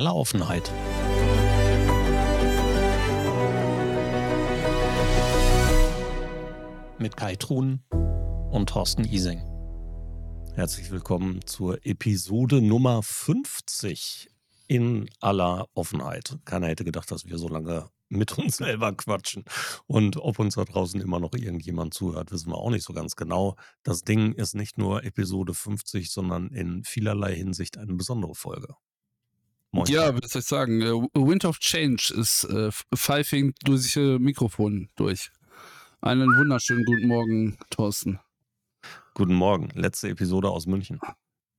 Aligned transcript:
aller 0.00 0.16
Offenheit. 0.16 0.72
Mit 6.98 7.18
Kai 7.18 7.36
Truhn 7.36 7.82
und 8.50 8.70
Thorsten 8.70 9.04
Ising. 9.04 9.42
Herzlich 10.54 10.90
willkommen 10.90 11.40
zur 11.44 11.84
Episode 11.84 12.62
Nummer 12.62 13.02
50 13.02 14.30
in 14.68 15.10
aller 15.20 15.66
Offenheit. 15.74 16.38
Keiner 16.46 16.68
hätte 16.68 16.86
gedacht, 16.86 17.10
dass 17.10 17.26
wir 17.26 17.36
so 17.36 17.48
lange 17.48 17.90
mit 18.08 18.38
uns 18.38 18.56
selber 18.56 18.94
quatschen. 18.94 19.44
Und 19.86 20.16
ob 20.16 20.38
uns 20.38 20.54
da 20.54 20.64
draußen 20.64 20.98
immer 20.98 21.20
noch 21.20 21.34
irgendjemand 21.34 21.92
zuhört, 21.92 22.32
wissen 22.32 22.48
wir 22.48 22.56
auch 22.56 22.70
nicht 22.70 22.86
so 22.86 22.94
ganz 22.94 23.16
genau. 23.16 23.54
Das 23.82 24.00
Ding 24.00 24.32
ist 24.32 24.54
nicht 24.54 24.78
nur 24.78 25.04
Episode 25.04 25.52
50, 25.52 26.10
sondern 26.10 26.48
in 26.48 26.84
vielerlei 26.84 27.34
Hinsicht 27.34 27.76
eine 27.76 27.92
besondere 27.92 28.34
Folge. 28.34 28.76
Moin. 29.72 29.86
Ja, 29.86 30.12
was 30.20 30.32
soll 30.32 30.40
ich 30.40 30.48
sagen? 30.48 30.82
Äh, 30.82 30.92
Wind 31.14 31.44
of 31.44 31.60
Change 31.60 32.12
ist 32.16 32.44
äh, 32.44 32.70
pfeifing 32.94 33.54
durch 33.64 33.94
das 33.94 34.18
Mikrofon 34.18 34.88
durch. 34.96 35.30
Einen 36.00 36.28
wunderschönen 36.36 36.84
guten 36.84 37.06
Morgen, 37.06 37.56
Thorsten. 37.70 38.18
Guten 39.14 39.34
Morgen. 39.34 39.68
Letzte 39.74 40.08
Episode 40.08 40.50
aus 40.50 40.66
München. 40.66 40.98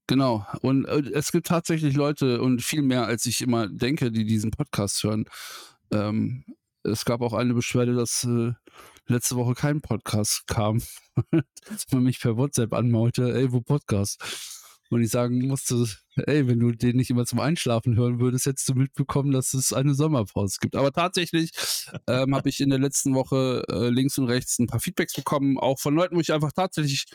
Genau. 0.07 0.45
Und 0.61 0.85
äh, 0.85 1.03
es 1.13 1.31
gibt 1.31 1.47
tatsächlich 1.47 1.95
Leute 1.95 2.41
und 2.41 2.61
viel 2.61 2.81
mehr, 2.81 3.05
als 3.05 3.25
ich 3.27 3.41
immer 3.41 3.69
denke, 3.69 4.11
die 4.11 4.25
diesen 4.25 4.51
Podcast 4.51 5.01
hören. 5.03 5.23
Ähm, 5.93 6.43
es 6.83 7.05
gab 7.05 7.21
auch 7.21 7.33
eine 7.33 7.53
Beschwerde, 7.53 7.93
dass 7.93 8.25
äh, 8.25 8.51
letzte 9.07 9.37
Woche 9.37 9.53
kein 9.53 9.79
Podcast 9.79 10.47
kam. 10.47 10.81
dass 11.31 11.85
man 11.91 12.03
mich 12.03 12.19
per 12.19 12.35
WhatsApp 12.35 12.73
anmaulte, 12.73 13.33
ey, 13.33 13.53
wo 13.53 13.61
Podcast? 13.61 14.60
Und 14.91 15.01
ich 15.01 15.09
sagen 15.09 15.47
musste, 15.47 15.87
ey, 16.15 16.47
wenn 16.47 16.59
du 16.59 16.73
den 16.73 16.97
nicht 16.97 17.09
immer 17.09 17.25
zum 17.25 17.39
Einschlafen 17.39 17.95
hören 17.95 18.19
würdest, 18.19 18.45
hättest 18.45 18.67
du 18.67 18.73
mitbekommen, 18.73 19.31
dass 19.31 19.53
es 19.53 19.71
eine 19.71 19.93
Sommerpause 19.93 20.57
gibt. 20.59 20.75
Aber 20.75 20.91
tatsächlich 20.91 21.51
ähm, 22.07 22.35
habe 22.35 22.49
ich 22.49 22.59
in 22.59 22.69
der 22.69 22.79
letzten 22.79 23.15
Woche 23.15 23.63
äh, 23.69 23.87
links 23.87 24.17
und 24.17 24.25
rechts 24.25 24.59
ein 24.59 24.67
paar 24.67 24.81
Feedbacks 24.81 25.13
bekommen, 25.13 25.57
auch 25.57 25.79
von 25.79 25.95
Leuten, 25.95 26.17
wo 26.17 26.19
ich 26.19 26.33
einfach 26.33 26.51
tatsächlich 26.51 27.05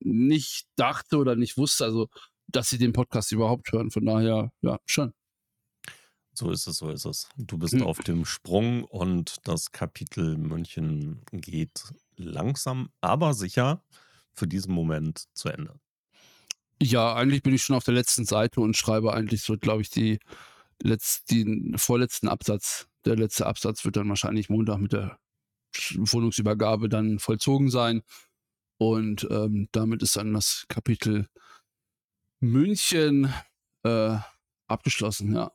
nicht 0.00 0.66
dachte 0.76 1.16
oder 1.16 1.34
nicht 1.34 1.56
wusste, 1.56 1.86
also 1.86 2.08
dass 2.46 2.68
sie 2.68 2.76
den 2.76 2.92
Podcast 2.92 3.32
überhaupt 3.32 3.72
hören. 3.72 3.90
Von 3.90 4.04
daher, 4.04 4.52
ja, 4.60 4.78
schon. 4.84 5.14
So 6.34 6.50
ist 6.50 6.66
es, 6.66 6.76
so 6.76 6.90
ist 6.90 7.06
es. 7.06 7.30
Du 7.38 7.56
bist 7.56 7.72
hm. 7.72 7.84
auf 7.84 8.00
dem 8.00 8.26
Sprung 8.26 8.84
und 8.84 9.38
das 9.44 9.72
Kapitel 9.72 10.36
München 10.36 11.22
geht 11.32 11.84
langsam, 12.16 12.90
aber 13.00 13.32
sicher 13.32 13.82
für 14.34 14.46
diesen 14.46 14.74
Moment 14.74 15.24
zu 15.32 15.48
Ende. 15.48 15.80
Ja, 16.84 17.14
eigentlich 17.14 17.42
bin 17.42 17.54
ich 17.54 17.62
schon 17.62 17.76
auf 17.76 17.84
der 17.84 17.94
letzten 17.94 18.26
Seite 18.26 18.60
und 18.60 18.76
schreibe 18.76 19.14
eigentlich 19.14 19.40
so, 19.40 19.56
glaube 19.56 19.80
ich, 19.80 19.88
die 19.88 20.18
den 21.30 21.78
vorletzten 21.78 22.28
Absatz. 22.28 22.88
Der 23.06 23.16
letzte 23.16 23.46
Absatz 23.46 23.86
wird 23.86 23.96
dann 23.96 24.10
wahrscheinlich 24.10 24.50
Montag 24.50 24.80
mit 24.80 24.92
der 24.92 25.18
Wohnungsübergabe 25.94 26.90
dann 26.90 27.18
vollzogen 27.20 27.70
sein. 27.70 28.02
Und 28.76 29.26
ähm, 29.30 29.68
damit 29.72 30.02
ist 30.02 30.16
dann 30.16 30.34
das 30.34 30.66
Kapitel 30.68 31.26
München 32.40 33.32
äh, 33.82 34.18
abgeschlossen, 34.66 35.34
ja. 35.34 35.52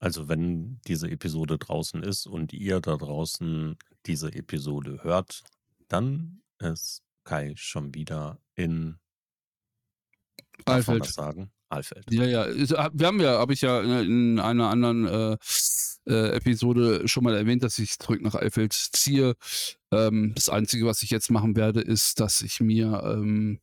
Also 0.00 0.28
wenn 0.28 0.80
diese 0.88 1.08
Episode 1.08 1.58
draußen 1.58 2.02
ist 2.02 2.26
und 2.26 2.52
ihr 2.52 2.80
da 2.80 2.96
draußen 2.96 3.76
diese 4.06 4.32
Episode 4.34 5.04
hört, 5.04 5.44
dann 5.86 6.42
ist 6.58 7.04
Kai 7.22 7.52
schon 7.54 7.94
wieder 7.94 8.40
in 8.56 8.98
Alfeld. 10.66 11.02
das 11.02 11.14
sagen? 11.14 11.50
Alfeld. 11.68 12.04
Ja, 12.10 12.24
ja. 12.24 12.46
Wir 12.92 13.06
haben 13.06 13.20
ja, 13.20 13.38
habe 13.38 13.52
ich 13.52 13.60
ja 13.60 13.80
in 13.80 14.40
einer 14.40 14.68
anderen 14.70 15.06
äh, 15.06 15.36
äh, 16.08 16.36
Episode 16.36 17.06
schon 17.06 17.24
mal 17.24 17.36
erwähnt, 17.36 17.62
dass 17.62 17.78
ich 17.78 17.98
zurück 17.98 18.22
nach 18.22 18.34
Alfeld 18.34 18.72
ziehe. 18.72 19.34
Ähm, 19.92 20.32
das 20.34 20.48
Einzige, 20.48 20.86
was 20.86 21.02
ich 21.02 21.10
jetzt 21.10 21.30
machen 21.30 21.56
werde, 21.56 21.80
ist, 21.80 22.20
dass 22.20 22.40
ich 22.40 22.60
mir 22.60 23.02
ähm, 23.04 23.60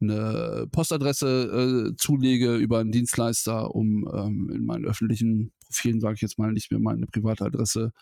eine 0.00 0.66
Postadresse 0.72 1.90
äh, 1.92 1.96
zulege 1.96 2.56
über 2.56 2.78
einen 2.78 2.92
Dienstleister, 2.92 3.74
um 3.74 4.08
ähm, 4.12 4.50
in 4.52 4.64
meinen 4.64 4.84
öffentlichen 4.84 5.52
Profilen, 5.64 6.00
sage 6.00 6.14
ich 6.14 6.20
jetzt 6.20 6.38
mal, 6.38 6.52
nicht 6.52 6.70
mehr 6.70 6.80
meine 6.80 7.06
private 7.06 7.44
Adresse 7.44 7.92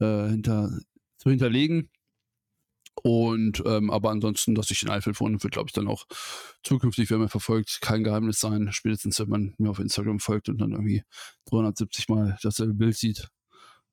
äh, 0.00 0.28
hinter, 0.28 0.76
zu 1.18 1.30
hinterlegen. 1.30 1.90
Und 3.02 3.62
ähm, 3.66 3.90
aber 3.90 4.10
ansonsten, 4.10 4.54
dass 4.54 4.70
ich 4.70 4.82
in 4.82 4.90
Eifel 4.90 5.18
wohne, 5.18 5.42
wird, 5.42 5.52
glaube 5.52 5.68
ich, 5.68 5.72
dann 5.72 5.88
auch 5.88 6.06
zukünftig, 6.62 7.10
wenn 7.10 7.18
man 7.18 7.28
verfolgt, 7.28 7.80
kein 7.80 8.04
Geheimnis 8.04 8.38
sein. 8.38 8.70
Spätestens, 8.72 9.18
wenn 9.18 9.28
man 9.28 9.54
mir 9.58 9.70
auf 9.70 9.78
Instagram 9.78 10.20
folgt 10.20 10.48
und 10.48 10.58
dann 10.58 10.72
irgendwie 10.72 11.02
370 11.46 12.08
Mal 12.08 12.38
dasselbe 12.42 12.74
Bild 12.74 12.96
sieht, 12.96 13.28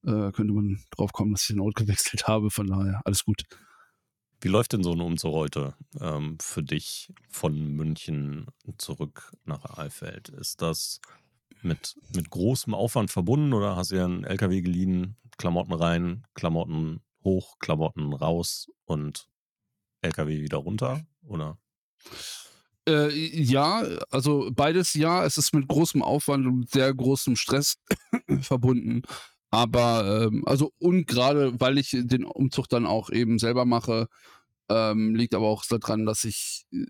äh, 0.04 0.32
könnte 0.32 0.54
man 0.54 0.84
drauf 0.92 1.12
kommen, 1.14 1.32
dass 1.32 1.42
ich 1.44 1.48
den 1.48 1.62
Ort 1.62 1.76
gewechselt 1.76 2.28
habe. 2.28 2.52
Von 2.52 2.68
daher, 2.68 3.02
alles 3.06 3.24
gut. 3.24 3.44
Wie 4.42 4.48
läuft 4.48 4.74
denn 4.74 4.84
so 4.84 4.94
ein 4.94 5.02
Umzug 5.02 5.34
heute 5.34 5.74
ähm, 6.00 6.38
für 6.40 6.64
dich 6.64 7.12
von 7.30 7.76
München 7.76 8.48
zurück 8.78 9.32
nach 9.44 9.78
Eifeld? 9.78 10.30
Ist 10.30 10.62
das 10.62 11.02
mit, 11.62 11.96
mit 12.16 12.30
großem 12.30 12.74
Aufwand 12.74 13.12
verbunden 13.12 13.54
oder 13.54 13.76
hast 13.76 13.92
du 13.92 13.98
ja 13.98 14.06
einen 14.06 14.24
LKW 14.24 14.62
geliehen, 14.62 15.18
Klamotten 15.38 15.74
rein, 15.74 16.26
Klamotten 16.36 17.02
hoch, 17.24 17.58
Klamotten 17.60 18.14
raus 18.14 18.70
und 18.86 19.30
LKW 20.02 20.42
wieder 20.42 20.58
runter, 20.58 21.06
oder? 21.24 21.58
Äh, 22.88 23.10
ja, 23.42 23.82
also 24.10 24.50
beides 24.52 24.94
ja. 24.94 25.26
Es 25.26 25.38
ist 25.38 25.54
mit 25.54 25.68
großem 25.68 26.02
Aufwand 26.02 26.48
und 26.48 26.70
sehr 26.70 26.94
großem 26.94 27.36
Stress 27.36 27.76
verbunden. 28.42 29.04
Aber, 29.52 30.28
ähm, 30.28 30.44
also, 30.46 30.72
und 30.80 31.08
gerade 31.08 31.60
weil 31.60 31.78
ich 31.78 31.92
den 31.92 32.24
Umzug 32.26 32.70
dann 32.70 32.86
auch 32.86 33.10
eben 33.10 33.40
selber 33.40 33.66
mache, 33.66 34.08
ähm, 34.70 35.16
liegt 35.16 35.34
aber 35.36 35.48
auch 35.48 35.66
daran, 35.66 36.06
dass 36.06 36.24
ich 36.24 36.66
äh, 36.72 36.86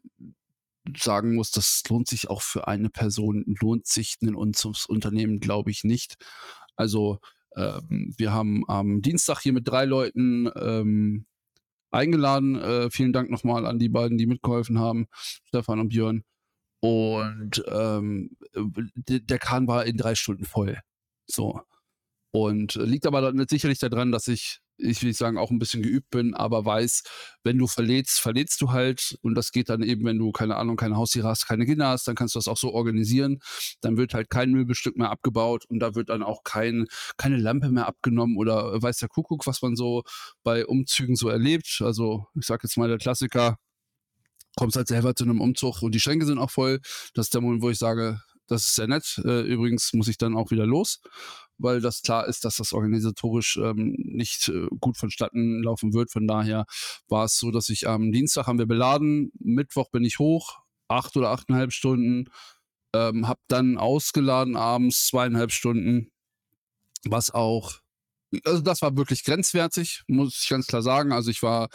sagen 0.98 1.36
muss, 1.36 1.52
das 1.52 1.84
lohnt 1.90 2.08
sich 2.08 2.30
auch 2.30 2.42
für 2.42 2.68
eine 2.68 2.90
Person, 2.90 3.46
lohnt 3.62 3.88
sich 3.88 4.18
ein 4.22 4.36
Umzugsunternehmen, 4.36 5.40
glaube 5.40 5.72
ich, 5.72 5.84
nicht. 5.84 6.16
Also, 6.76 7.20
ähm, 7.56 8.14
wir 8.18 8.34
haben 8.34 8.64
am 8.68 9.02
Dienstag 9.02 9.40
hier 9.42 9.54
mit 9.54 9.68
drei 9.68 9.86
Leuten 9.86 10.50
ähm, 10.56 11.26
eingeladen. 11.92 12.56
Äh, 12.56 12.90
vielen 12.92 13.14
Dank 13.14 13.30
nochmal 13.30 13.66
an 13.66 13.80
die 13.80 13.90
beiden, 13.90 14.18
die 14.18 14.28
mitgeholfen 14.28 14.80
haben, 14.80 15.08
Stefan 15.14 15.80
und 15.80 15.90
Björn. 15.90 16.24
Und 16.82 17.64
ähm, 17.68 18.38
der 18.56 19.40
Kahn 19.40 19.68
war 19.68 19.86
in 19.86 19.98
drei 19.98 20.16
Stunden 20.16 20.46
voll. 20.46 20.80
So. 21.26 21.62
Und 22.32 22.76
liegt 22.76 23.06
aber 23.06 23.22
dann 23.22 23.46
sicherlich 23.50 23.80
daran, 23.80 24.12
dass 24.12 24.28
ich 24.28 24.60
ich 24.80 25.04
will 25.04 25.14
sagen, 25.14 25.38
auch 25.38 25.52
ein 25.52 25.60
bisschen 25.60 25.84
geübt 25.84 26.10
bin, 26.10 26.34
aber 26.34 26.66
weiß, 26.66 27.04
wenn 27.44 27.58
du 27.58 27.68
verletzt, 27.68 28.20
verletzt 28.20 28.62
du 28.62 28.72
halt. 28.72 29.18
Und 29.22 29.36
das 29.36 29.52
geht 29.52 29.70
dann 29.70 29.84
eben, 29.84 30.06
wenn 30.06 30.18
du, 30.18 30.32
keine 30.32 30.56
Ahnung, 30.56 30.78
keine 30.78 30.96
Haustiere 30.96 31.28
hast, 31.28 31.48
keine 31.48 31.66
Kinder 31.66 31.90
hast, 31.90 32.08
dann 32.08 32.16
kannst 32.16 32.36
du 32.36 32.40
das 32.40 32.48
auch 32.48 32.58
so 32.58 32.72
organisieren. 32.74 33.40
Dann 33.82 33.98
wird 33.98 34.14
halt 34.14 34.30
kein 34.30 34.52
Möbelstück 34.52 34.98
mehr 34.98 35.12
abgebaut 35.12 35.66
und 35.68 35.80
da 35.80 35.96
wird 35.96 36.10
dann 36.10 36.24
auch 36.24 36.44
kein, 36.44 36.86
keine 37.18 37.38
Lampe 37.38 37.70
mehr 37.70 37.88
abgenommen 37.88 38.38
oder 38.38 38.82
weiß 38.82 38.98
der 38.98 39.10
Kuckuck, 39.10 39.46
was 39.48 39.62
man 39.62 39.76
so 39.76 40.04
bei 40.44 40.66
Umzügen 40.66 41.16
so 41.16 41.30
erlebt. 41.30 41.82
Also, 41.84 42.26
ich 42.40 42.46
sag 42.46 42.64
jetzt 42.64 42.78
mal 42.78 42.88
der 42.88 42.98
Klassiker, 42.98 43.58
kommst 44.56 44.78
halt 44.78 44.88
selber 44.88 45.16
zu 45.16 45.24
einem 45.26 45.42
Umzug 45.42 45.82
und 45.82 45.94
die 45.94 46.00
Schränke 46.00 46.26
sind 46.26 46.40
auch 46.40 46.52
voll. 46.52 46.80
Das 47.14 47.28
ist 47.28 47.34
der 47.34 47.42
Moment, 47.42 47.62
wo 47.62 47.70
ich 47.70 47.78
sage, 47.78 48.22
das 48.48 48.66
ist 48.66 48.76
sehr 48.76 48.88
nett. 48.88 49.22
Äh, 49.26 49.42
übrigens 49.42 49.94
muss 49.94 50.08
ich 50.08 50.18
dann 50.18 50.36
auch 50.36 50.52
wieder 50.52 50.66
los 50.66 51.02
weil 51.60 51.82
das 51.82 52.02
klar 52.02 52.28
ist, 52.28 52.46
dass 52.46 52.58
das 52.58 52.74
organisatorisch 52.74 53.58
ähm, 53.58 53.96
nicht 53.98 54.48
äh, 54.50 54.68
gut 54.80 54.98
vonstatten 54.98 55.62
laufen 55.62 55.94
wird. 55.94 56.12
Von 56.12 56.28
daher 56.28 56.66
war 57.08 57.26
es 57.26 57.38
so, 57.38 57.52
dass 57.52 57.70
ich 57.70 57.88
am 57.88 58.12
Dienstag 58.12 58.48
haben 58.48 58.60
wir 58.60 58.66
beladen, 58.66 59.32
Mittwoch 59.40 59.90
bin 59.92 60.04
ich 60.04 60.20
hoch, 60.20 60.60
acht 60.88 61.16
oder 61.18 61.30
achteinhalb 61.30 61.72
Stunden, 61.72 62.30
ähm, 62.94 63.28
habe 63.28 63.42
dann 63.48 63.78
ausgeladen 63.78 64.56
abends 64.56 65.08
zweieinhalb 65.08 65.52
Stunden, 65.52 66.12
was 67.06 67.32
auch, 67.32 67.80
also 68.46 68.62
das 68.62 68.82
war 68.82 68.98
wirklich 68.98 69.24
grenzwertig, 69.24 70.04
muss 70.08 70.42
ich 70.44 70.50
ganz 70.50 70.68
klar 70.68 70.82
sagen. 70.82 71.12
Also 71.12 71.30
ich 71.32 71.44
war 71.44 71.70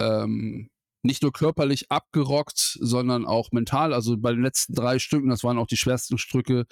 ähm, 0.00 0.70
nicht 1.02 1.22
nur 1.22 1.32
körperlich 1.32 1.90
abgerockt, 1.90 2.78
sondern 2.80 3.26
auch 3.26 3.52
mental. 3.52 3.94
Also 3.94 4.16
bei 4.18 4.32
den 4.32 4.42
letzten 4.42 4.74
drei 4.74 4.98
Stücken, 4.98 5.30
das 5.30 5.44
waren 5.44 5.58
auch 5.58 5.66
die 5.66 5.76
schwersten 5.76 6.18
Stücke, 6.18 6.66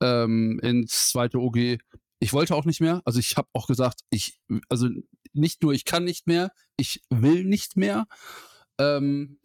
ähm, 0.00 0.58
ins 0.62 1.10
zweite 1.10 1.38
OG. 1.38 1.78
Ich 2.20 2.32
wollte 2.32 2.54
auch 2.54 2.64
nicht 2.64 2.80
mehr. 2.80 3.00
Also 3.04 3.18
ich 3.18 3.36
habe 3.36 3.48
auch 3.52 3.66
gesagt, 3.66 4.00
ich, 4.10 4.38
also 4.68 4.88
nicht 5.32 5.62
nur 5.62 5.72
ich 5.72 5.84
kann 5.84 6.04
nicht 6.04 6.26
mehr, 6.26 6.52
ich 6.76 7.02
will 7.10 7.44
nicht 7.44 7.76
mehr. 7.76 8.06
Ähm, 8.78 9.38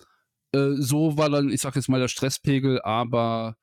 äh, 0.53 0.73
so 0.77 1.17
war 1.17 1.29
dann, 1.29 1.49
ich 1.49 1.61
sag 1.61 1.75
jetzt 1.75 1.89
mal, 1.89 1.99
der 1.99 2.07
Stresspegel, 2.07 2.81
aber 2.81 3.57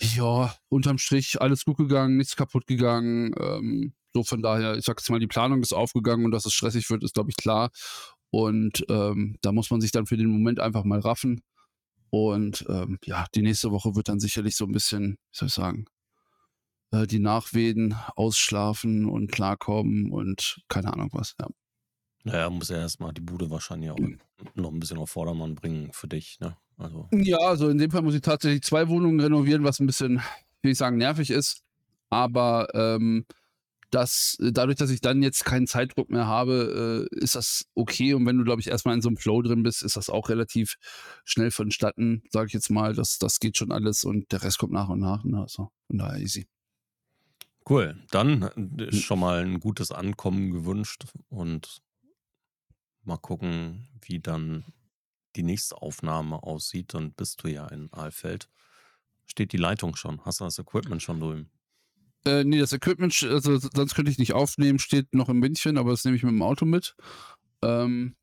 ja, 0.00 0.54
unterm 0.68 0.98
Strich 0.98 1.40
alles 1.40 1.64
gut 1.64 1.76
gegangen, 1.76 2.16
nichts 2.16 2.36
kaputt 2.36 2.66
gegangen. 2.66 3.34
Ähm, 3.38 3.94
so 4.14 4.24
von 4.24 4.42
daher, 4.42 4.76
ich 4.76 4.84
sag 4.84 4.98
jetzt 5.00 5.10
mal, 5.10 5.20
die 5.20 5.26
Planung 5.26 5.62
ist 5.62 5.72
aufgegangen 5.72 6.24
und 6.24 6.32
dass 6.32 6.44
es 6.44 6.52
stressig 6.52 6.90
wird, 6.90 7.04
ist, 7.04 7.14
glaube 7.14 7.30
ich, 7.30 7.36
klar. 7.36 7.70
Und 8.30 8.84
ähm, 8.88 9.36
da 9.42 9.52
muss 9.52 9.70
man 9.70 9.80
sich 9.80 9.92
dann 9.92 10.06
für 10.06 10.16
den 10.16 10.30
Moment 10.30 10.60
einfach 10.60 10.84
mal 10.84 11.00
raffen. 11.00 11.42
Und 12.14 12.66
ähm, 12.68 12.98
ja, 13.06 13.24
die 13.34 13.40
nächste 13.40 13.70
Woche 13.70 13.96
wird 13.96 14.08
dann 14.10 14.20
sicherlich 14.20 14.54
so 14.54 14.66
ein 14.66 14.72
bisschen, 14.72 15.12
wie 15.30 15.36
soll 15.36 15.48
ich 15.48 15.54
sagen, 15.54 15.86
äh, 16.90 17.06
die 17.06 17.18
Nachwehen 17.20 17.94
ausschlafen 18.16 19.06
und 19.06 19.32
klarkommen 19.32 20.12
und 20.12 20.60
keine 20.68 20.92
Ahnung 20.92 21.08
was. 21.12 21.34
Ja. 21.40 21.48
Naja, 22.24 22.50
muss 22.50 22.68
ja 22.68 22.76
erstmal 22.76 23.14
die 23.14 23.22
Bude 23.22 23.50
wahrscheinlich 23.50 23.90
auch 23.90 23.98
Mhm. 23.98 24.20
noch 24.54 24.70
ein 24.70 24.78
bisschen 24.78 24.98
auf 24.98 25.10
Vordermann 25.10 25.54
bringen 25.54 25.90
für 25.92 26.06
dich, 26.06 26.38
ne? 26.40 26.56
Also, 26.76 27.08
Ja, 27.12 27.38
also 27.38 27.68
in 27.70 27.78
dem 27.78 27.90
Fall 27.90 28.02
muss 28.02 28.14
ich 28.14 28.20
tatsächlich 28.20 28.62
zwei 28.62 28.88
Wohnungen 28.88 29.20
renovieren, 29.20 29.64
was 29.64 29.80
ein 29.80 29.86
bisschen, 29.86 30.20
wie 30.62 30.70
ich 30.70 30.78
sagen, 30.78 30.98
nervig 30.98 31.30
ist. 31.30 31.62
Aber 32.10 32.68
ähm, 32.74 33.24
das, 33.92 34.38
dadurch, 34.40 34.78
dass 34.78 34.90
ich 34.90 35.02
dann 35.02 35.22
jetzt 35.22 35.44
keinen 35.44 35.66
Zeitdruck 35.66 36.10
mehr 36.10 36.26
habe, 36.26 37.08
äh, 37.12 37.18
ist 37.18 37.34
das 37.34 37.66
okay. 37.74 38.14
Und 38.14 38.24
wenn 38.26 38.38
du, 38.38 38.44
glaube 38.44 38.60
ich, 38.60 38.68
erstmal 38.68 38.94
in 38.94 39.02
so 39.02 39.08
einem 39.08 39.18
Flow 39.18 39.42
drin 39.42 39.62
bist, 39.62 39.82
ist 39.82 39.96
das 39.96 40.08
auch 40.08 40.30
relativ 40.30 40.76
schnell 41.24 41.50
vonstatten, 41.50 42.22
sage 42.30 42.46
ich 42.46 42.52
jetzt 42.54 42.70
mal. 42.70 42.94
Das, 42.94 43.18
das 43.18 43.38
geht 43.38 43.58
schon 43.58 43.70
alles 43.70 44.04
und 44.04 44.32
der 44.32 44.42
Rest 44.42 44.58
kommt 44.58 44.72
nach 44.72 44.88
und 44.88 45.00
nach. 45.00 45.24
Ne? 45.24 45.40
Also 45.40 45.70
von 45.86 45.98
daher 45.98 46.20
easy. 46.20 46.48
cool. 47.68 48.02
Dann 48.10 48.42
ist 48.78 49.02
schon 49.02 49.20
mal 49.20 49.42
ein 49.42 49.60
gutes 49.60 49.92
Ankommen 49.92 50.50
gewünscht 50.50 51.04
und 51.28 51.82
mal 53.04 53.18
gucken, 53.18 53.88
wie 54.00 54.20
dann 54.20 54.64
die 55.36 55.42
nächste 55.42 55.80
Aufnahme 55.80 56.42
aussieht. 56.42 56.94
Dann 56.94 57.12
bist 57.12 57.44
du 57.44 57.48
ja 57.48 57.68
in 57.68 57.92
Aalfeld. 57.92 58.48
Steht 59.26 59.52
die 59.52 59.58
Leitung 59.58 59.96
schon? 59.96 60.24
Hast 60.24 60.40
du 60.40 60.44
das 60.44 60.58
Equipment 60.58 61.02
schon 61.02 61.20
drüben? 61.20 61.50
Äh, 62.24 62.44
nee, 62.44 62.58
das 62.58 62.72
Equipment, 62.72 63.20
also 63.24 63.58
sonst 63.58 63.94
könnte 63.94 64.10
ich 64.10 64.18
nicht 64.18 64.32
aufnehmen, 64.32 64.78
steht 64.78 65.12
noch 65.14 65.28
in 65.28 65.38
München, 65.38 65.76
aber 65.76 65.90
das 65.90 66.04
nehme 66.04 66.16
ich 66.16 66.22
mit 66.22 66.32
dem 66.32 66.42
Auto 66.42 66.64
mit. 66.64 66.94
Ähm, 67.62 68.14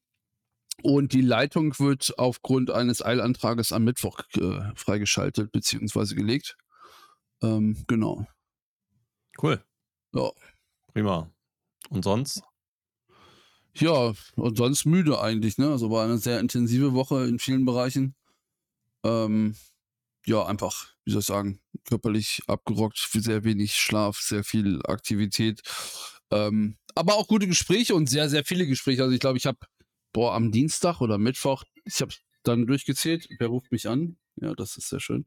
und 0.81 1.11
die 1.11 1.21
Leitung 1.21 1.77
wird 1.79 2.17
aufgrund 2.17 2.71
eines 2.71 3.03
Eilantrages 3.03 3.73
am 3.73 3.83
Mittwoch 3.83 4.21
äh, 4.35 4.61
freigeschaltet 4.75 5.51
bzw. 5.51 6.15
gelegt. 6.15 6.57
Ähm, 7.41 7.83
genau. 7.87 8.25
Cool. 9.41 9.61
Ja. 10.13 10.31
Prima. 10.93 11.29
Und 11.89 12.03
sonst? 12.03 12.43
Ja, 13.73 14.13
und 14.35 14.57
sonst 14.57 14.85
müde 14.85 15.21
eigentlich, 15.21 15.57
ne? 15.57 15.69
Also 15.69 15.91
war 15.91 16.03
eine 16.03 16.17
sehr 16.17 16.39
intensive 16.39 16.93
Woche 16.93 17.25
in 17.25 17.39
vielen 17.39 17.65
Bereichen. 17.65 18.15
Ähm, 19.03 19.55
ja, 20.29 20.45
einfach, 20.45 20.93
wie 21.05 21.11
soll 21.11 21.21
ich 21.21 21.25
sagen, 21.25 21.59
körperlich 21.85 22.41
abgerockt, 22.47 22.97
sehr 23.11 23.43
wenig 23.43 23.75
Schlaf, 23.75 24.19
sehr 24.19 24.43
viel 24.43 24.79
Aktivität. 24.85 25.61
Ähm, 26.31 26.77
aber 26.95 27.15
auch 27.15 27.27
gute 27.27 27.47
Gespräche 27.47 27.95
und 27.95 28.09
sehr, 28.09 28.29
sehr 28.29 28.45
viele 28.45 28.67
Gespräche. 28.67 29.01
Also 29.03 29.13
ich 29.13 29.19
glaube, 29.19 29.37
ich 29.37 29.47
habe, 29.47 29.57
boah, 30.13 30.35
am 30.35 30.51
Dienstag 30.51 31.01
oder 31.01 31.17
Mittwoch, 31.17 31.63
ich 31.83 31.99
habe 32.01 32.13
dann 32.43 32.67
durchgezählt, 32.67 33.27
wer 33.39 33.47
ruft 33.47 33.71
mich 33.71 33.87
an? 33.89 34.17
Ja, 34.35 34.53
das 34.53 34.77
ist 34.77 34.89
sehr 34.89 34.99
schön. 34.99 35.25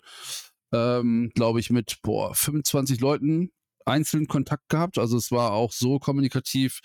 Ähm, 0.72 1.30
glaube 1.34 1.60
ich, 1.60 1.70
mit, 1.70 1.98
boah, 2.02 2.34
25 2.34 3.00
Leuten 3.00 3.52
einzeln 3.86 4.26
Kontakt 4.26 4.68
gehabt. 4.68 4.98
Also 4.98 5.16
es 5.16 5.30
war 5.30 5.52
auch 5.52 5.72
so 5.72 5.98
kommunikativ, 5.98 6.80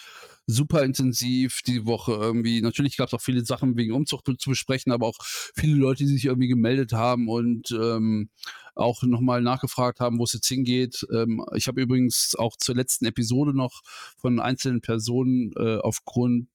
super 0.46 0.84
intensiv 0.84 1.62
die 1.66 1.86
Woche 1.86 2.14
irgendwie. 2.14 2.62
Natürlich 2.62 2.98
gab 2.98 3.08
es 3.08 3.14
auch 3.14 3.22
viele 3.22 3.46
Sachen 3.46 3.78
wegen 3.78 3.94
Umzug 3.94 4.24
zu 4.40 4.50
besprechen, 4.50 4.92
aber 4.92 5.08
auch 5.08 5.18
viele 5.22 5.76
Leute, 5.76 6.04
die 6.04 6.10
sich 6.10 6.26
irgendwie 6.26 6.48
gemeldet 6.48 6.94
haben 6.94 7.28
und 7.28 7.72
ähm, 7.72 8.30
auch 8.76 9.04
nochmal 9.04 9.42
nachgefragt 9.42 10.00
haben, 10.00 10.20
wo 10.20 10.24
es 10.24 10.34
jetzt 10.34 10.48
hingeht. 10.48 11.06
Ähm, 11.12 11.44
ich 11.56 11.68
habe 11.68 11.82
übrigens 11.82 12.36
auch 12.38 12.56
zur 12.58 12.76
letzten 12.76 13.06
Episode 13.06 13.56
noch 13.56 13.82
von 14.18 14.40
einzelnen 14.40 14.82
Personen 14.82 15.52
äh, 15.58 15.78
aufgrund 15.78 16.48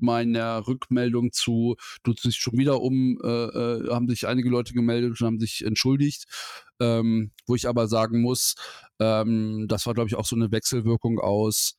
meiner 0.00 0.66
Rückmeldung 0.66 1.32
zu, 1.32 1.76
du 2.02 2.12
dich 2.12 2.36
schon 2.36 2.58
wieder 2.58 2.80
um, 2.80 3.18
äh, 3.22 3.28
äh, 3.28 3.90
haben 3.92 4.08
sich 4.08 4.26
einige 4.26 4.50
Leute 4.50 4.72
gemeldet 4.74 5.20
und 5.20 5.26
haben 5.26 5.40
sich 5.40 5.64
entschuldigt, 5.64 6.24
ähm, 6.80 7.32
wo 7.46 7.54
ich 7.54 7.68
aber 7.68 7.88
sagen 7.88 8.20
muss, 8.20 8.54
ähm, 9.00 9.66
das 9.68 9.86
war, 9.86 9.94
glaube 9.94 10.08
ich, 10.08 10.16
auch 10.16 10.26
so 10.26 10.36
eine 10.36 10.52
Wechselwirkung 10.52 11.18
aus 11.18 11.76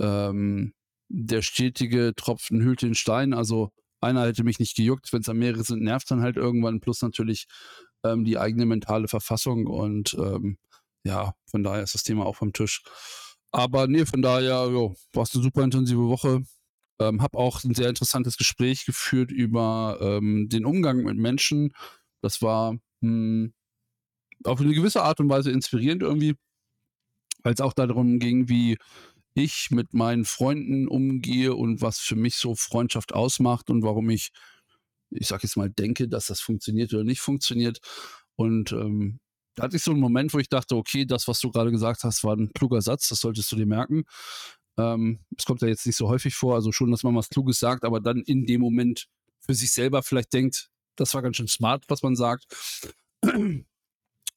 ähm, 0.00 0.74
der 1.08 1.42
stetige 1.42 2.12
Tropfen 2.14 2.62
hüllt 2.62 2.82
den 2.82 2.94
Stein. 2.94 3.32
Also 3.32 3.72
einer 4.00 4.26
hätte 4.26 4.44
mich 4.44 4.58
nicht 4.58 4.76
gejuckt, 4.76 5.12
wenn 5.12 5.22
es 5.22 5.28
am 5.28 5.38
mehrere 5.38 5.64
sind, 5.64 5.82
nervt 5.82 6.10
dann 6.10 6.22
halt 6.22 6.36
irgendwann, 6.36 6.80
plus 6.80 7.02
natürlich 7.02 7.46
ähm, 8.04 8.24
die 8.24 8.38
eigene 8.38 8.66
mentale 8.66 9.08
Verfassung 9.08 9.66
und 9.66 10.14
ähm, 10.14 10.58
ja, 11.04 11.34
von 11.50 11.62
daher 11.62 11.82
ist 11.82 11.94
das 11.94 12.02
Thema 12.02 12.26
auch 12.26 12.36
vom 12.36 12.52
Tisch. 12.52 12.82
Aber 13.50 13.86
nee, 13.86 14.04
von 14.04 14.22
daher, 14.22 14.68
jo, 14.70 14.94
war 15.12 15.22
es 15.22 15.34
eine 15.34 15.42
super 15.42 15.62
intensive 15.64 16.06
Woche. 16.08 16.42
Ähm, 17.00 17.22
habe 17.22 17.38
auch 17.38 17.62
ein 17.64 17.74
sehr 17.74 17.88
interessantes 17.88 18.36
Gespräch 18.36 18.84
geführt 18.84 19.30
über 19.30 19.98
ähm, 20.00 20.48
den 20.48 20.64
Umgang 20.64 21.04
mit 21.04 21.16
Menschen. 21.16 21.72
Das 22.22 22.42
war 22.42 22.76
hm, 23.02 23.52
auf 24.44 24.60
eine 24.60 24.74
gewisse 24.74 25.02
Art 25.02 25.20
und 25.20 25.28
Weise 25.28 25.50
inspirierend 25.50 26.02
irgendwie, 26.02 26.34
weil 27.42 27.54
es 27.54 27.60
auch 27.60 27.72
darum 27.72 28.18
ging, 28.18 28.48
wie 28.48 28.78
ich 29.34 29.70
mit 29.70 29.94
meinen 29.94 30.24
Freunden 30.24 30.88
umgehe 30.88 31.54
und 31.54 31.80
was 31.80 32.00
für 32.00 32.16
mich 32.16 32.36
so 32.36 32.54
Freundschaft 32.54 33.14
ausmacht 33.14 33.70
und 33.70 33.82
warum 33.82 34.10
ich, 34.10 34.30
ich 35.10 35.28
sag 35.28 35.42
jetzt 35.42 35.56
mal, 35.56 35.70
denke, 35.70 36.08
dass 36.08 36.26
das 36.26 36.40
funktioniert 36.40 36.92
oder 36.92 37.04
nicht 37.04 37.20
funktioniert. 37.20 37.78
Und 38.36 38.72
ähm, 38.72 39.20
da 39.54 39.64
hatte 39.64 39.76
ich 39.76 39.82
so 39.82 39.90
einen 39.92 40.00
Moment, 40.00 40.32
wo 40.34 40.38
ich 40.38 40.48
dachte, 40.48 40.76
okay, 40.76 41.04
das, 41.04 41.28
was 41.28 41.40
du 41.40 41.50
gerade 41.50 41.70
gesagt 41.70 42.04
hast, 42.04 42.24
war 42.24 42.36
ein 42.36 42.52
kluger 42.52 42.80
Satz, 42.82 43.08
das 43.08 43.20
solltest 43.20 43.50
du 43.52 43.56
dir 43.56 43.66
merken. 43.66 44.04
Ähm, 44.78 45.20
es 45.36 45.44
kommt 45.44 45.60
ja 45.62 45.68
jetzt 45.68 45.86
nicht 45.86 45.96
so 45.96 46.08
häufig 46.08 46.34
vor, 46.34 46.54
also 46.54 46.72
schon, 46.72 46.90
dass 46.90 47.02
man 47.02 47.14
was 47.14 47.28
Kluges 47.28 47.58
sagt, 47.58 47.84
aber 47.84 48.00
dann 48.00 48.22
in 48.26 48.46
dem 48.46 48.60
Moment 48.60 49.08
für 49.40 49.54
sich 49.54 49.72
selber 49.72 50.02
vielleicht 50.02 50.32
denkt, 50.32 50.70
das 50.96 51.14
war 51.14 51.22
ganz 51.22 51.36
schön 51.36 51.48
smart, 51.48 51.84
was 51.88 52.02
man 52.02 52.16
sagt. 52.16 52.46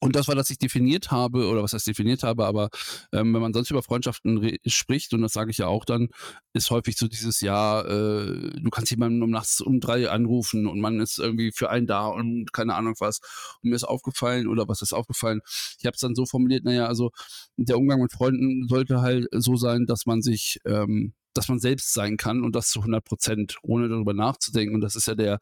Und 0.02 0.16
das 0.16 0.26
war, 0.26 0.34
dass 0.34 0.50
ich 0.50 0.58
definiert 0.58 1.12
habe, 1.12 1.46
oder 1.48 1.62
was 1.62 1.74
heißt 1.74 1.86
definiert 1.86 2.24
habe, 2.24 2.44
aber 2.44 2.70
ähm, 3.12 3.32
wenn 3.32 3.40
man 3.40 3.52
sonst 3.52 3.70
über 3.70 3.84
Freundschaften 3.84 4.38
re- 4.38 4.56
spricht, 4.66 5.14
und 5.14 5.22
das 5.22 5.32
sage 5.32 5.52
ich 5.52 5.58
ja 5.58 5.68
auch 5.68 5.84
dann, 5.84 6.08
ist 6.54 6.70
häufig 6.70 6.96
so 6.96 7.06
dieses 7.06 7.40
Jahr, 7.40 7.86
äh, 7.86 8.50
du 8.60 8.70
kannst 8.70 8.90
jemanden 8.90 9.22
um 9.22 9.30
nachts 9.30 9.60
um 9.60 9.78
drei 9.78 10.10
anrufen 10.10 10.66
und 10.66 10.80
man 10.80 10.98
ist 10.98 11.20
irgendwie 11.20 11.52
für 11.52 11.70
einen 11.70 11.86
da 11.86 12.06
und 12.08 12.52
keine 12.52 12.74
Ahnung 12.74 12.94
was. 12.98 13.20
Und 13.62 13.70
mir 13.70 13.76
ist 13.76 13.84
aufgefallen, 13.84 14.48
oder 14.48 14.66
was 14.66 14.82
ist 14.82 14.92
aufgefallen? 14.92 15.40
Ich 15.78 15.86
habe 15.86 15.94
es 15.94 16.00
dann 16.00 16.16
so 16.16 16.26
formuliert, 16.26 16.64
naja, 16.64 16.86
also 16.86 17.10
der 17.56 17.78
Umgang 17.78 18.00
mit 18.02 18.10
Freunden 18.12 18.66
sollte 18.68 19.02
halt 19.02 19.28
so 19.30 19.54
sein, 19.54 19.86
dass 19.86 20.04
man 20.06 20.20
sich, 20.20 20.58
ähm, 20.66 21.14
dass 21.32 21.46
man 21.48 21.60
selbst 21.60 21.92
sein 21.92 22.16
kann 22.16 22.42
und 22.42 22.56
das 22.56 22.70
zu 22.70 22.80
100 22.80 23.04
Prozent, 23.04 23.56
ohne 23.62 23.88
darüber 23.88 24.14
nachzudenken. 24.14 24.74
Und 24.74 24.80
das 24.80 24.96
ist 24.96 25.06
ja 25.06 25.14
der 25.14 25.38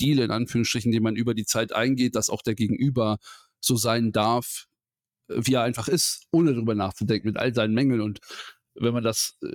Deal 0.00 0.18
in 0.18 0.30
Anführungsstrichen, 0.30 0.92
den 0.92 1.02
man 1.02 1.16
über 1.16 1.32
die 1.34 1.44
Zeit 1.46 1.72
eingeht, 1.72 2.14
dass 2.14 2.28
auch 2.30 2.42
der 2.42 2.54
Gegenüber 2.54 3.16
so 3.62 3.76
sein 3.76 4.12
darf, 4.12 4.66
äh, 5.28 5.40
wie 5.44 5.54
er 5.54 5.62
einfach 5.62 5.88
ist, 5.88 6.26
ohne 6.30 6.52
darüber 6.52 6.74
nachzudenken, 6.74 7.28
mit 7.28 7.38
all 7.38 7.54
seinen 7.54 7.74
Mängeln. 7.74 8.00
Und 8.00 8.20
wenn 8.74 8.92
man 8.92 9.04
das 9.04 9.38
äh, 9.42 9.52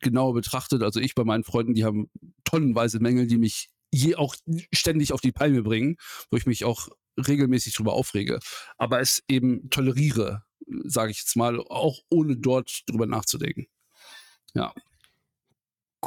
genauer 0.00 0.34
betrachtet, 0.34 0.82
also 0.82 1.00
ich 1.00 1.14
bei 1.14 1.24
meinen 1.24 1.44
Freunden, 1.44 1.74
die 1.74 1.84
haben 1.84 2.10
tonnenweise 2.44 3.00
Mängel, 3.00 3.26
die 3.26 3.38
mich 3.38 3.70
je 3.90 4.16
auch 4.16 4.34
ständig 4.72 5.12
auf 5.12 5.20
die 5.20 5.32
Palme 5.32 5.62
bringen, 5.62 5.96
wo 6.30 6.36
ich 6.36 6.46
mich 6.46 6.64
auch 6.64 6.88
regelmäßig 7.16 7.74
drüber 7.74 7.92
aufrege, 7.92 8.40
aber 8.76 9.00
es 9.00 9.22
eben 9.28 9.70
toleriere, 9.70 10.44
sage 10.84 11.12
ich 11.12 11.18
jetzt 11.18 11.36
mal, 11.36 11.60
auch 11.60 12.00
ohne 12.10 12.36
dort 12.36 12.82
drüber 12.88 13.06
nachzudenken. 13.06 13.68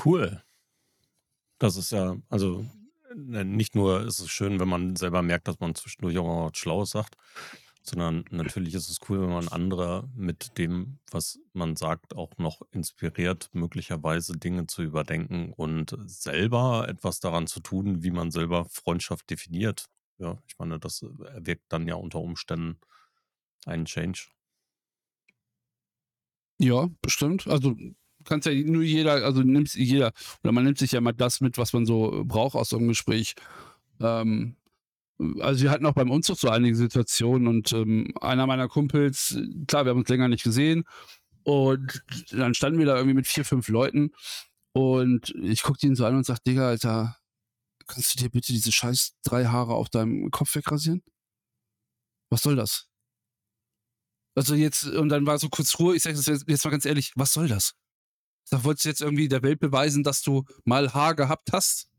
Cool. 0.06 0.44
Das 1.60 1.76
ist 1.78 1.92
ja, 1.92 2.18
also 2.30 2.66
nicht 3.16 3.76
nur 3.76 4.06
ist 4.06 4.20
es 4.20 4.30
schön, 4.30 4.60
wenn 4.60 4.68
man 4.68 4.96
selber 4.96 5.22
merkt, 5.22 5.48
dass 5.48 5.60
man 5.60 5.76
zwischendurch 5.76 6.18
auch 6.18 6.50
was 6.50 6.58
Schlaues 6.58 6.92
sagt, 6.92 7.16
sondern 7.82 8.26
natürlich 8.32 8.74
ist 8.74 8.90
es 8.90 9.00
cool, 9.08 9.22
wenn 9.22 9.30
man 9.30 9.48
andere 9.48 10.10
mit 10.16 10.58
dem, 10.58 11.00
was 11.12 11.40
man 11.54 11.76
sagt, 11.76 12.16
auch 12.16 12.38
noch 12.38 12.62
inspiriert, 12.72 13.50
möglicherweise 13.54 14.34
Dinge 14.34 14.68
zu 14.68 14.84
überdenken 14.84 15.54
und 15.54 15.96
selber 16.06 16.88
etwas 16.90 17.20
daran 17.20 17.48
zu 17.48 17.62
tun, 17.62 18.04
wie 18.04 18.12
man 18.12 18.32
selber 18.32 18.66
Freundschaft 18.66 19.30
definiert. 19.30 19.86
Ja, 20.18 20.38
ich 20.48 20.58
meine, 20.58 20.80
das 20.80 21.02
erwirkt 21.02 21.66
dann 21.70 21.88
ja 21.88 21.96
unter 21.96 22.20
Umständen 22.20 22.80
einen 23.66 23.86
Change. 23.86 24.28
Ja, 26.60 26.90
bestimmt. 27.02 27.48
Also 27.48 27.76
kannst 28.28 28.48
ja 28.48 28.54
nur 28.54 28.84
jeder, 28.84 29.26
also 29.26 29.42
nimmt 29.42 29.74
jeder, 29.74 30.12
oder 30.44 30.52
man 30.52 30.64
nimmt 30.64 30.78
sich 30.78 30.92
ja 30.92 31.02
mal 31.02 31.14
das 31.14 31.42
mit, 31.42 31.58
was 31.58 31.74
man 31.74 31.86
so 31.86 32.24
braucht 32.26 32.56
aus 32.56 32.70
so 32.70 32.78
einem 32.78 32.90
Gespräch. 32.90 33.36
Ähm, 34.00 34.56
also 35.40 35.64
wir 35.64 35.72
hatten 35.72 35.86
auch 35.86 35.94
beim 35.94 36.12
Umzug 36.12 36.38
so 36.38 36.50
einige 36.50 36.76
Situationen 36.76 37.48
und 37.48 37.74
ähm, 37.74 38.14
einer 38.22 38.46
meiner 38.46 38.68
Kumpels, 38.68 39.38
klar, 39.68 39.86
wir 39.86 39.92
haben 39.92 40.00
uns 40.00 40.10
länger 40.10 40.28
nicht 40.28 40.44
gesehen 40.44 40.84
und 41.44 42.04
dann 42.32 42.54
standen 42.54 42.80
wir 42.80 42.86
da 42.86 42.96
irgendwie 42.98 43.16
mit 43.16 43.28
vier, 43.28 43.46
fünf 43.46 43.68
Leuten 43.68 44.12
und 44.74 45.34
ich 45.42 45.64
guckte 45.64 45.88
ihn 45.88 45.96
so 45.96 46.06
an 46.06 46.16
und 46.16 46.26
sag, 46.26 46.44
Digga, 46.44 46.68
Alter, 46.68 47.18
kannst 47.88 48.14
du 48.14 48.24
dir 48.24 48.30
bitte 48.30 48.54
diese 48.54 48.72
scheiß 48.72 49.16
drei 49.24 49.46
Haare 49.46 49.74
auf 49.74 49.90
deinem 49.90 50.30
Kopf 50.30 50.54
wegrasieren? 50.56 51.02
Was 52.30 52.42
soll 52.44 52.56
das? 52.56 52.88
Also 54.36 54.54
jetzt, 54.54 54.86
und 54.86 55.10
dann 55.10 55.26
war 55.26 55.40
so 55.40 55.50
kurz 55.50 55.80
Ruhe, 55.80 55.96
ich 55.96 56.04
sag 56.04 56.14
das 56.14 56.28
jetzt, 56.28 56.48
jetzt 56.48 56.64
mal 56.64 56.70
ganz 56.70 56.86
ehrlich, 56.86 57.12
was 57.16 57.34
soll 57.34 57.48
das? 57.48 57.74
Sag, 58.50 58.64
wolltest 58.64 58.86
du 58.86 58.90
jetzt 58.90 59.02
irgendwie 59.02 59.28
der 59.28 59.44
Welt 59.44 59.60
beweisen, 59.60 60.04
dass 60.04 60.22
du 60.22 60.46
mal 60.64 60.94
Haar 60.94 61.16
gehabt 61.16 61.50
hast? 61.52 61.90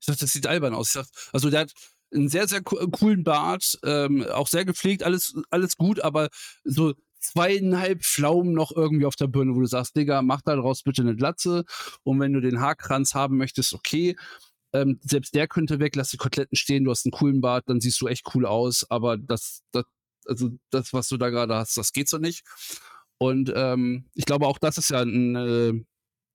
Ich 0.00 0.06
sag, 0.06 0.18
das 0.18 0.32
sieht 0.32 0.46
albern 0.46 0.74
aus. 0.74 0.88
Ich 0.88 0.92
sag, 0.92 1.06
also 1.32 1.50
der 1.50 1.60
hat, 1.62 1.72
einen 2.14 2.28
sehr, 2.28 2.46
sehr 2.46 2.62
coolen 2.62 3.24
Bart, 3.24 3.78
ähm, 3.84 4.24
auch 4.32 4.46
sehr 4.46 4.64
gepflegt, 4.64 5.02
alles, 5.02 5.34
alles 5.50 5.76
gut, 5.76 6.00
aber 6.00 6.28
so 6.62 6.92
zweieinhalb 7.18 8.02
Pflaumen 8.02 8.52
noch 8.52 8.70
irgendwie 8.70 9.06
auf 9.06 9.16
der 9.16 9.28
Birne, 9.28 9.54
wo 9.54 9.60
du 9.60 9.66
sagst, 9.66 9.96
Digga, 9.96 10.22
mach 10.22 10.42
da 10.42 10.54
draus 10.56 10.82
bitte 10.82 11.02
eine 11.02 11.16
Glatze. 11.16 11.64
Und 12.02 12.20
wenn 12.20 12.32
du 12.32 12.40
den 12.40 12.60
Haarkranz 12.60 13.14
haben 13.14 13.36
möchtest, 13.36 13.72
okay. 13.72 14.16
Ähm, 14.74 15.00
selbst 15.02 15.34
der 15.34 15.48
könnte 15.48 15.80
weg, 15.80 15.96
lass 15.96 16.10
die 16.10 16.16
Koteletten 16.16 16.56
stehen, 16.56 16.84
du 16.84 16.90
hast 16.90 17.06
einen 17.06 17.12
coolen 17.12 17.40
Bart, 17.40 17.64
dann 17.68 17.80
siehst 17.80 18.00
du 18.00 18.08
echt 18.08 18.34
cool 18.34 18.46
aus, 18.46 18.88
aber 18.90 19.18
das, 19.18 19.62
das 19.72 19.84
also 20.26 20.50
das, 20.70 20.92
was 20.92 21.08
du 21.08 21.16
da 21.16 21.30
gerade 21.30 21.54
hast, 21.54 21.76
das 21.76 21.92
geht 21.92 22.08
so 22.08 22.18
nicht. 22.18 22.44
Und 23.22 23.52
ähm, 23.54 24.04
ich 24.14 24.24
glaube, 24.24 24.48
auch 24.48 24.58
das 24.58 24.78
ist 24.78 24.90
ja 24.90 25.02
eine, 25.02 25.84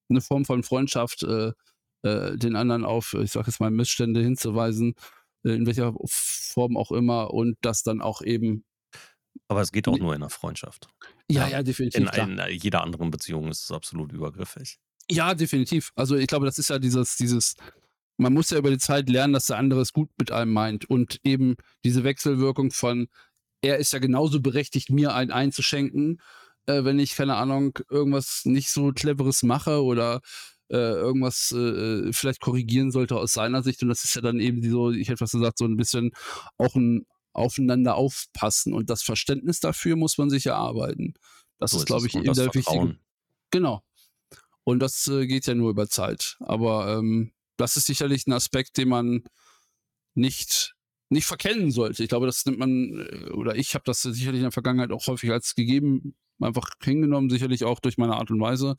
eine 0.09 0.21
Form 0.21 0.45
von 0.45 0.63
Freundschaft, 0.63 1.21
äh, 1.23 1.51
äh, 2.03 2.37
den 2.37 2.55
anderen 2.55 2.85
auf, 2.85 3.13
ich 3.13 3.31
sag 3.31 3.45
jetzt 3.45 3.59
mal, 3.59 3.71
Missstände 3.71 4.21
hinzuweisen, 4.21 4.95
äh, 5.43 5.51
in 5.51 5.65
welcher 5.65 5.93
Form 6.05 6.77
auch 6.77 6.93
immer, 6.93 7.33
und 7.33 7.57
das 7.59 7.83
dann 7.83 8.01
auch 8.01 8.21
eben 8.21 8.63
aber 9.49 9.61
es 9.61 9.71
geht 9.71 9.87
auch 9.87 9.97
nur 9.97 10.13
in 10.15 10.21
einer 10.21 10.29
Freundschaft. 10.29 10.87
Ja, 11.29 11.47
ja, 11.47 11.61
definitiv. 11.61 12.01
In, 12.01 12.07
in, 12.07 12.39
äh, 12.39 12.49
jeder 12.49 12.81
anderen 12.83 13.11
Beziehung 13.11 13.49
ist 13.49 13.65
es 13.65 13.71
absolut 13.71 14.11
übergriffig. 14.11 14.79
Ja, 15.09 15.35
definitiv. 15.35 15.91
Also 15.95 16.15
ich 16.15 16.27
glaube, 16.27 16.45
das 16.45 16.57
ist 16.57 16.69
ja 16.69 16.79
dieses, 16.79 17.15
dieses, 17.17 17.55
man 18.17 18.33
muss 18.33 18.49
ja 18.49 18.57
über 18.57 18.71
die 18.71 18.79
Zeit 18.79 19.09
lernen, 19.09 19.33
dass 19.33 19.45
der 19.45 19.57
andere 19.57 19.81
es 19.81 19.93
gut 19.93 20.09
mit 20.17 20.31
einem 20.31 20.51
meint. 20.51 20.89
Und 20.89 21.19
eben 21.23 21.55
diese 21.85 22.03
Wechselwirkung 22.03 22.71
von, 22.71 23.07
er 23.61 23.77
ist 23.77 23.93
ja 23.93 23.99
genauso 23.99 24.41
berechtigt, 24.41 24.89
mir 24.89 25.13
einen 25.13 25.31
einzuschenken, 25.31 26.19
äh, 26.67 26.83
wenn 26.83 26.99
ich, 26.99 27.15
keine 27.15 27.35
Ahnung, 27.35 27.77
irgendwas 27.89 28.41
nicht 28.45 28.69
so 28.69 28.91
cleveres 28.91 29.43
mache 29.43 29.83
oder 29.83 30.21
äh, 30.69 30.75
irgendwas 30.75 31.51
äh, 31.51 32.11
vielleicht 32.11 32.41
korrigieren 32.41 32.91
sollte 32.91 33.15
aus 33.15 33.33
seiner 33.33 33.63
Sicht. 33.63 33.81
Und 33.81 33.89
das 33.89 34.03
ist 34.03 34.15
ja 34.15 34.21
dann 34.21 34.39
eben 34.39 34.61
so, 34.69 34.91
ich 34.91 35.07
hätte 35.07 35.17
fast 35.17 35.33
gesagt, 35.33 35.57
so 35.57 35.65
ein 35.65 35.77
bisschen 35.77 36.11
auch 36.57 36.75
ein 36.75 37.05
aufeinander 37.33 37.95
aufpassen. 37.95 38.73
Und 38.73 38.89
das 38.89 39.03
Verständnis 39.03 39.59
dafür 39.59 39.95
muss 39.95 40.17
man 40.17 40.29
sich 40.29 40.45
erarbeiten. 40.47 41.13
Das 41.59 41.71
so 41.71 41.77
ist, 41.77 41.85
glaube 41.85 42.07
ich, 42.07 42.15
eben 42.15 42.33
der 42.33 42.53
wichtige. 42.53 42.99
Genau. 43.51 43.81
Und 44.63 44.79
das 44.79 45.07
äh, 45.07 45.27
geht 45.27 45.47
ja 45.47 45.55
nur 45.55 45.69
über 45.69 45.87
Zeit. 45.87 46.35
Aber 46.39 46.97
ähm, 46.97 47.31
das 47.55 47.77
ist 47.77 47.85
sicherlich 47.85 48.27
ein 48.27 48.33
Aspekt, 48.33 48.77
den 48.77 48.89
man 48.89 49.23
nicht 50.13 50.73
nicht 51.09 51.25
verkennen 51.25 51.71
sollte. 51.71 52.03
Ich 52.03 52.09
glaube, 52.09 52.25
das 52.25 52.45
nimmt 52.45 52.59
man, 52.59 52.99
äh, 52.99 53.29
oder 53.31 53.55
ich 53.55 53.75
habe 53.75 53.83
das 53.85 54.01
sicherlich 54.01 54.39
in 54.39 54.43
der 54.43 54.51
Vergangenheit 54.51 54.91
auch 54.91 55.07
häufig 55.07 55.31
als 55.31 55.55
gegeben, 55.55 56.17
einfach 56.39 56.69
hingenommen, 56.83 57.29
sicherlich 57.29 57.63
auch 57.63 57.79
durch 57.79 57.97
meine 57.97 58.15
Art 58.15 58.31
und 58.31 58.39
Weise. 58.39 58.75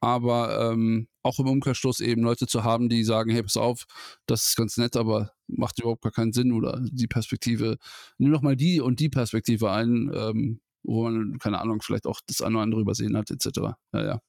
Aber 0.00 0.72
ähm, 0.72 1.08
auch 1.22 1.38
im 1.38 1.48
Umkehrschluss 1.48 2.00
eben 2.00 2.22
Leute 2.22 2.46
zu 2.46 2.64
haben, 2.64 2.88
die 2.88 3.04
sagen, 3.04 3.30
hey, 3.30 3.42
pass 3.42 3.58
auf, 3.58 3.84
das 4.24 4.48
ist 4.48 4.56
ganz 4.56 4.78
nett, 4.78 4.96
aber 4.96 5.32
macht 5.46 5.78
überhaupt 5.78 6.02
gar 6.02 6.12
keinen 6.12 6.32
Sinn 6.32 6.52
oder 6.52 6.80
die 6.90 7.06
Perspektive, 7.06 7.76
nimm 8.16 8.32
doch 8.32 8.40
mal 8.40 8.56
die 8.56 8.80
und 8.80 8.98
die 8.98 9.10
Perspektive 9.10 9.70
ein, 9.70 10.10
ähm, 10.14 10.60
wo 10.82 11.04
man, 11.04 11.38
keine 11.38 11.60
Ahnung, 11.60 11.82
vielleicht 11.82 12.06
auch 12.06 12.20
das 12.26 12.40
eine 12.40 12.56
oder 12.56 12.62
andere 12.62 12.80
übersehen 12.80 13.14
hat, 13.16 13.30
etc. 13.30 13.76
Ja, 13.92 14.04
ja. 14.04 14.20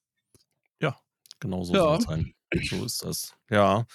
Ja, 0.82 0.98
genau 1.40 1.64
so 1.64 1.74
ja. 1.74 1.80
soll 1.80 1.98
es 1.98 2.04
sein. 2.04 2.34
So 2.70 2.86
ist 2.86 3.04
das. 3.04 3.34
Ja. 3.50 3.86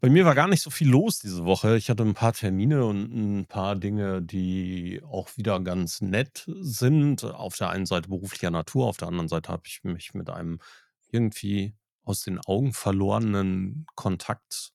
Bei 0.00 0.08
mir 0.08 0.24
war 0.24 0.36
gar 0.36 0.46
nicht 0.46 0.62
so 0.62 0.70
viel 0.70 0.88
los 0.88 1.18
diese 1.18 1.44
Woche. 1.44 1.76
Ich 1.76 1.90
hatte 1.90 2.04
ein 2.04 2.14
paar 2.14 2.32
Termine 2.32 2.84
und 2.84 3.40
ein 3.40 3.46
paar 3.46 3.74
Dinge, 3.74 4.22
die 4.22 5.02
auch 5.04 5.36
wieder 5.36 5.58
ganz 5.58 6.00
nett 6.00 6.44
sind. 6.46 7.24
Auf 7.24 7.56
der 7.56 7.70
einen 7.70 7.86
Seite 7.86 8.08
beruflicher 8.08 8.52
Natur, 8.52 8.86
auf 8.86 8.96
der 8.96 9.08
anderen 9.08 9.28
Seite 9.28 9.50
habe 9.50 9.62
ich 9.66 9.82
mich 9.82 10.14
mit 10.14 10.30
einem 10.30 10.60
irgendwie 11.10 11.74
aus 12.04 12.22
den 12.22 12.38
Augen 12.38 12.72
verlorenen 12.72 13.86
Kontakt 13.96 14.72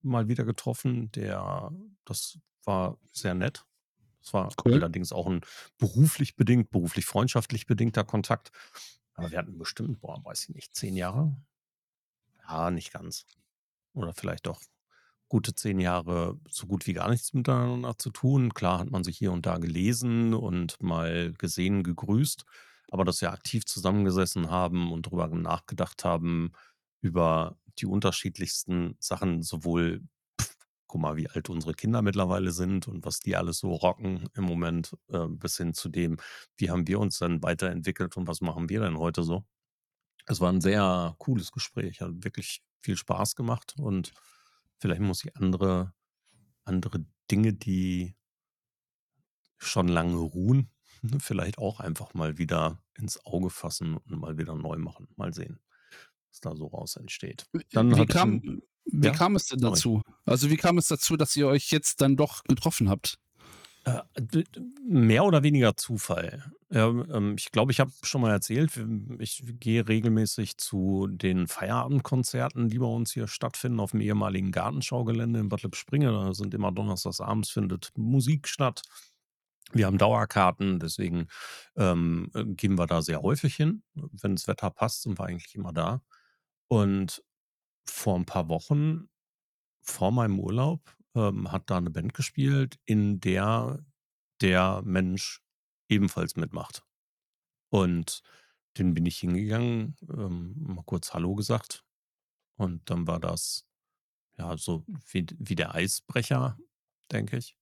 mal 0.00 0.28
wieder 0.28 0.44
getroffen. 0.44 1.10
Der, 1.12 1.70
das 2.06 2.38
war 2.64 2.96
sehr 3.12 3.34
nett. 3.34 3.66
Das 4.22 4.32
war 4.32 4.50
cool. 4.64 4.74
allerdings 4.74 5.12
auch 5.12 5.26
ein 5.26 5.42
beruflich 5.76 6.36
bedingt, 6.36 6.70
beruflich 6.70 7.04
freundschaftlich 7.04 7.66
bedingter 7.66 8.04
Kontakt. 8.04 8.50
Aber 9.12 9.30
wir 9.30 9.36
hatten 9.36 9.58
bestimmt, 9.58 10.00
boah, 10.00 10.24
weiß 10.24 10.48
ich 10.48 10.54
nicht, 10.54 10.74
zehn 10.74 10.96
Jahre? 10.96 11.36
Ja, 12.48 12.70
nicht 12.70 12.94
ganz. 12.94 13.26
Oder 13.94 14.12
vielleicht 14.12 14.46
doch 14.46 14.60
gute 15.28 15.54
zehn 15.54 15.80
Jahre 15.80 16.38
so 16.50 16.66
gut 16.66 16.86
wie 16.86 16.92
gar 16.92 17.10
nichts 17.10 17.32
miteinander 17.32 17.98
zu 17.98 18.10
tun. 18.10 18.54
Klar 18.54 18.78
hat 18.78 18.90
man 18.90 19.04
sich 19.04 19.18
hier 19.18 19.32
und 19.32 19.46
da 19.46 19.58
gelesen 19.58 20.34
und 20.34 20.80
mal 20.82 21.32
gesehen, 21.38 21.82
gegrüßt. 21.82 22.44
Aber 22.90 23.04
dass 23.04 23.20
wir 23.20 23.32
aktiv 23.32 23.64
zusammengesessen 23.66 24.50
haben 24.50 24.92
und 24.92 25.06
darüber 25.06 25.26
nachgedacht 25.28 26.04
haben, 26.04 26.52
über 27.00 27.56
die 27.78 27.86
unterschiedlichsten 27.86 28.96
Sachen, 29.00 29.42
sowohl, 29.42 30.02
pff, 30.40 30.56
guck 30.86 31.00
mal, 31.00 31.16
wie 31.16 31.28
alt 31.28 31.50
unsere 31.50 31.74
Kinder 31.74 32.02
mittlerweile 32.02 32.52
sind 32.52 32.86
und 32.86 33.04
was 33.04 33.20
die 33.20 33.36
alles 33.36 33.58
so 33.58 33.72
rocken 33.72 34.28
im 34.34 34.44
Moment, 34.44 34.96
äh, 35.08 35.26
bis 35.28 35.56
hin 35.56 35.74
zu 35.74 35.88
dem, 35.88 36.18
wie 36.56 36.70
haben 36.70 36.86
wir 36.86 37.00
uns 37.00 37.18
dann 37.18 37.42
weiterentwickelt 37.42 38.16
und 38.16 38.28
was 38.28 38.40
machen 38.40 38.68
wir 38.68 38.80
denn 38.80 38.98
heute 38.98 39.22
so. 39.24 39.44
Es 40.26 40.40
war 40.40 40.52
ein 40.52 40.60
sehr 40.60 41.16
cooles 41.18 41.52
Gespräch, 41.52 42.00
hat 42.00 42.24
wirklich 42.24 42.62
viel 42.84 42.96
Spaß 42.96 43.34
gemacht 43.34 43.74
und 43.78 44.12
vielleicht 44.76 45.00
muss 45.00 45.24
ich 45.24 45.36
andere, 45.36 45.92
andere 46.64 47.04
Dinge, 47.30 47.54
die 47.54 48.14
schon 49.56 49.88
lange 49.88 50.16
ruhen, 50.16 50.70
vielleicht 51.18 51.58
auch 51.58 51.80
einfach 51.80 52.14
mal 52.14 52.38
wieder 52.38 52.82
ins 52.94 53.24
Auge 53.24 53.50
fassen 53.50 53.96
und 53.96 54.20
mal 54.20 54.38
wieder 54.38 54.54
neu 54.54 54.76
machen. 54.76 55.08
Mal 55.16 55.32
sehen, 55.32 55.58
was 56.28 56.40
da 56.40 56.54
so 56.54 56.66
raus 56.66 56.96
entsteht. 56.96 57.46
Dann 57.72 57.96
wie 57.96 58.06
kam, 58.06 58.34
ein, 58.34 58.62
wie 58.84 59.06
ja? 59.06 59.12
kam 59.12 59.34
es 59.34 59.46
denn 59.46 59.60
dazu? 59.60 60.02
Also 60.26 60.50
wie 60.50 60.56
kam 60.56 60.78
es 60.78 60.86
dazu, 60.88 61.16
dass 61.16 61.34
ihr 61.34 61.48
euch 61.48 61.70
jetzt 61.70 62.00
dann 62.02 62.16
doch 62.16 62.44
getroffen 62.44 62.88
habt? 62.88 63.18
Äh, 63.84 64.00
mehr 64.82 65.24
oder 65.24 65.42
weniger 65.42 65.76
Zufall. 65.76 66.42
Ähm, 66.70 67.34
ich 67.36 67.52
glaube, 67.52 67.70
ich 67.70 67.80
habe 67.80 67.92
schon 68.02 68.22
mal 68.22 68.30
erzählt, 68.30 68.72
ich 69.18 69.44
gehe 69.60 69.86
regelmäßig 69.86 70.56
zu 70.56 71.06
den 71.08 71.46
Feierabendkonzerten, 71.46 72.70
die 72.70 72.78
bei 72.78 72.86
uns 72.86 73.12
hier 73.12 73.28
stattfinden, 73.28 73.80
auf 73.80 73.90
dem 73.90 74.00
ehemaligen 74.00 74.52
Gartenschaugelände 74.52 75.40
in 75.40 75.50
Bad 75.50 75.62
Lippspringe. 75.64 76.10
Da 76.10 76.32
sind 76.32 76.54
immer 76.54 76.72
donnerstags 76.72 77.20
abends 77.20 77.50
findet 77.50 77.92
Musik 77.94 78.48
statt. 78.48 78.82
Wir 79.72 79.86
haben 79.86 79.98
Dauerkarten, 79.98 80.78
deswegen 80.78 81.26
ähm, 81.76 82.30
äh, 82.34 82.44
gehen 82.44 82.78
wir 82.78 82.86
da 82.86 83.02
sehr 83.02 83.20
häufig 83.22 83.54
hin. 83.54 83.82
Wenn 83.94 84.36
das 84.36 84.48
Wetter 84.48 84.70
passt, 84.70 85.02
sind 85.02 85.18
wir 85.18 85.26
eigentlich 85.26 85.54
immer 85.54 85.72
da. 85.72 86.00
Und 86.68 87.22
vor 87.86 88.16
ein 88.16 88.26
paar 88.26 88.48
Wochen, 88.48 89.08
vor 89.82 90.12
meinem 90.12 90.40
Urlaub, 90.40 90.80
ähm, 91.14 91.50
hat 91.52 91.70
da 91.70 91.78
eine 91.78 91.90
Band 91.90 92.14
gespielt, 92.14 92.78
in 92.84 93.20
der 93.20 93.84
der 94.40 94.82
Mensch 94.84 95.42
ebenfalls 95.88 96.36
mitmacht. 96.36 96.84
Und 97.70 98.22
den 98.78 98.94
bin 98.94 99.06
ich 99.06 99.18
hingegangen, 99.18 99.96
ähm, 100.08 100.54
mal 100.56 100.82
kurz 100.84 101.14
Hallo 101.14 101.34
gesagt. 101.34 101.84
Und 102.56 102.88
dann 102.90 103.06
war 103.06 103.20
das 103.20 103.66
ja 104.36 104.56
so 104.56 104.84
wie, 105.10 105.26
wie 105.38 105.54
der 105.54 105.74
Eisbrecher, 105.74 106.58
denke 107.10 107.36
ich. 107.36 107.56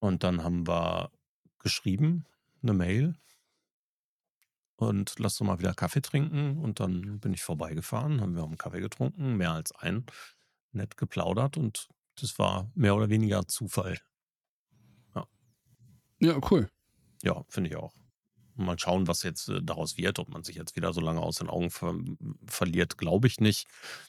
Und 0.00 0.22
dann 0.22 0.42
haben 0.42 0.66
wir 0.66 1.10
geschrieben, 1.58 2.24
eine 2.62 2.74
Mail. 2.74 3.14
Und 4.76 5.14
lass 5.18 5.38
doch 5.38 5.46
mal 5.46 5.60
wieder 5.60 5.74
Kaffee 5.74 6.02
trinken. 6.02 6.58
Und 6.58 6.80
dann 6.80 7.20
bin 7.20 7.32
ich 7.32 7.42
vorbeigefahren, 7.42 8.20
haben 8.20 8.34
wir 8.34 8.44
einen 8.44 8.58
Kaffee 8.58 8.80
getrunken, 8.80 9.36
mehr 9.36 9.52
als 9.52 9.72
einen, 9.72 10.04
nett 10.72 10.96
geplaudert 10.96 11.56
und 11.56 11.88
das 12.20 12.38
war 12.38 12.70
mehr 12.74 12.94
oder 12.94 13.08
weniger 13.08 13.46
Zufall. 13.46 13.98
Ja, 15.14 15.26
ja 16.20 16.40
cool. 16.50 16.68
Ja, 17.22 17.44
finde 17.48 17.70
ich 17.70 17.76
auch. 17.76 17.94
Mal 18.56 18.78
schauen, 18.78 19.08
was 19.08 19.24
jetzt 19.24 19.48
äh, 19.48 19.60
daraus 19.62 19.96
wird, 19.96 20.20
ob 20.20 20.28
man 20.28 20.44
sich 20.44 20.54
jetzt 20.54 20.76
wieder 20.76 20.92
so 20.92 21.00
lange 21.00 21.20
aus 21.20 21.36
den 21.36 21.48
Augen 21.48 21.70
ver 21.70 21.94
verliert, 22.46 22.98
glaube 22.98 23.26
ich 23.26 23.40
nicht. 23.40 23.66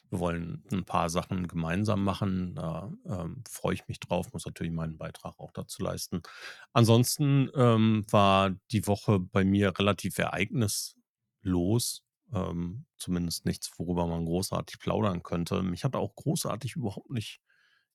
Wir 0.10 0.20
wollen 0.20 0.64
ein 0.72 0.86
paar 0.86 1.10
Sachen 1.10 1.48
gemeinsam 1.48 2.04
machen. 2.04 2.54
Da 2.54 2.92
ähm, 3.06 3.44
freue 3.50 3.74
ich 3.74 3.88
mich 3.88 4.00
drauf, 4.00 4.34
muss 4.34 4.46
natürlich 4.46 4.72
meinen 4.72 4.98
Beitrag 4.98 5.40
auch 5.40 5.52
dazu 5.52 5.82
leisten. 5.82 6.22
Ansonsten 6.74 7.50
ähm, 7.56 8.06
war 8.12 8.52
die 8.72 8.86
Woche 8.86 9.20
bei 9.20 9.44
mir 9.44 9.78
relativ 9.80 10.20
ereignislos. 10.20 12.04
Ähm, 12.32 12.86
zumindest 12.98 13.46
nichts, 13.46 13.72
worüber 13.78 14.06
man 14.06 14.26
großartig 14.26 14.80
plaudern 14.80 15.24
könnte. 15.24 15.64
Mich 15.64 15.84
hat 15.84 15.96
auch 15.96 16.16
großartig 16.16 16.76
überhaupt 16.76 17.10
nicht 17.10 17.42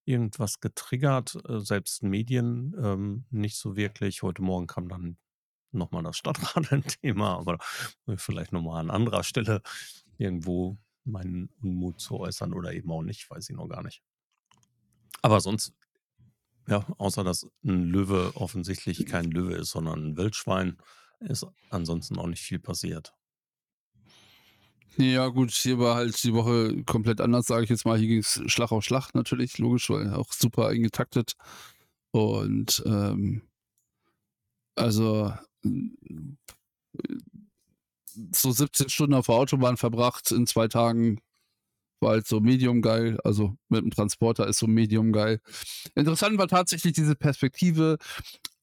irgendwas 0.05 0.61
getriggert, 0.61 1.37
äh, 1.49 1.61
selbst 1.61 2.03
Medien 2.03 2.75
ähm, 2.83 3.25
nicht 3.31 3.57
so 3.57 3.77
wirklich. 3.77 4.23
Heute 4.23 4.43
Morgen 4.43 4.67
kam 4.67 4.89
dann 4.89 5.19
nochmal 5.73 6.03
das 6.03 6.17
Stadtrat 6.19 6.73
ein 6.73 6.85
Thema, 6.85 7.39
aber 7.39 7.59
vielleicht 8.17 8.53
nochmal 8.53 8.81
an 8.81 8.91
anderer 8.91 9.23
Stelle 9.25 9.63
irgendwo 10.19 10.79
meinen 11.05 11.51
Unmut 11.63 12.01
zu 12.01 12.19
äußern 12.19 12.53
oder 12.53 12.73
eben 12.73 12.91
auch 12.91 13.03
nicht, 13.03 13.29
weiß 13.31 13.49
ich 13.49 13.57
noch 13.57 13.69
gar 13.69 13.83
nicht. 13.83 14.03
Aber 15.23 15.41
sonst, 15.41 15.75
ja, 16.69 16.87
außer 16.99 17.25
dass 17.25 17.47
ein 17.65 17.85
Löwe 17.85 18.33
offensichtlich 18.35 19.07
kein 19.07 19.31
Löwe 19.31 19.55
ist, 19.55 19.71
sondern 19.71 20.11
ein 20.11 20.17
Wildschwein, 20.17 20.79
ist 21.21 21.47
ansonsten 21.71 22.19
auch 22.19 22.27
nicht 22.27 22.43
viel 22.43 22.59
passiert. 22.59 23.15
Ja, 24.97 25.29
gut, 25.29 25.51
hier 25.53 25.79
war 25.79 25.97
halt 25.97 26.23
die 26.23 26.35
Woche 26.35 26.83
komplett 26.85 27.21
anders, 27.21 27.47
sage 27.47 27.65
ich 27.65 27.71
jetzt 27.71 27.87
mal. 27.87 27.99
Hier 27.99 28.09
ging 28.09 28.19
es 28.19 28.43
Schlag 28.47 28.73
auf 28.73 28.85
Schlag 28.85 29.15
natürlich, 29.15 29.59
logisch, 29.59 29.89
weil 29.91 30.13
auch 30.15 30.33
super 30.33 30.69
eingetaktet. 30.69 31.35
Und 32.13 32.83
ähm, 32.87 33.43
also 34.75 35.33
so 38.33 38.51
17 38.51 38.89
Stunden 38.89 39.15
auf 39.15 39.27
der 39.27 39.37
Autobahn 39.37 39.77
verbracht 39.77 40.31
in 40.33 40.47
zwei 40.47 40.69
Tagen. 40.69 41.21
War 42.01 42.13
halt 42.13 42.27
so 42.27 42.41
medium 42.41 42.81
geil. 42.83 43.19
Also 43.25 43.57
mit 43.69 43.83
dem 43.83 43.91
Transporter 43.91 44.47
ist 44.47 44.59
so 44.59 44.67
medium 44.67 45.13
geil. 45.13 45.41
Interessant 45.95 46.39
war 46.39 46.49
tatsächlich 46.49 46.95
diese 46.95 47.15
Perspektive, 47.15 47.99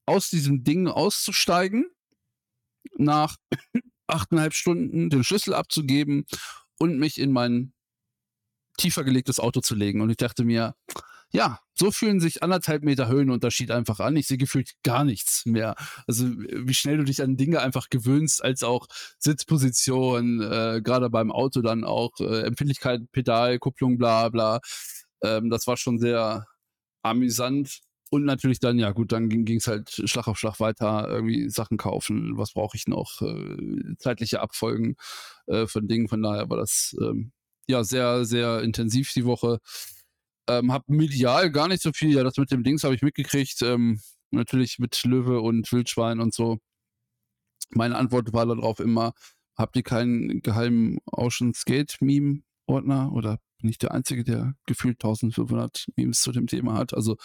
aus 0.08 0.30
diesem 0.30 0.64
Ding 0.64 0.88
auszusteigen, 0.88 1.86
nach 2.98 3.38
achteinhalb 4.08 4.54
Stunden 4.54 5.10
den 5.10 5.24
Schlüssel 5.24 5.54
abzugeben 5.54 6.26
und 6.80 6.98
mich 6.98 7.20
in 7.20 7.32
mein 7.32 7.74
tiefer 8.78 9.04
gelegtes 9.04 9.40
Auto 9.40 9.62
zu 9.62 9.76
legen. 9.76 10.02
Und 10.02 10.10
ich 10.10 10.18
dachte 10.18 10.44
mir, 10.44 10.76
ja, 11.32 11.60
so 11.74 11.92
fühlen 11.92 12.20
sich 12.20 12.42
anderthalb 12.42 12.84
Meter 12.84 13.08
Höhenunterschied 13.08 13.72
einfach 13.72 14.00
an. 14.00 14.16
Ich 14.16 14.28
sehe 14.28 14.38
gefühlt 14.38 14.72
gar 14.84 15.04
nichts 15.04 15.46
mehr. 15.46 15.76
Also 16.08 16.26
wie 16.30 16.74
schnell 16.74 16.98
du 16.98 17.04
dich 17.04 17.22
an 17.22 17.38
Dinge 17.38 17.62
einfach 17.62 17.90
gewöhnst, 17.90 18.44
als 18.44 18.64
auch 18.64 18.88
Sitzposition, 19.20 20.42
äh, 20.42 20.82
gerade 20.82 21.10
beim 21.10 21.32
Auto 21.32 21.62
dann 21.62 21.84
auch 21.84 22.20
äh, 22.20 22.44
Empfindlichkeit, 22.44 23.02
Pedal, 23.12 23.60
Kupplung, 23.60 23.98
bla 23.98 24.30
bla. 24.30 24.62
Ähm, 25.22 25.50
das 25.50 25.68
war 25.68 25.78
schon 25.78 26.00
sehr 26.00 26.48
amüsant. 27.04 27.82
Und 28.10 28.24
natürlich 28.24 28.60
dann, 28.60 28.80
ja 28.80 28.92
gut, 28.92 29.12
dann 29.12 29.28
ging 29.30 29.58
es 29.58 29.68
halt 29.68 29.92
Schlag 30.06 30.28
auf 30.28 30.40
Schlag 30.40 30.60
weiter, 30.60 31.08
irgendwie 31.10 31.50
Sachen 31.50 31.78
kaufen, 31.78 32.38
was 32.38 32.54
brauche 32.54 32.78
ich 32.78 32.88
noch, 32.88 33.22
äh, 33.22 33.96
zeitliche 33.98 34.40
Abfolgen 34.40 34.96
äh, 35.48 35.68
von 35.68 35.88
Dingen. 35.88 36.08
Von 36.08 36.22
daher 36.22 36.50
war 36.50 36.58
das 36.58 36.96
ähm, 37.02 37.32
ja 37.68 37.84
sehr, 37.84 38.26
sehr 38.26 38.62
intensiv 38.62 39.12
die 39.14 39.26
Woche. 39.26 39.60
Ähm, 40.50 40.72
hab 40.72 40.88
medial 40.88 41.52
gar 41.52 41.68
nicht 41.68 41.82
so 41.82 41.92
viel, 41.92 42.14
ja, 42.14 42.24
das 42.24 42.38
mit 42.38 42.52
dem 42.52 42.64
Dings 42.64 42.84
habe 42.84 42.96
ich 42.96 43.02
mitgekriegt. 43.02 43.62
Ähm, 43.62 44.00
natürlich 44.32 44.80
mit 44.80 45.04
Löwe 45.04 45.42
und 45.42 45.72
Wildschwein 45.72 46.20
und 46.20 46.34
so. 46.34 46.60
Meine 47.72 47.98
Antwort 47.98 48.32
war 48.34 48.46
darauf 48.46 48.80
immer, 48.80 49.14
habt 49.56 49.76
ihr 49.76 49.84
keinen 49.84 50.42
geheimen 50.42 51.00
Ocean 51.12 51.54
Skate 51.54 51.98
Meme 52.02 52.42
Ordner 52.68 53.12
oder 53.14 53.40
bin 53.60 53.70
ich 53.70 53.78
der 53.78 53.92
Einzige, 53.92 54.24
der 54.24 54.54
gefühlt 54.66 55.04
1500 55.04 55.88
Memes 55.96 56.22
zu 56.22 56.32
dem 56.32 56.48
Thema 56.48 56.76
hat? 56.76 56.94
Also 56.94 57.18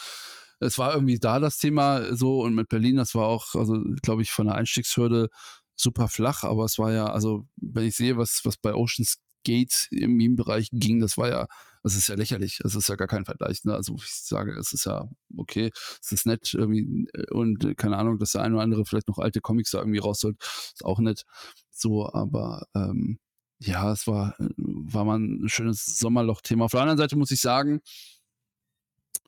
es 0.63 0.79
war 0.79 0.95
irgendwie 0.95 1.19
da 1.19 1.39
das 1.41 1.59
Thema 1.59 2.15
so 2.15 2.43
und 2.43 2.55
mit 2.55 2.69
Berlin, 2.69 2.97
das 2.97 3.15
war 3.15 3.27
auch, 3.27 3.55
also 3.55 3.83
glaube 4.03 4.23
ich, 4.23 4.31
von 4.31 4.47
der 4.47 4.57
Einstiegshürde 4.57 5.29
super 5.77 6.09
flach, 6.09 6.45
aber 6.45 6.65
es 6.65 6.79
war 6.79 6.93
ja, 6.93 7.07
also 7.07 7.47
wenn 7.57 7.87
ich 7.87 7.97
sehe, 7.97 8.17
was, 8.17 8.41
was 8.45 8.57
bei 8.57 8.75
Ocean 8.75 9.07
Skate 9.07 9.89
im 9.91 10.15
Meme-Bereich 10.15 10.69
ging, 10.73 11.01
das 11.01 11.19
war 11.19 11.29
ja 11.29 11.49
das 11.83 11.97
ist 11.97 12.09
ja 12.09 12.15
lächerlich. 12.15 12.61
Es 12.65 12.75
ist 12.75 12.89
ja 12.89 12.95
gar 12.97 13.09
kein 13.09 13.25
Vergleich. 13.25 13.65
Ne? 13.65 13.75
Also 13.75 13.95
ich 13.97 14.13
sage, 14.13 14.53
es 14.53 14.73
ist 14.73 14.87
ja 14.87 15.09
okay, 15.37 15.71
es 16.01 16.13
ist 16.13 16.27
nett 16.27 16.55
irgendwie 16.55 17.09
und 17.31 17.65
äh, 17.65 17.75
keine 17.75 17.97
Ahnung, 17.97 18.19
dass 18.19 18.33
der 18.33 18.43
eine 18.43 18.55
oder 18.55 18.65
andere 18.65 18.85
vielleicht 18.85 19.09
noch 19.09 19.19
alte 19.19 19.41
Comics 19.41 19.73
da 19.73 19.79
irgendwie 19.79 19.99
rausholt, 19.99 20.37
ist 20.41 20.85
auch 20.85 21.01
nett. 21.01 21.25
So, 21.71 22.09
aber 22.13 22.67
ähm, 22.75 23.19
ja, 23.59 23.93
es 23.93 24.07
war, 24.07 24.35
war 24.39 25.05
mal 25.05 25.19
ein 25.19 25.49
schönes 25.49 25.99
Sommerloch-Thema. 25.99 26.65
Auf 26.65 26.73
der 26.73 26.81
anderen 26.81 26.99
Seite 26.99 27.17
muss 27.17 27.31
ich 27.31 27.41
sagen, 27.41 27.81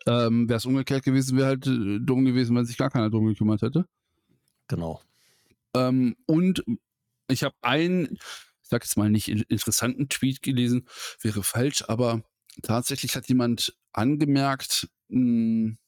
ähm, 0.06 0.48
wäre 0.48 0.58
es 0.58 0.66
umgekehrt 0.66 1.04
gewesen, 1.04 1.36
wäre 1.36 1.48
halt 1.48 1.66
äh, 1.66 1.98
dumm 2.00 2.24
gewesen, 2.24 2.56
wenn 2.56 2.66
sich 2.66 2.76
gar 2.76 2.90
keiner 2.90 3.10
drum 3.10 3.26
gekümmert 3.26 3.62
hätte. 3.62 3.86
Genau. 4.68 5.00
Ähm, 5.74 6.16
und 6.26 6.64
ich 7.28 7.42
habe 7.42 7.54
einen, 7.62 8.14
ich 8.62 8.68
sag 8.68 8.84
jetzt 8.84 8.96
mal 8.96 9.10
nicht 9.10 9.28
interessanten 9.28 10.08
Tweet 10.08 10.42
gelesen, 10.42 10.86
wäre 11.20 11.42
falsch, 11.42 11.84
aber 11.88 12.22
tatsächlich 12.62 13.16
hat 13.16 13.28
jemand 13.28 13.76
angemerkt, 13.92 14.88
hm, 15.08 15.78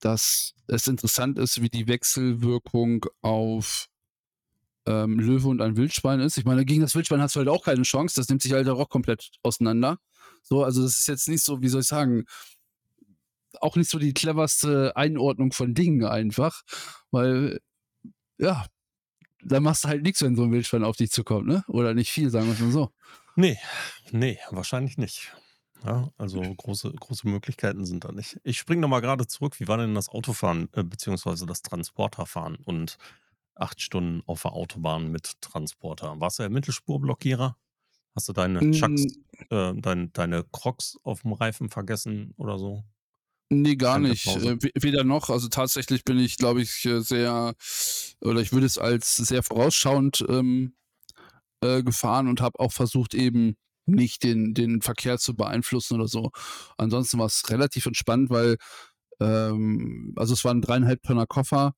dass 0.00 0.54
es 0.66 0.88
interessant 0.88 1.38
ist, 1.38 1.62
wie 1.62 1.68
die 1.68 1.86
Wechselwirkung 1.86 3.06
auf 3.20 3.88
ähm, 4.86 5.20
Löwe 5.20 5.48
und 5.48 5.60
ein 5.60 5.76
Wildschwein 5.76 6.20
ist. 6.20 6.38
Ich 6.38 6.44
meine, 6.44 6.64
gegen 6.64 6.80
das 6.80 6.94
Wildschwein 6.94 7.20
hast 7.20 7.36
du 7.36 7.40
halt 7.40 7.48
auch 7.48 7.64
keine 7.64 7.82
Chance. 7.82 8.16
Das 8.16 8.28
nimmt 8.28 8.42
sich 8.42 8.52
halt 8.52 8.68
auch 8.68 8.88
komplett 8.88 9.30
auseinander. 9.42 9.98
So, 10.42 10.64
also 10.64 10.82
das 10.82 10.98
ist 10.98 11.06
jetzt 11.06 11.28
nicht 11.28 11.44
so, 11.44 11.62
wie 11.62 11.68
soll 11.68 11.82
ich 11.82 11.86
sagen, 11.86 12.24
auch 13.60 13.76
nicht 13.76 13.90
so 13.90 13.98
die 13.98 14.14
cleverste 14.14 14.96
Einordnung 14.96 15.52
von 15.52 15.74
Dingen 15.74 16.04
einfach, 16.04 16.62
weil 17.10 17.60
ja, 18.38 18.66
da 19.44 19.60
machst 19.60 19.84
du 19.84 19.88
halt 19.88 20.02
nichts, 20.02 20.22
wenn 20.22 20.36
so 20.36 20.44
ein 20.44 20.52
Wildschwein 20.52 20.84
auf 20.84 20.96
dich 20.96 21.10
zukommt, 21.10 21.46
ne? 21.46 21.64
Oder 21.68 21.94
nicht 21.94 22.10
viel, 22.10 22.30
sagen 22.30 22.46
wir 22.46 22.54
es 22.54 22.60
mal 22.60 22.70
so. 22.70 22.90
Nee, 23.36 23.58
nee, 24.10 24.38
wahrscheinlich 24.50 24.98
nicht. 24.98 25.32
Ja, 25.84 26.10
also 26.16 26.40
große, 26.40 26.92
große 26.92 27.26
Möglichkeiten 27.28 27.84
sind 27.84 28.04
da 28.04 28.12
nicht. 28.12 28.38
Ich 28.44 28.58
springe 28.58 28.82
nochmal 28.82 29.00
gerade 29.00 29.26
zurück. 29.26 29.58
Wie 29.58 29.66
war 29.66 29.78
denn 29.78 29.94
das 29.94 30.08
Autofahren, 30.08 30.68
äh, 30.74 30.84
beziehungsweise 30.84 31.44
das 31.44 31.62
Transporterfahren 31.62 32.56
und 32.56 32.98
acht 33.56 33.80
Stunden 33.80 34.22
auf 34.26 34.42
der 34.42 34.52
Autobahn 34.52 35.10
mit 35.10 35.40
Transporter? 35.40 36.20
Warst 36.20 36.38
du 36.38 36.44
der 36.44 36.50
Mittelspurblockierer? 36.50 37.56
Hast 38.14 38.28
du 38.28 38.32
deine 38.32 38.70
Chucks, 38.72 39.06
äh, 39.50 39.72
dein, 39.74 40.12
deine 40.12 40.44
Crocs 40.52 40.98
auf 41.02 41.22
dem 41.22 41.32
Reifen 41.32 41.68
vergessen 41.68 42.34
oder 42.36 42.58
so? 42.58 42.84
Nee, 43.54 43.76
gar 43.76 43.98
nicht. 43.98 44.26
Äh, 44.26 44.56
weder 44.80 45.04
noch. 45.04 45.28
Also 45.28 45.48
tatsächlich 45.48 46.04
bin 46.04 46.18
ich, 46.18 46.38
glaube 46.38 46.62
ich, 46.62 46.86
äh, 46.86 47.00
sehr, 47.00 47.54
oder 48.22 48.40
ich 48.40 48.52
würde 48.52 48.64
es 48.64 48.78
als 48.78 49.16
sehr 49.16 49.42
vorausschauend 49.42 50.24
ähm, 50.28 50.74
äh, 51.60 51.82
gefahren 51.82 52.28
und 52.28 52.40
habe 52.40 52.58
auch 52.60 52.72
versucht, 52.72 53.12
eben 53.12 53.56
nicht 53.84 54.22
den, 54.22 54.54
den 54.54 54.80
Verkehr 54.80 55.18
zu 55.18 55.36
beeinflussen 55.36 55.94
oder 55.94 56.08
so. 56.08 56.30
Ansonsten 56.78 57.18
war 57.18 57.26
es 57.26 57.42
relativ 57.50 57.84
entspannt, 57.84 58.30
weil, 58.30 58.56
ähm, 59.20 60.14
also 60.16 60.32
es 60.32 60.44
waren 60.46 60.62
dreieinhalb 60.62 61.02
Tonner 61.02 61.26
Koffer, 61.26 61.74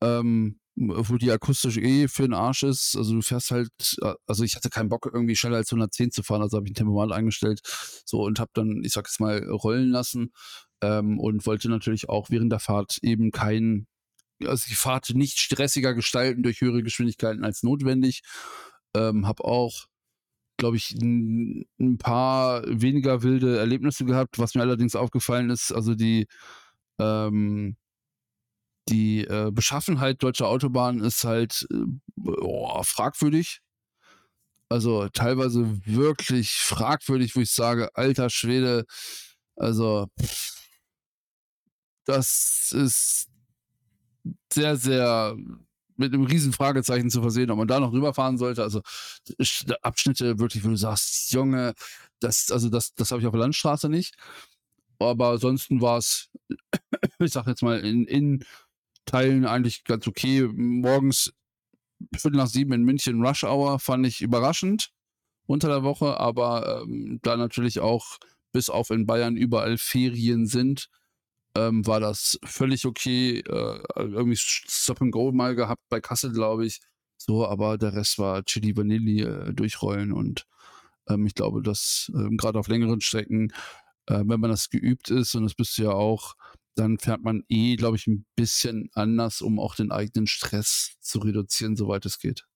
ähm, 0.00 0.60
wo 0.76 1.16
die 1.16 1.32
akustisch 1.32 1.78
eh 1.78 2.06
für 2.06 2.22
den 2.22 2.34
Arsch 2.34 2.62
ist. 2.62 2.94
Also 2.96 3.14
du 3.14 3.22
fährst 3.22 3.50
halt, 3.50 3.72
also 4.28 4.44
ich 4.44 4.54
hatte 4.54 4.70
keinen 4.70 4.88
Bock 4.88 5.10
irgendwie 5.12 5.34
schneller 5.34 5.56
als 5.56 5.72
110 5.72 6.12
zu 6.12 6.22
fahren, 6.22 6.42
also 6.42 6.56
habe 6.56 6.68
ich 6.68 6.72
ein 6.72 6.76
Tempomat 6.76 7.10
eingestellt 7.10 7.60
so 8.04 8.22
und 8.22 8.38
habe 8.38 8.50
dann, 8.54 8.82
ich 8.84 8.92
sag 8.92 9.08
jetzt 9.08 9.18
mal, 9.18 9.42
rollen 9.48 9.90
lassen 9.90 10.30
ähm, 10.82 11.18
und 11.18 11.46
wollte 11.46 11.68
natürlich 11.68 12.08
auch 12.08 12.30
während 12.30 12.52
der 12.52 12.60
Fahrt 12.60 12.98
eben 13.02 13.30
kein, 13.30 13.86
also 14.44 14.66
die 14.68 14.74
Fahrt 14.74 15.10
nicht 15.14 15.38
stressiger 15.40 15.94
gestalten 15.94 16.42
durch 16.42 16.60
höhere 16.60 16.82
Geschwindigkeiten 16.82 17.44
als 17.44 17.62
notwendig. 17.62 18.22
Ähm, 18.94 19.26
habe 19.26 19.44
auch 19.44 19.88
glaube 20.58 20.76
ich, 20.76 20.90
ein, 21.00 21.98
paar 21.98 22.62
weniger 22.66 23.22
wilde 23.22 23.58
Erlebnisse 23.58 24.04
gehabt. 24.04 24.38
Was 24.38 24.54
mir 24.54 24.62
allerdings 24.62 24.96
aufgefallen 24.96 25.50
ist, 25.50 25.72
also 25.72 25.94
die, 25.94 26.26
ähm, 26.98 27.76
die 28.88 29.24
äh, 29.24 29.50
Beschaffenheit 29.52 30.22
deutscher 30.22 30.48
Autobahnen 30.48 31.02
ist 31.02 31.24
halt 31.24 31.66
äh, 31.72 31.84
oh, 32.40 32.82
fragwürdig. 32.82 33.60
Also 34.68 35.08
teilweise 35.08 35.80
wirklich 35.86 36.52
fragwürdig, 36.56 37.34
wo 37.36 37.40
ich 37.40 37.52
sage, 37.52 37.90
alter 37.94 38.28
Schwede, 38.28 38.84
also 39.56 40.08
das 42.08 42.72
ist 42.74 43.28
sehr, 44.52 44.76
sehr 44.76 45.36
mit 45.96 46.14
einem 46.14 46.24
riesen 46.24 46.52
Fragezeichen 46.52 47.10
zu 47.10 47.20
versehen, 47.20 47.50
ob 47.50 47.58
man 47.58 47.68
da 47.68 47.80
noch 47.80 47.92
rüberfahren 47.92 48.38
sollte. 48.38 48.62
Also 48.62 48.80
Abschnitte 49.82 50.38
wirklich, 50.38 50.64
wo 50.64 50.68
du 50.68 50.76
sagst, 50.76 51.32
Junge, 51.32 51.74
das, 52.20 52.50
also 52.50 52.70
das, 52.70 52.94
das 52.94 53.10
habe 53.10 53.20
ich 53.20 53.26
auf 53.26 53.32
der 53.32 53.40
Landstraße 53.40 53.88
nicht. 53.88 54.16
Aber 54.98 55.30
ansonsten 55.30 55.80
war 55.80 55.98
es, 55.98 56.30
ich 57.18 57.32
sag 57.32 57.46
jetzt 57.46 57.62
mal, 57.62 57.80
in, 57.80 58.06
in 58.06 58.44
Teilen 59.04 59.44
eigentlich 59.44 59.84
ganz 59.84 60.06
okay. 60.06 60.48
Morgens 60.50 61.32
Viertel 62.16 62.36
nach 62.36 62.46
sieben 62.46 62.72
in 62.72 62.84
München 62.84 63.24
Rush 63.24 63.44
Hour 63.44 63.80
fand 63.80 64.06
ich 64.06 64.22
überraschend 64.22 64.90
unter 65.46 65.68
der 65.68 65.82
Woche, 65.82 66.18
aber 66.20 66.82
ähm, 66.82 67.18
da 67.22 67.36
natürlich 67.36 67.80
auch 67.80 68.18
bis 68.52 68.70
auf 68.70 68.90
in 68.90 69.04
Bayern 69.04 69.36
überall 69.36 69.78
Ferien 69.78 70.46
sind, 70.46 70.88
ähm, 71.58 71.86
war 71.86 72.00
das 72.00 72.38
völlig 72.44 72.86
okay. 72.86 73.40
Äh, 73.40 73.80
irgendwie 73.96 74.36
Stop 74.36 75.02
and 75.02 75.12
Go 75.12 75.32
mal 75.32 75.54
gehabt 75.54 75.82
bei 75.88 76.00
Kassel, 76.00 76.32
glaube 76.32 76.66
ich. 76.66 76.80
So, 77.16 77.46
aber 77.46 77.78
der 77.78 77.94
Rest 77.94 78.18
war 78.18 78.44
Chili 78.44 78.76
Vanilli 78.76 79.22
äh, 79.22 79.52
durchrollen 79.52 80.12
und 80.12 80.46
ähm, 81.08 81.26
ich 81.26 81.34
glaube, 81.34 81.62
dass 81.62 82.10
ähm, 82.14 82.36
gerade 82.36 82.58
auf 82.58 82.68
längeren 82.68 83.00
Strecken, 83.00 83.52
äh, 84.06 84.22
wenn 84.24 84.40
man 84.40 84.50
das 84.50 84.70
geübt 84.70 85.10
ist, 85.10 85.34
und 85.34 85.42
das 85.42 85.54
bist 85.54 85.76
du 85.78 85.82
ja 85.82 85.90
auch, 85.90 86.34
dann 86.76 86.98
fährt 86.98 87.22
man 87.22 87.42
eh, 87.48 87.74
glaube 87.74 87.96
ich, 87.96 88.06
ein 88.06 88.24
bisschen 88.36 88.88
anders, 88.92 89.42
um 89.42 89.58
auch 89.58 89.74
den 89.74 89.90
eigenen 89.90 90.28
Stress 90.28 90.96
zu 91.00 91.18
reduzieren, 91.18 91.74
soweit 91.74 92.06
es 92.06 92.20
geht. 92.20 92.46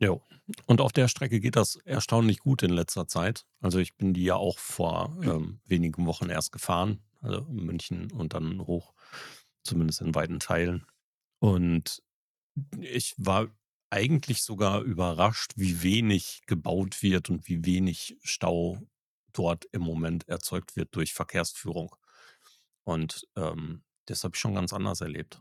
Jo. 0.00 0.20
Und 0.66 0.80
auf 0.80 0.90
der 0.90 1.06
Strecke 1.06 1.38
geht 1.38 1.54
das 1.54 1.76
erstaunlich 1.84 2.40
gut 2.40 2.64
in 2.64 2.70
letzter 2.70 3.06
Zeit. 3.06 3.44
Also 3.60 3.78
ich 3.78 3.94
bin 3.94 4.14
die 4.14 4.24
ja 4.24 4.34
auch 4.34 4.58
vor 4.58 5.16
ähm, 5.22 5.60
wenigen 5.64 6.06
Wochen 6.06 6.28
erst 6.28 6.50
gefahren 6.50 6.98
also 7.22 7.46
München 7.50 8.10
und 8.12 8.34
dann 8.34 8.60
hoch, 8.66 8.92
zumindest 9.62 10.00
in 10.00 10.14
weiten 10.14 10.40
Teilen. 10.40 10.86
Und 11.38 12.02
ich 12.78 13.14
war 13.16 13.48
eigentlich 13.90 14.42
sogar 14.42 14.82
überrascht, 14.82 15.52
wie 15.56 15.82
wenig 15.82 16.42
gebaut 16.46 17.02
wird 17.02 17.30
und 17.30 17.48
wie 17.48 17.64
wenig 17.64 18.16
Stau 18.22 18.80
dort 19.32 19.64
im 19.72 19.82
Moment 19.82 20.28
erzeugt 20.28 20.76
wird 20.76 20.94
durch 20.94 21.14
Verkehrsführung. 21.14 21.94
Und 22.84 23.26
ähm, 23.36 23.82
das 24.06 24.24
habe 24.24 24.34
ich 24.34 24.40
schon 24.40 24.54
ganz 24.54 24.72
anders 24.72 25.00
erlebt. 25.00 25.40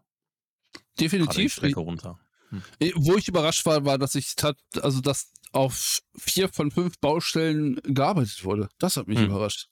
Definitiv. 0.99 1.53
Strecke 1.53 1.79
runter. 1.79 2.19
Hm. 2.49 2.61
Äh, 2.79 2.91
Wo 2.95 3.15
ich 3.15 3.27
überrascht 3.27 3.65
war, 3.65 3.83
war, 3.85 3.97
dass 3.97 4.15
ich 4.15 4.35
tat, 4.35 4.57
also 4.81 5.01
dass 5.01 5.31
auf 5.51 6.01
vier 6.17 6.49
von 6.49 6.71
fünf 6.71 6.99
Baustellen 6.99 7.75
gearbeitet 7.83 8.43
wurde. 8.43 8.69
Das 8.77 8.97
hat 8.97 9.07
mich 9.07 9.19
Hm. 9.19 9.25
überrascht. 9.25 9.69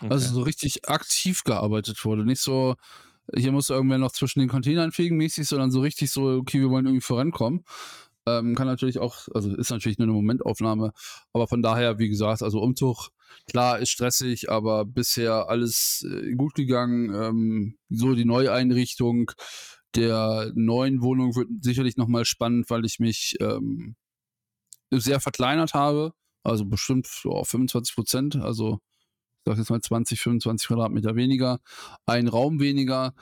Okay. 0.00 0.08
Also 0.10 0.34
so 0.34 0.42
richtig 0.42 0.88
aktiv 0.88 1.44
gearbeitet 1.44 2.04
wurde. 2.04 2.24
Nicht 2.24 2.40
so, 2.40 2.76
hier 3.34 3.52
muss 3.52 3.70
irgendwer 3.70 3.98
noch 3.98 4.12
zwischen 4.12 4.40
den 4.40 4.48
Containern 4.48 4.92
fegen 4.92 5.16
mäßig, 5.16 5.48
sondern 5.48 5.70
so 5.70 5.80
richtig 5.80 6.10
so, 6.10 6.28
okay, 6.28 6.60
wir 6.60 6.70
wollen 6.70 6.86
irgendwie 6.86 7.04
vorankommen. 7.04 7.64
Ähm, 8.28 8.56
kann 8.56 8.66
natürlich 8.66 8.98
auch, 8.98 9.28
also 9.34 9.54
ist 9.54 9.70
natürlich 9.70 9.98
nur 9.98 10.06
eine 10.06 10.12
Momentaufnahme, 10.12 10.92
aber 11.32 11.46
von 11.46 11.62
daher, 11.62 11.98
wie 12.00 12.08
gesagt, 12.08 12.42
also 12.42 12.60
Umzug, 12.60 13.10
klar, 13.48 13.78
ist 13.78 13.90
stressig, 13.90 14.50
aber 14.50 14.84
bisher 14.84 15.48
alles 15.48 16.04
äh, 16.10 16.32
gut 16.32 16.54
gegangen. 16.54 17.14
Ähm, 17.14 17.78
so 17.88 18.14
die 18.14 18.24
Neueinrichtung 18.24 19.30
der 19.94 20.50
neuen 20.54 21.02
Wohnung 21.02 21.36
wird 21.36 21.48
sicherlich 21.62 21.96
nochmal 21.96 22.24
spannend, 22.24 22.68
weil 22.68 22.84
ich 22.84 22.98
mich 22.98 23.36
ähm, 23.40 23.96
sehr 24.90 25.20
verkleinert 25.20 25.74
habe. 25.74 26.12
Also 26.42 26.64
bestimmt 26.64 27.08
auf 27.24 27.48
25 27.48 27.94
Prozent. 27.94 28.36
Also 28.36 28.80
sag 29.46 29.58
jetzt 29.58 29.70
mal 29.70 29.80
20, 29.80 30.20
25 30.20 30.68
Quadratmeter 30.68 31.16
weniger. 31.16 31.60
Ein 32.04 32.28
Raum 32.28 32.60
weniger, 32.60 33.14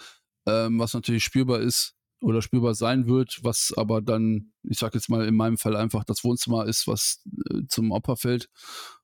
ähm, 0.46 0.78
was 0.78 0.94
natürlich 0.94 1.24
spürbar 1.24 1.60
ist 1.60 1.94
oder 2.20 2.42
spürbar 2.42 2.74
sein 2.74 3.06
wird, 3.06 3.40
was 3.42 3.72
aber 3.76 4.02
dann, 4.02 4.52
ich 4.62 4.78
sag 4.78 4.94
jetzt 4.94 5.10
mal 5.10 5.26
in 5.26 5.36
meinem 5.36 5.58
Fall 5.58 5.76
einfach 5.76 6.04
das 6.04 6.24
Wohnzimmer 6.24 6.66
ist, 6.66 6.86
was 6.88 7.22
äh, 7.50 7.60
zum 7.68 7.92
Opfer 7.92 8.16
fällt, 8.16 8.48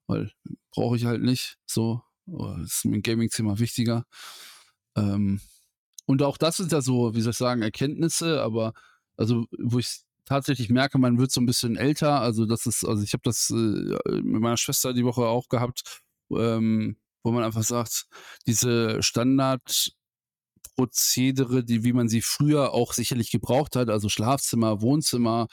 weil 0.07 0.33
brauche 0.73 0.97
ich 0.97 1.05
halt 1.05 1.23
nicht. 1.23 1.59
So, 1.67 2.03
Oh, 2.33 2.55
ist 2.63 2.85
mir 2.85 2.97
im 2.97 3.03
Gaming-Zimmer 3.03 3.59
wichtiger. 3.59 4.05
Ähm, 4.97 5.41
und 6.07 6.23
auch 6.23 6.37
das 6.39 6.57
sind 6.59 6.73
ja 6.73 6.81
so, 6.81 7.15
wie 7.15 7.21
soll 7.23 7.33
ich 7.33 7.37
sagen, 7.39 7.63
Erkenntnisse, 7.63 8.43
aber 8.43 8.73
also, 9.17 9.47
wo 9.59 9.79
ich 9.79 10.03
tatsächlich 10.25 10.71
merke, 10.71 10.99
man 10.99 11.19
wird 11.19 11.33
so 11.33 11.41
ein 11.41 11.47
bisschen 11.47 11.77
älter. 11.77 12.21
Also, 12.21 12.47
das 12.47 12.67
ist, 12.67 12.85
also 12.85 13.03
ich 13.03 13.13
habe 13.15 13.23
das 13.25 13.51
äh, 13.51 13.55
mit 14.23 14.41
meiner 14.41 14.57
Schwester 14.57 14.93
die 14.95 15.05
Woche 15.05 15.23
auch 15.27 15.49
gehabt, 15.49 16.03
ähm, 16.31 16.97
wo 17.23 17.33
man 17.33 17.45
einfach 17.45 17.63
sagt, 17.63 18.07
diese 18.47 19.03
Standardprozedere, 19.03 21.65
die, 21.65 21.85
wie 21.85 21.93
man 21.93 22.09
sie 22.09 22.23
früher 22.23 22.73
auch 22.73 22.93
sicherlich 22.93 23.31
gebraucht 23.31 23.77
hat, 23.77 23.91
also 23.91 24.09
Schlafzimmer, 24.09 24.81
Wohnzimmer, 24.81 25.49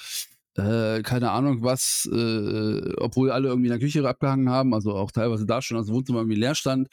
äh, 0.56 1.02
keine 1.04 1.32
Ahnung 1.32 1.64
was, 1.64 2.10
äh, 2.12 2.94
obwohl 2.98 3.32
alle 3.32 3.50
irgendwie 3.50 3.68
in 3.68 3.72
der 3.72 3.80
Küche 3.80 4.08
abgehangen 4.08 4.50
haben, 4.50 4.74
also 4.74 4.96
auch 4.96 5.12
teilweise 5.12 5.46
da 5.46 5.62
schon, 5.62 5.78
also 5.78 5.94
Wohnzimmer 5.94 6.20
irgendwie 6.20 6.40
leer 6.40 6.56
stand. 6.56 6.88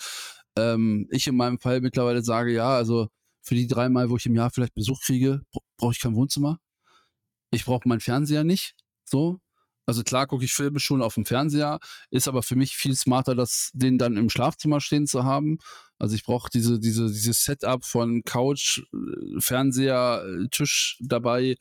Ähm, 0.57 1.09
ich 1.11 1.27
in 1.27 1.37
meinem 1.37 1.59
Fall 1.59 1.81
mittlerweile 1.81 2.23
sage, 2.23 2.53
ja, 2.53 2.77
also 2.77 3.09
für 3.43 3.55
die 3.55 3.67
dreimal, 3.67 4.11
wo 4.11 4.17
ich 4.17 4.27
im 4.27 4.35
Jahr 4.35 4.51
vielleicht 4.51 4.75
Besuch 4.75 5.01
kriege, 5.03 5.43
brauche 5.77 5.93
ich 5.93 6.01
kein 6.01 6.15
Wohnzimmer. 6.15 6.59
Ich 7.51 7.65
brauche 7.65 7.89
meinen 7.89 8.01
Fernseher 8.01 8.45
nicht. 8.45 8.75
So. 9.05 9.41
Also 9.87 10.03
klar 10.03 10.27
gucke 10.27 10.45
ich 10.45 10.53
Filme 10.53 10.81
schon 10.81 11.03
auf 11.03 11.15
dem 11.15 11.27
Fernseher, 11.27 11.79
ist 12.11 12.29
aber 12.29 12.43
für 12.43 12.57
mich 12.57 12.77
viel 12.77 12.95
smarter, 12.97 13.35
das 13.35 13.71
den 13.75 13.99
dann 13.99 14.17
im 14.17 14.31
Schlafzimmer 14.31 14.81
stehen 14.81 15.07
zu 15.07 15.25
haben. 15.25 15.59
Also 15.99 16.15
ich 16.15 16.25
brauche 16.25 16.51
diese, 16.53 16.81
diese, 16.81 17.07
dieses 17.07 17.45
Setup 17.45 17.85
von 17.85 18.23
Couch, 18.25 18.81
äh, 18.93 19.41
Fernseher, 19.41 20.25
äh, 20.27 20.49
Tisch 20.51 20.99
dabei, 21.01 21.57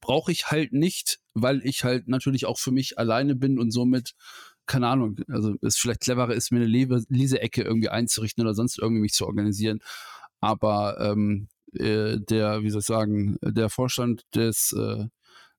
brauche 0.00 0.32
ich 0.32 0.50
halt 0.50 0.72
nicht, 0.72 1.20
weil 1.34 1.60
ich 1.64 1.84
halt 1.84 2.08
natürlich 2.08 2.46
auch 2.46 2.58
für 2.58 2.72
mich 2.72 2.98
alleine 2.98 3.34
bin 3.36 3.58
und 3.58 3.70
somit, 3.70 4.12
keine 4.66 4.88
Ahnung, 4.88 5.16
also 5.28 5.54
es 5.62 5.76
vielleicht 5.76 6.00
cleverer 6.00 6.34
ist, 6.34 6.52
mir 6.52 6.58
eine 6.58 6.66
Lese- 6.66 7.04
Leseecke 7.08 7.62
irgendwie 7.62 7.88
einzurichten 7.88 8.42
oder 8.42 8.54
sonst 8.54 8.78
irgendwie 8.78 9.02
mich 9.02 9.12
zu 9.12 9.26
organisieren. 9.26 9.80
Aber 10.40 10.98
ähm, 11.00 11.48
äh, 11.74 12.18
der, 12.18 12.62
wie 12.62 12.70
soll 12.70 12.80
ich 12.80 12.86
sagen, 12.86 13.36
der 13.42 13.68
Vorstand 13.70 14.24
des 14.34 14.72
äh, 14.72 15.06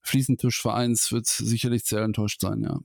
Fliesentischvereins 0.01 1.11
wird 1.11 1.27
sicherlich 1.27 1.83
sehr 1.85 2.01
enttäuscht 2.01 2.41
sein, 2.41 2.61
ja. 2.61 2.79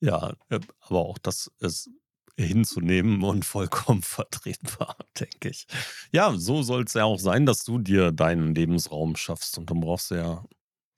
Ja, 0.00 0.34
äh, 0.50 0.60
aber 0.80 1.00
auch 1.00 1.18
das 1.18 1.50
ist 1.60 1.90
hinzunehmen 2.38 3.22
und 3.22 3.44
vollkommen 3.44 4.02
vertretbar, 4.02 4.96
denke 5.18 5.48
ich. 5.48 5.66
Ja, 6.12 6.36
so 6.36 6.62
soll 6.62 6.84
es 6.84 6.94
ja 6.94 7.04
auch 7.04 7.18
sein, 7.18 7.46
dass 7.46 7.64
du 7.64 7.78
dir 7.78 8.12
deinen 8.12 8.54
Lebensraum 8.54 9.16
schaffst. 9.16 9.58
Und 9.58 9.70
dann 9.70 9.80
brauchst 9.80 10.10
du 10.10 10.16
ja 10.16 10.44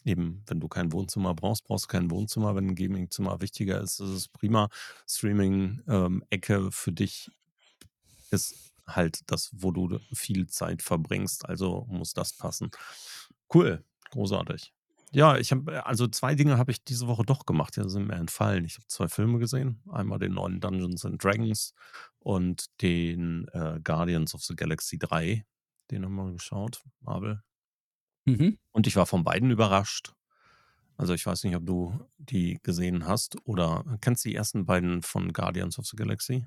eben, 0.04 0.42
wenn 0.46 0.60
du 0.60 0.68
kein 0.68 0.92
Wohnzimmer 0.92 1.34
brauchst, 1.34 1.64
brauchst 1.64 1.84
du 1.84 1.88
kein 1.88 2.10
Wohnzimmer. 2.10 2.56
Wenn 2.56 2.68
ein 2.68 2.74
Gamingzimmer 2.74 3.40
wichtiger 3.40 3.80
ist, 3.80 4.00
ist 4.00 4.10
es 4.10 4.28
prima. 4.28 4.68
Streaming-Ecke 5.06 6.72
für 6.72 6.92
dich 6.92 7.30
ist 8.30 8.72
halt 8.86 9.20
das, 9.30 9.50
wo 9.52 9.70
du 9.70 9.98
viel 10.12 10.48
Zeit 10.48 10.82
verbringst. 10.82 11.46
Also 11.48 11.86
muss 11.88 12.14
das 12.14 12.32
passen. 12.32 12.70
Cool, 13.52 13.84
großartig. 14.10 14.72
Ja, 15.12 15.38
ich 15.38 15.52
habe, 15.52 15.86
also 15.86 16.06
zwei 16.06 16.34
Dinge 16.34 16.58
habe 16.58 16.70
ich 16.70 16.84
diese 16.84 17.06
Woche 17.06 17.24
doch 17.24 17.46
gemacht, 17.46 17.76
die 17.76 17.88
sind 17.88 18.08
mir 18.08 18.16
entfallen. 18.16 18.64
Ich 18.64 18.74
habe 18.74 18.86
zwei 18.88 19.08
Filme 19.08 19.38
gesehen. 19.38 19.80
Einmal 19.90 20.18
den 20.18 20.34
neuen 20.34 20.60
Dungeons 20.60 21.04
and 21.04 21.22
Dragons 21.22 21.74
und 22.18 22.66
den 22.82 23.48
äh, 23.52 23.80
Guardians 23.82 24.34
of 24.34 24.42
the 24.42 24.54
Galaxy 24.54 24.98
3. 24.98 25.44
Den 25.90 26.04
haben 26.04 26.14
wir 26.14 26.32
geschaut, 26.32 26.82
Marvel. 27.00 27.42
Mhm. 28.26 28.58
Und 28.72 28.86
ich 28.86 28.96
war 28.96 29.06
von 29.06 29.24
beiden 29.24 29.50
überrascht. 29.50 30.12
Also 30.98 31.14
ich 31.14 31.24
weiß 31.24 31.44
nicht, 31.44 31.56
ob 31.56 31.64
du 31.64 31.98
die 32.18 32.58
gesehen 32.62 33.06
hast 33.06 33.36
oder 33.44 33.84
kennst 34.00 34.24
du 34.24 34.28
die 34.28 34.34
ersten 34.34 34.66
beiden 34.66 35.02
von 35.02 35.32
Guardians 35.32 35.78
of 35.78 35.86
the 35.86 35.96
Galaxy? 35.96 36.44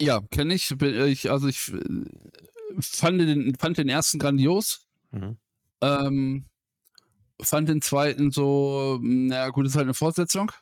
Ja, 0.00 0.20
kenne 0.30 0.54
ich. 0.54 0.70
Äh, 0.80 1.08
ich. 1.08 1.30
Also 1.30 1.48
ich 1.48 1.72
äh, 1.72 2.04
fand 2.80 3.20
den, 3.20 3.56
fand 3.58 3.78
den 3.78 3.88
ersten 3.88 4.18
grandios. 4.18 4.86
Mhm. 5.10 5.38
Ähm, 5.80 6.44
fand 7.40 7.68
den 7.68 7.82
zweiten 7.82 8.30
so, 8.30 8.98
na 9.02 9.48
gut, 9.50 9.66
ist 9.66 9.74
halt 9.76 9.84
eine 9.84 9.94
Fortsetzung. 9.94 10.52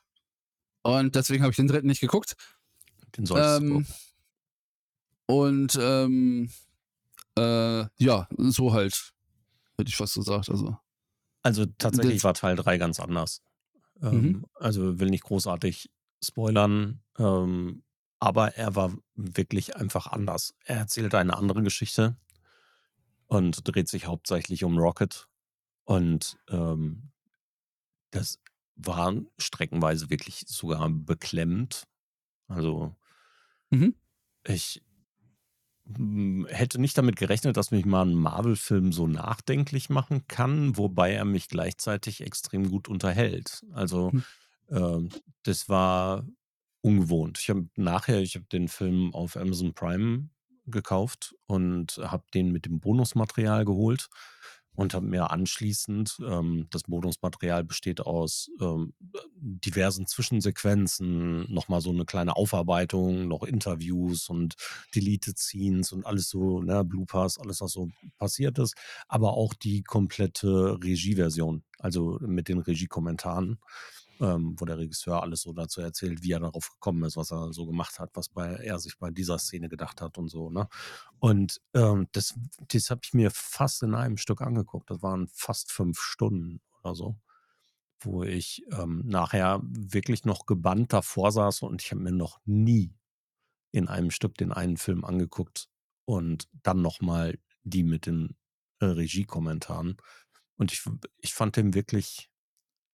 Und 0.83 1.15
deswegen 1.15 1.43
habe 1.43 1.51
ich 1.51 1.57
den 1.57 1.69
dritten 1.69 1.87
nicht 1.87 2.01
geguckt. 2.01 2.35
Den 3.17 3.27
solltest 3.27 3.61
du 3.61 3.65
Ähm, 3.65 3.71
gucken. 3.73 3.87
und 5.27 5.79
ähm, 5.81 6.51
äh, 7.39 7.87
ja, 7.97 8.29
so 8.37 8.73
halt. 8.73 9.13
Hätte 9.79 9.89
ich 9.89 9.97
fast 9.97 10.15
gesagt. 10.15 10.51
Also. 10.51 10.77
Also 11.43 11.67
tatsächlich 11.79 12.23
war 12.25 12.35
Teil 12.35 12.57
3 12.57 12.79
ganz 12.79 13.01
anders. 13.01 13.43
Ähm, 14.03 14.21
Mhm. 14.21 14.47
Also 14.55 14.99
will 14.99 15.11
nicht 15.11 15.25
großartig 15.25 15.91
spoilern, 16.23 17.01
ähm, 17.19 17.83
aber 18.19 18.55
er 18.57 18.75
war 18.77 18.93
wirklich 19.15 19.77
einfach 19.77 20.07
anders. 20.07 20.55
Er 20.65 20.77
erzählt 20.79 21.15
eine 21.15 21.37
andere 21.37 21.63
Geschichte 21.63 22.17
und 23.27 23.67
dreht 23.69 23.89
sich 23.89 24.07
hauptsächlich 24.07 24.65
um 24.65 24.79
Rocket. 24.79 25.29
Und 25.85 26.39
ähm, 26.49 27.11
das 28.11 28.39
war 28.77 29.15
streckenweise 29.39 30.11
wirklich 30.11 30.45
sogar 30.47 30.89
beklemmend. 30.91 31.85
Also 32.49 32.97
Mhm. 33.73 33.91
ich 34.47 34.83
mm, 35.87 36.47
hätte 36.47 36.81
nicht 36.81 36.97
damit 36.99 37.17
gerechnet, 37.17 37.57
dass 37.57 37.71
mich 37.71 37.85
mal 37.85 38.07
ein 38.07 38.15
Marvel-Film 38.15 38.93
so 38.93 39.07
nachdenklich 39.07 39.91
machen 39.91 40.27
kann, 40.29 40.77
wobei 40.77 41.13
er 41.13 41.25
mich 41.25 41.49
gleichzeitig 41.49 42.21
extrem 42.23 42.71
gut 42.71 42.89
unterhält. 42.89 43.65
Also 43.73 44.13
Hm. 44.13 44.21
ähm, 44.71 45.11
das 45.45 45.69
war 45.69 46.27
ungewohnt. 46.83 47.39
Ich 47.41 47.51
habe 47.51 47.69
nachher, 47.77 48.21
ich 48.21 48.37
habe 48.37 48.47
den 48.53 48.69
Film 48.69 49.15
auf 49.15 49.37
Amazon 49.37 49.75
Prime 49.75 50.31
gekauft 50.67 51.35
und 51.47 51.99
habe 52.03 52.25
den 52.35 52.53
mit 52.53 52.67
dem 52.67 52.81
Bonusmaterial 52.81 53.65
geholt 53.65 54.09
und 54.75 54.95
habe 54.95 55.07
mir 55.07 55.31
anschließend, 55.31 56.19
ähm, 56.27 56.67
das 56.71 56.83
Bonusmaterial 56.85 57.65
besteht 57.65 58.01
aus 58.01 58.51
ähm, 58.61 58.93
diversen 59.37 60.07
Zwischensequenzen, 60.07 61.53
nochmal 61.53 61.81
so 61.81 61.91
eine 61.91 62.05
kleine 62.05 62.37
Aufarbeitung, 62.37 63.29
noch 63.29 63.45
Interviews 63.45 64.29
und 64.29 64.55
Deleted 64.95 65.39
Scenes 65.39 65.93
und 65.93 66.07
alles 66.07 66.29
so, 66.29 66.61
ne, 66.61 66.85
Bloopers, 66.85 67.39
alles, 67.39 67.61
was 67.61 67.73
so 67.73 67.89
passiert 68.19 68.59
ist, 68.59 68.75
aber 69.09 69.35
auch 69.35 69.55
die 69.55 69.83
komplette 69.83 70.79
Regieversion, 70.83 71.63
also 71.79 72.19
mit 72.21 72.49
den 72.49 72.59
Regiekommentaren, 72.59 73.59
ähm, 74.21 74.55
wo 74.59 74.65
der 74.65 74.79
Regisseur 74.79 75.23
alles 75.23 75.43
so 75.43 75.53
dazu 75.53 75.81
erzählt, 75.81 76.23
wie 76.23 76.33
er 76.33 76.41
darauf 76.41 76.71
gekommen 76.71 77.05
ist, 77.05 77.17
was 77.17 77.33
er 77.33 77.53
so 77.53 77.67
gemacht 77.67 77.99
hat, 77.99 78.11
was 78.15 78.29
bei, 78.29 78.47
er 78.55 78.79
sich 78.79 78.99
bei 78.99 79.11
dieser 79.11 79.39
Szene 79.39 79.69
gedacht 79.69 80.01
hat 80.01 80.19
und 80.19 80.29
so, 80.29 80.51
ne? 80.51 80.69
Und 81.19 81.61
ähm, 81.75 82.09
das, 82.13 82.35
das 82.69 82.91
habe 82.91 83.01
ich 83.05 83.15
mir 83.15 83.31
fast 83.31 83.83
in 83.83 83.95
einem 83.95 84.17
Stück 84.17 84.41
angeguckt. 84.41 84.91
Das 84.91 85.03
waren 85.03 85.29
fast 85.29 85.73
fünf 85.73 85.99
Stunden 86.01 86.61
oder 86.83 86.95
so, 86.95 87.17
wo 88.01 88.23
ich 88.25 88.65
ähm, 88.73 89.03
nachher 89.05 89.61
wirklich 89.65 90.25
noch 90.25 90.47
gebannt 90.47 90.93
davor 90.93 91.33
saß 91.33 91.63
und 91.63 91.83
ich 91.83 91.91
habe 91.91 92.03
mir 92.03 92.13
noch 92.13 92.41
nie 92.45 92.95
in 93.73 93.89
einem 93.89 94.11
Stück 94.11 94.37
den 94.37 94.53
einen 94.53 94.77
Film 94.77 95.05
angeguckt 95.05 95.69
und 96.05 96.49
dann 96.63 96.83
nochmal 96.83 97.39
die 97.65 97.83
mit 97.83 98.07
den 98.07 98.37
äh, 98.81 98.87
Regiekommentaren. 98.87 99.97
Und 100.57 100.73
ich, 100.73 100.85
ich 101.19 101.35
fand 101.35 101.57
den 101.57 101.75
wirklich 101.75 102.31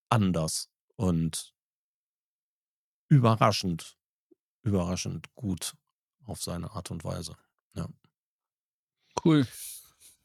anders 0.08 0.69
und 1.00 1.54
überraschend, 3.08 3.96
überraschend 4.62 5.34
gut 5.34 5.74
auf 6.26 6.42
seine 6.42 6.72
Art 6.72 6.90
und 6.90 7.04
Weise. 7.04 7.36
Ja. 7.74 7.88
Cool. 9.24 9.46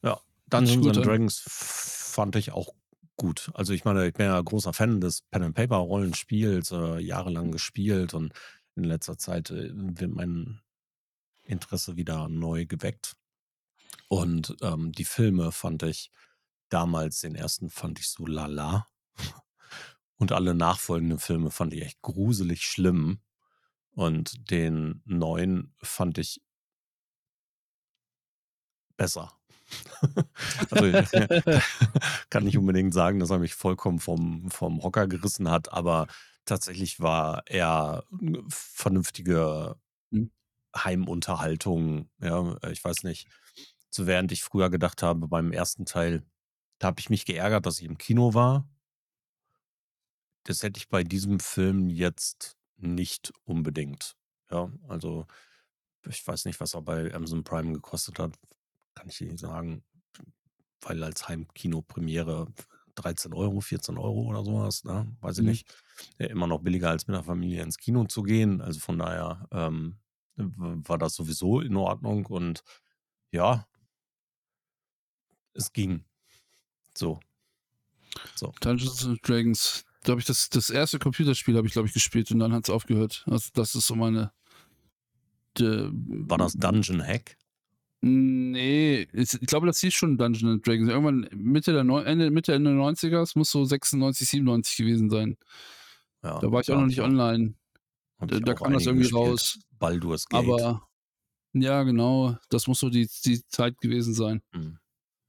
Ja, 0.02 0.20
Dungeons 0.48 0.86
and 0.86 1.06
Dragons 1.06 1.42
fand 1.46 2.36
ich 2.36 2.52
auch 2.52 2.74
gut. 3.16 3.50
Also 3.54 3.72
ich 3.72 3.86
meine, 3.86 4.06
ich 4.06 4.12
bin 4.12 4.26
ja 4.26 4.38
großer 4.38 4.74
Fan 4.74 5.00
des 5.00 5.22
Pen 5.22 5.44
and 5.44 5.54
Paper 5.54 5.76
Rollenspiels, 5.76 6.72
äh, 6.72 6.98
jahrelang 6.98 7.52
gespielt 7.52 8.12
und 8.12 8.34
in 8.74 8.84
letzter 8.84 9.16
Zeit 9.16 9.50
äh, 9.50 9.70
wird 9.72 10.14
mein 10.14 10.60
Interesse 11.44 11.96
wieder 11.96 12.28
neu 12.28 12.66
geweckt. 12.66 13.14
Und 14.08 14.54
ähm, 14.60 14.92
die 14.92 15.06
Filme 15.06 15.52
fand 15.52 15.84
ich 15.84 16.10
damals, 16.68 17.20
den 17.20 17.34
ersten 17.34 17.70
fand 17.70 17.98
ich 17.98 18.10
so 18.10 18.26
lala. 18.26 18.86
Und 20.18 20.32
alle 20.32 20.54
nachfolgenden 20.54 21.18
Filme 21.18 21.50
fand 21.50 21.74
ich 21.74 21.82
echt 21.82 22.02
gruselig 22.02 22.62
schlimm. 22.62 23.20
Und 23.92 24.50
den 24.50 25.02
neuen 25.04 25.74
fand 25.82 26.18
ich 26.18 26.42
besser. 28.96 29.32
also 30.70 30.92
kann 32.30 32.44
nicht 32.44 32.58
unbedingt 32.58 32.94
sagen, 32.94 33.18
dass 33.18 33.30
er 33.30 33.38
mich 33.38 33.54
vollkommen 33.54 33.98
vom, 33.98 34.50
vom 34.50 34.82
Hocker 34.82 35.06
gerissen 35.06 35.50
hat, 35.50 35.72
aber 35.72 36.06
tatsächlich 36.44 37.00
war 37.00 37.42
er 37.46 38.04
vernünftige 38.48 39.76
hm. 40.10 40.30
Heimunterhaltung. 40.76 42.08
Ja, 42.20 42.56
ich 42.70 42.84
weiß 42.84 43.02
nicht. 43.02 43.28
So 43.90 44.06
während 44.06 44.32
ich 44.32 44.42
früher 44.42 44.70
gedacht 44.70 45.02
habe, 45.02 45.28
beim 45.28 45.52
ersten 45.52 45.86
Teil, 45.86 46.22
da 46.78 46.88
habe 46.88 47.00
ich 47.00 47.10
mich 47.10 47.24
geärgert, 47.24 47.66
dass 47.66 47.78
ich 47.80 47.86
im 47.86 47.98
Kino 47.98 48.34
war. 48.34 48.68
Das 50.46 50.62
hätte 50.62 50.78
ich 50.78 50.88
bei 50.88 51.02
diesem 51.02 51.40
Film 51.40 51.88
jetzt 51.88 52.56
nicht 52.76 53.32
unbedingt. 53.44 54.16
Ja, 54.50 54.70
also 54.88 55.26
ich 56.08 56.26
weiß 56.26 56.44
nicht, 56.44 56.60
was 56.60 56.74
er 56.74 56.82
bei 56.82 57.12
Amazon 57.12 57.42
Prime 57.42 57.72
gekostet 57.72 58.18
hat 58.18 58.38
kann 58.96 59.08
ich 59.08 59.20
nicht 59.20 59.38
sagen, 59.38 59.84
weil 60.80 61.04
als 61.04 61.28
Heimkino-Premiere 61.28 62.52
13 62.96 63.34
Euro, 63.34 63.60
14 63.60 63.98
Euro 63.98 64.22
oder 64.22 64.42
sowas, 64.42 64.82
ne? 64.84 65.14
weiß 65.20 65.38
ich 65.38 65.42
mhm. 65.42 65.50
nicht. 65.50 65.84
Ja, 66.18 66.26
immer 66.26 66.46
noch 66.46 66.62
billiger 66.62 66.90
als 66.90 67.06
mit 67.06 67.14
der 67.14 67.22
Familie 67.22 67.62
ins 67.62 67.76
Kino 67.76 68.04
zu 68.04 68.22
gehen. 68.22 68.60
Also 68.60 68.80
von 68.80 68.98
daher 68.98 69.46
ähm, 69.52 69.98
war 70.36 70.98
das 70.98 71.14
sowieso 71.14 71.60
in 71.60 71.76
Ordnung 71.76 72.26
und 72.26 72.64
ja, 73.30 73.68
es 75.52 75.72
ging. 75.72 76.04
So. 76.96 77.20
so. 78.34 78.52
Dungeons 78.60 79.04
and 79.04 79.20
Dragons, 79.26 79.84
glaube 80.06 80.20
ich, 80.20 80.26
das, 80.26 80.48
das 80.48 80.70
erste 80.70 80.98
Computerspiel 80.98 81.56
habe 81.56 81.66
ich, 81.66 81.72
glaube 81.72 81.88
ich, 81.88 81.94
gespielt 81.94 82.30
und 82.30 82.38
dann 82.38 82.52
hat 82.52 82.64
es 82.64 82.70
aufgehört. 82.70 83.24
Also 83.26 83.50
das 83.52 83.74
ist 83.74 83.86
so 83.86 83.94
meine. 83.94 84.32
De, 85.58 85.90
war 85.92 86.38
das 86.38 86.54
Dungeon 86.54 87.02
Hack? 87.02 87.36
Nee, 88.00 89.08
ich 89.12 89.30
glaube, 89.40 89.66
das 89.66 89.80
hieß 89.80 89.92
schon 89.92 90.16
Dungeons 90.16 90.62
Dragons. 90.62 90.88
Irgendwann 90.88 91.28
Mitte 91.32 91.72
der, 91.72 91.82
Neu 91.82 92.02
Ende, 92.02 92.30
Mitte, 92.30 92.54
Ende 92.54 92.70
90er, 92.70 93.20
es 93.20 93.34
muss 93.34 93.50
so 93.50 93.64
96, 93.64 94.28
97 94.28 94.76
gewesen 94.76 95.10
sein. 95.10 95.36
Ja, 96.22 96.38
da 96.38 96.52
war 96.52 96.60
ich 96.60 96.70
auch 96.70 96.78
noch 96.78 96.86
nicht 96.86 97.00
online. 97.00 97.54
Da, 98.18 98.38
da 98.38 98.54
kam 98.54 98.72
das 98.72 98.86
irgendwie 98.86 99.04
gespielt. 99.04 99.28
raus. 99.28 99.58
Baldur's 99.78 100.26
Gate. 100.26 100.38
Aber 100.38 100.88
ja, 101.52 101.82
genau, 101.82 102.36
das 102.48 102.66
muss 102.66 102.80
so 102.80 102.90
die, 102.90 103.08
die 103.24 103.44
Zeit 103.48 103.78
gewesen 103.80 104.14
sein. 104.14 104.42
Hm. 104.52 104.78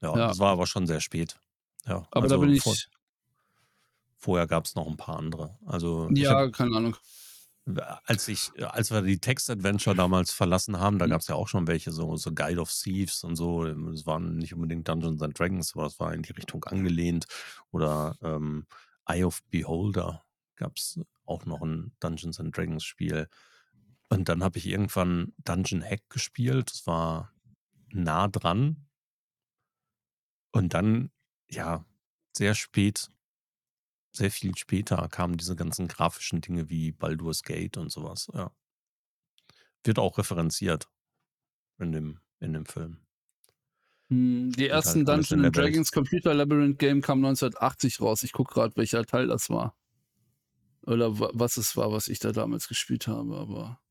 Ja, 0.02 0.16
ja, 0.16 0.28
das 0.28 0.40
war 0.40 0.52
aber 0.52 0.68
schon 0.68 0.86
sehr 0.86 1.02
spät. 1.02 1.40
Ja, 1.88 2.06
aber 2.12 2.24
also 2.24 2.36
da 2.36 2.42
bin 2.42 2.54
ich. 2.54 2.88
Vor, 4.18 4.34
vorher 4.36 4.48
gab 4.48 4.66
es 4.66 4.76
noch 4.76 4.88
ein 4.88 4.98
paar 4.98 5.18
andere. 5.18 5.58
Also 5.66 6.10
ja, 6.14 6.32
hab, 6.32 6.54
keine 6.54 6.76
Ahnung 6.76 6.96
als 8.06 8.28
ich, 8.28 8.52
als 8.64 8.92
wir 8.92 9.02
die 9.02 9.20
Text-Adventure 9.20 9.96
damals 9.96 10.32
verlassen 10.32 10.80
haben, 10.80 11.00
da 11.00 11.06
mhm. 11.06 11.12
gab 11.12 11.22
es 11.22 11.28
ja 11.28 11.36
auch 11.36 11.48
schon 11.48 11.68
welche, 11.68 11.92
so, 11.92 12.16
so 12.16 12.32
Guide 12.34 12.62
of 12.62 12.72
Thieves 12.72 13.24
und 13.24 13.36
so. 13.36 13.66
Es 13.66 14.06
waren 14.06 14.38
nicht 14.38 14.54
unbedingt 14.54 14.88
Dungeons 14.88 15.22
and 15.22 15.38
Dragons, 15.38 15.74
aber 15.76 15.86
es 15.86 16.00
war 16.00 16.14
in 16.14 16.22
die 16.22 16.32
Richtung 16.32 16.64
angelehnt. 16.66 17.26
Oder 17.72 18.16
ähm, 18.22 18.66
Eye 19.06 19.26
of 19.26 19.44
Beholder 19.50 20.24
gab 20.56 20.78
es 20.78 21.00
auch 21.26 21.46
noch 21.46 21.62
ein 21.62 21.92
Dungeons 22.00 22.40
and 22.40 22.56
Dragons 22.56 22.84
Spiel. 22.84 23.28
Und 24.10 24.30
dann 24.30 24.44
habe 24.44 24.58
ich 24.58 24.68
irgendwann 24.68 25.34
Dungeon 25.44 25.84
Hack 25.84 26.10
gespielt. 26.10 26.72
Das 26.72 26.88
war 26.88 27.34
nah 27.90 28.30
dran. 28.30 28.88
Und 30.52 30.74
dann, 30.74 31.12
ja, 31.50 31.86
sehr 32.32 32.56
spät 32.56 33.10
sehr 34.12 34.32
viel 34.32 34.56
später 34.58 35.08
kamen 35.10 35.38
diese 35.38 35.56
ganzen 35.56 35.88
grafischen 35.88 36.42
Dinge 36.42 36.70
wie 36.70 36.92
Baldur's 36.92 37.44
Gate 37.44 37.78
und 37.78 37.92
sowas, 37.92 38.30
ja. 38.34 38.52
Wird 39.84 40.00
auch 40.00 40.18
referenziert 40.18 40.90
in 41.80 41.92
dem, 41.92 42.20
in 42.40 42.54
dem 42.54 42.66
Film. 42.66 42.98
Hm, 44.10 44.52
die 44.54 44.68
ersten 44.68 45.08
halt 45.08 45.30
Dungeons 45.30 45.52
Dragons 45.56 45.92
Computer 45.92 46.34
Labyrinth 46.34 46.80
Game 46.80 47.02
kam 47.02 47.20
1980 47.20 48.02
raus. 48.02 48.24
Ich 48.24 48.32
gucke 48.32 48.54
gerade, 48.54 48.76
welcher 48.76 49.06
Teil 49.06 49.28
das 49.28 49.50
war. 49.50 49.78
Oder 50.86 51.20
was 51.20 51.58
es 51.58 51.76
war, 51.76 51.92
was 51.92 52.08
ich 52.08 52.20
da 52.20 52.32
damals 52.32 52.68
gespielt 52.70 53.08
habe, 53.08 53.38
aber 53.38 53.82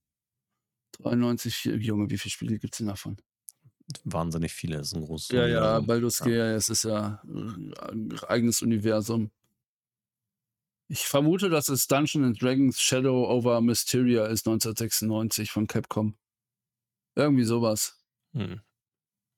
93, 0.93 1.65
Junge, 1.65 2.09
wie 2.09 2.17
viele 2.17 2.33
Spiele 2.33 2.59
gibt 2.59 2.75
es 2.75 2.79
denn 2.79 2.87
davon? 2.87 3.19
Wahnsinnig 4.05 4.53
viele, 4.53 4.79
das 4.79 4.89
ist 4.89 4.95
ein 4.95 5.05
großes 5.05 5.29
Ja, 5.29 5.45
Universum. 5.45 5.63
ja, 5.65 5.81
Baldur's 5.81 6.19
Gate, 6.21 6.35
ja. 6.37 6.55
es 6.55 6.69
ist 6.71 6.85
ja 6.85 7.21
ein 7.25 8.19
eigenes 8.27 8.63
Universum. 8.63 9.31
Ich 10.89 11.07
vermute, 11.07 11.51
dass 11.51 11.69
es 11.69 11.89
Dungeons 11.89 12.39
Dragons 12.39 12.81
Shadow 12.81 13.29
over 13.29 13.61
Mysteria 13.61 14.27
ist 14.27 14.47
1996 14.47 15.51
von 15.51 15.67
Capcom. 15.67 16.17
Irgendwie 17.17 17.45
sowas. 17.45 17.99
Hm. 18.35 18.61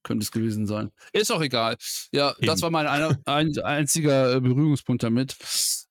Könnte 0.03 0.25
es 0.25 0.31
gewesen 0.31 0.67
sein. 0.67 0.91
Ist 1.13 1.33
auch 1.33 1.41
egal. 1.41 1.77
Ja, 2.13 2.35
Eben. 2.37 2.47
das 2.47 2.63
war 2.63 2.71
mein 2.71 2.87
ein, 2.87 3.17
ein, 3.25 3.59
einziger 3.59 4.35
äh, 4.35 4.41
Berührungspunkt 4.41 5.03
damit. 5.03 5.37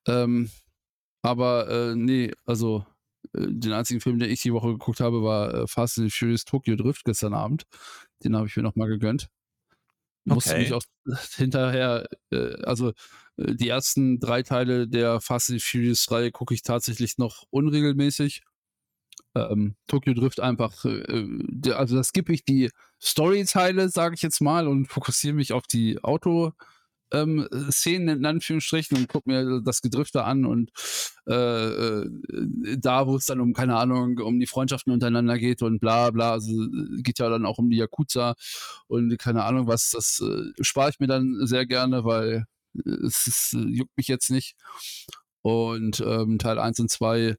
Ähm, 0.08 0.50
aber 1.24 1.70
äh, 1.70 1.96
nee, 1.96 2.32
also 2.46 2.86
äh, 3.34 3.48
den 3.48 3.74
einzigen 3.74 4.00
Film, 4.00 4.20
den 4.20 4.30
ich 4.30 4.42
die 4.42 4.54
Woche 4.54 4.72
geguckt 4.74 5.00
habe, 5.00 5.24
war 5.24 5.54
äh, 5.54 5.68
Fast 5.68 5.98
and 6.00 6.14
Furious 6.14 6.46
Tokyo 6.46 6.76
Drift 6.76 7.04
gestern 7.04 7.34
Abend. 7.34 7.64
Den 8.24 8.36
habe 8.36 8.48
ich 8.48 8.56
mir 8.56 8.64
nochmal 8.64 8.88
gegönnt. 8.88 9.30
Musste 10.36 10.52
okay. 10.52 10.60
mich 10.64 10.74
auch 10.74 10.84
hinterher, 11.36 12.08
äh, 12.32 12.62
also 12.64 12.90
äh, 13.38 13.56
die 13.56 13.70
ersten 13.70 14.20
drei 14.20 14.44
Teile 14.44 14.88
der 14.88 15.22
Fast 15.22 15.50
and 15.52 15.62
Furious 15.62 16.12
Reihe 16.12 16.32
gucke 16.32 16.54
ich 16.54 16.64
tatsächlich 16.64 17.18
noch 17.18 17.44
unregelmäßig. 17.50 18.42
Ähm, 19.36 19.76
Tokyo 19.88 20.14
Drift 20.14 20.40
einfach, 20.40 20.84
äh, 20.86 21.00
äh 21.00 21.72
also 21.74 21.96
da 21.96 22.04
skippe 22.04 22.34
ich 22.34 22.44
die 22.44 22.70
Story-Teile, 23.02 23.90
sage 23.90 24.16
ich 24.16 24.22
jetzt 24.22 24.42
mal, 24.42 24.68
und 24.68 24.88
fokussiere 24.88 25.34
mich 25.34 25.54
auf 25.54 25.66
die 25.68 26.04
Auto- 26.04 26.54
ähm, 27.14 27.48
Szenen 27.72 28.20
in 28.20 28.26
Anführungsstrichen 28.26 28.98
und 28.98 29.08
gucke 29.10 29.30
mir 29.30 29.62
das 29.62 29.82
Gedrifte 29.82 30.24
an 30.24 30.46
und 30.46 30.72
äh, 31.28 31.34
äh, 31.34 32.10
da, 32.78 33.08
wo 33.08 33.16
es 33.16 33.26
dann 33.26 33.42
um, 33.42 33.54
keine 33.54 33.78
Ahnung, 33.78 34.20
um 34.20 34.40
die 34.40 34.48
Freundschaften 34.48 34.94
untereinander 34.94 35.38
geht 35.38 35.62
und 35.62 35.80
bla 35.80 36.12
bla, 36.12 36.34
also 36.34 36.52
geht 37.04 37.20
ja 37.20 37.30
dann 37.30 37.46
auch 37.46 37.58
um 37.58 37.70
die 37.70 37.78
Yakuza 37.78 38.36
und 38.88 39.18
keine 39.18 39.44
Ahnung 39.44 39.68
was, 39.68 39.92
das 39.92 40.22
äh, 40.22 40.52
spare 40.64 40.90
ich 40.90 41.00
mir 41.00 41.08
dann 41.08 41.46
sehr 41.46 41.66
gerne, 41.66 42.04
weil 42.04 42.46
es, 42.86 43.28
es 43.28 43.52
juckt 43.54 43.96
mich 43.98 44.08
jetzt 44.08 44.30
nicht. 44.30 44.56
Und 45.42 46.02
ähm, 46.02 46.40
Teil 46.40 46.60
1 46.60 46.80
und 46.82 46.92
2, 46.92 47.36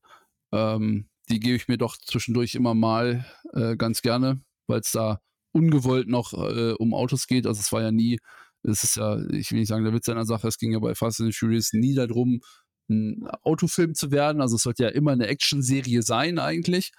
ähm, 0.53 1.09
die 1.29 1.41
gebe 1.41 1.57
ich 1.57 1.69
mir 1.69 1.79
doch 1.79 1.97
zwischendurch 1.99 2.55
immer 2.55 2.75
mal 2.75 3.27
äh, 3.53 3.77
ganz 3.77 4.03
gerne, 4.03 4.41
weil 4.67 4.81
es 4.81 4.93
da 4.93 5.21
ungewollt 5.53 6.09
noch 6.09 6.33
äh, 6.33 6.73
um 6.73 6.95
Autos 6.95 7.27
geht. 7.27 7.47
Also 7.47 7.61
es 7.61 7.73
war 7.73 7.83
ja 7.83 7.93
nie, 7.93 8.19
es 8.63 8.85
ist 8.85 8.97
ja, 8.97 9.19
ich 9.31 9.51
will 9.51 9.61
nicht 9.61 9.69
sagen, 9.69 9.85
der 9.85 9.95
Witz 9.95 10.09
einer 10.09 10.25
Sache, 10.25 10.49
es 10.49 10.59
ging 10.59 10.73
ja 10.73 10.79
bei 10.79 10.95
Fast 10.95 11.21
and 11.21 11.35
Furious 11.35 11.73
nie 11.73 11.95
darum, 11.95 12.41
ein 12.89 13.27
Autofilm 13.43 13.95
zu 13.95 14.11
werden. 14.11 14.41
Also 14.41 14.57
es 14.57 14.63
sollte 14.63 14.85
ja 14.85 14.89
immer 14.89 15.13
eine 15.13 15.27
Actionserie 15.27 16.03
sein 16.03 16.39
eigentlich. 16.39 16.93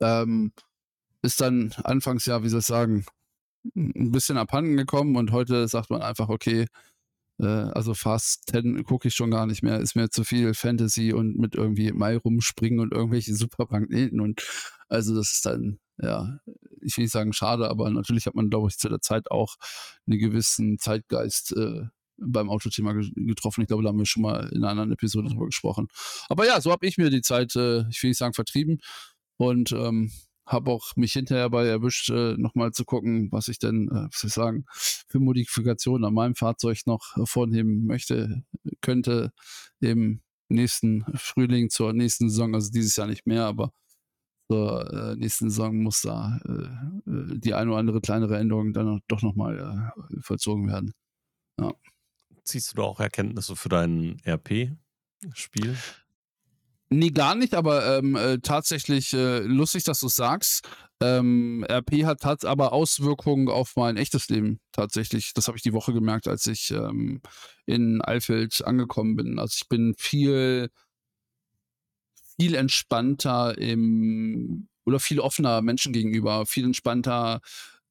Ähm, 0.00 0.52
ist 1.22 1.40
dann 1.40 1.74
anfangs 1.84 2.26
ja, 2.26 2.42
wie 2.42 2.48
soll 2.48 2.60
ich 2.60 2.66
sagen, 2.66 3.04
ein 3.74 4.12
bisschen 4.12 4.36
abhanden 4.36 4.76
gekommen 4.76 5.16
und 5.16 5.32
heute 5.32 5.68
sagt 5.68 5.90
man 5.90 6.02
einfach, 6.02 6.28
okay, 6.28 6.66
äh, 7.40 7.46
also 7.46 7.94
Fast 7.94 8.50
10 8.50 8.84
gucke 8.84 9.08
ich 9.08 9.14
schon 9.14 9.30
gar 9.30 9.46
nicht 9.46 9.62
mehr. 9.62 9.80
Ist 9.80 9.96
mir 9.96 10.10
zu 10.10 10.24
viel 10.24 10.54
Fantasy 10.54 11.12
und 11.12 11.38
mit 11.38 11.54
irgendwie 11.54 11.92
Mai 11.92 12.16
rumspringen 12.16 12.80
und 12.80 12.92
irgendwelche 12.92 13.34
Supermagneten 13.34 14.20
und 14.20 14.42
also 14.88 15.14
das 15.14 15.32
ist 15.32 15.46
dann, 15.46 15.78
ja, 15.98 16.38
ich 16.80 16.96
will 16.96 17.04
nicht 17.04 17.12
sagen 17.12 17.32
schade, 17.32 17.68
aber 17.68 17.90
natürlich 17.90 18.26
hat 18.26 18.34
man, 18.34 18.50
glaube 18.50 18.68
ich, 18.68 18.78
zu 18.78 18.88
der 18.88 19.00
Zeit 19.00 19.30
auch 19.30 19.56
einen 20.06 20.18
gewissen 20.18 20.78
Zeitgeist 20.78 21.56
äh, 21.56 21.84
beim 22.16 22.50
Autothema 22.50 22.92
getroffen. 22.92 23.62
Ich 23.62 23.68
glaube, 23.68 23.82
da 23.82 23.88
haben 23.88 23.98
wir 23.98 24.06
schon 24.06 24.22
mal 24.22 24.48
in 24.48 24.58
einer 24.58 24.70
anderen 24.70 24.92
Episode 24.92 25.28
drüber 25.28 25.46
gesprochen. 25.46 25.88
Aber 26.28 26.46
ja, 26.46 26.60
so 26.60 26.70
habe 26.70 26.86
ich 26.86 26.98
mir 26.98 27.10
die 27.10 27.22
Zeit, 27.22 27.56
äh, 27.56 27.88
ich 27.88 28.02
will 28.02 28.10
nicht 28.10 28.18
sagen 28.18 28.34
vertrieben. 28.34 28.80
Und 29.36 29.72
ähm, 29.72 30.12
habe 30.46 30.70
auch 30.70 30.94
mich 30.96 31.12
hinterher 31.14 31.48
bei 31.50 31.66
erwischt, 31.66 32.10
äh, 32.10 32.36
nochmal 32.36 32.72
zu 32.72 32.84
gucken, 32.84 33.32
was 33.32 33.48
ich 33.48 33.58
denn, 33.58 33.88
äh, 33.88 34.06
was 34.10 34.20
soll 34.20 34.28
ich 34.28 34.34
sagen, 34.34 34.64
für 35.08 35.18
Modifikationen 35.18 36.04
an 36.04 36.14
meinem 36.14 36.34
Fahrzeug 36.34 36.78
noch 36.86 37.16
vornehmen 37.26 37.86
möchte, 37.86 38.44
könnte 38.80 39.32
im 39.80 40.20
nächsten 40.48 41.04
Frühling 41.16 41.70
zur 41.70 41.92
nächsten 41.92 42.28
Saison, 42.28 42.54
also 42.54 42.70
dieses 42.70 42.94
Jahr 42.96 43.06
nicht 43.06 43.26
mehr, 43.26 43.46
aber 43.46 43.72
zur 44.48 44.92
äh, 44.92 45.16
nächsten 45.16 45.50
Saison 45.50 45.76
muss 45.76 46.02
da 46.02 46.38
äh, 46.44 47.10
äh 47.10 47.38
die 47.38 47.54
eine 47.54 47.70
oder 47.70 47.78
andere 47.78 48.00
kleinere 48.00 48.38
Änderung 48.38 48.72
dann 48.72 49.00
doch 49.08 49.22
nochmal 49.22 49.92
äh, 50.10 50.20
vollzogen 50.20 50.68
werden. 50.68 50.92
Ja. 51.60 51.72
Ziehst 52.44 52.72
du 52.72 52.76
da 52.76 52.82
auch 52.82 53.00
Erkenntnisse 53.00 53.56
für 53.56 53.68
dein 53.68 54.20
RP-Spiel? 54.26 55.76
Nee, 56.90 57.10
gar 57.10 57.34
nicht, 57.34 57.54
aber 57.54 57.98
ähm, 57.98 58.14
äh, 58.14 58.38
tatsächlich 58.38 59.12
äh, 59.14 59.40
lustig, 59.40 59.84
dass 59.84 60.00
du 60.00 60.06
es 60.06 60.16
sagst. 60.16 60.68
Ähm, 61.00 61.64
RP 61.68 62.04
hat, 62.04 62.24
hat 62.24 62.44
aber 62.44 62.72
Auswirkungen 62.72 63.48
auf 63.48 63.72
mein 63.76 63.96
echtes 63.96 64.28
Leben 64.28 64.60
tatsächlich. 64.70 65.32
Das 65.34 65.48
habe 65.48 65.56
ich 65.56 65.62
die 65.62 65.72
Woche 65.72 65.92
gemerkt, 65.92 66.28
als 66.28 66.46
ich 66.46 66.70
ähm, 66.70 67.20
in 67.66 68.00
Eifeld 68.02 68.64
angekommen 68.64 69.16
bin. 69.16 69.38
Also 69.38 69.54
ich 69.60 69.68
bin 69.68 69.94
viel, 69.98 70.70
viel 72.38 72.54
entspannter 72.54 73.56
im 73.58 74.68
oder 74.86 75.00
viel 75.00 75.20
offener 75.20 75.62
Menschen 75.62 75.92
gegenüber, 75.92 76.44
viel 76.46 76.64
entspannter, 76.64 77.40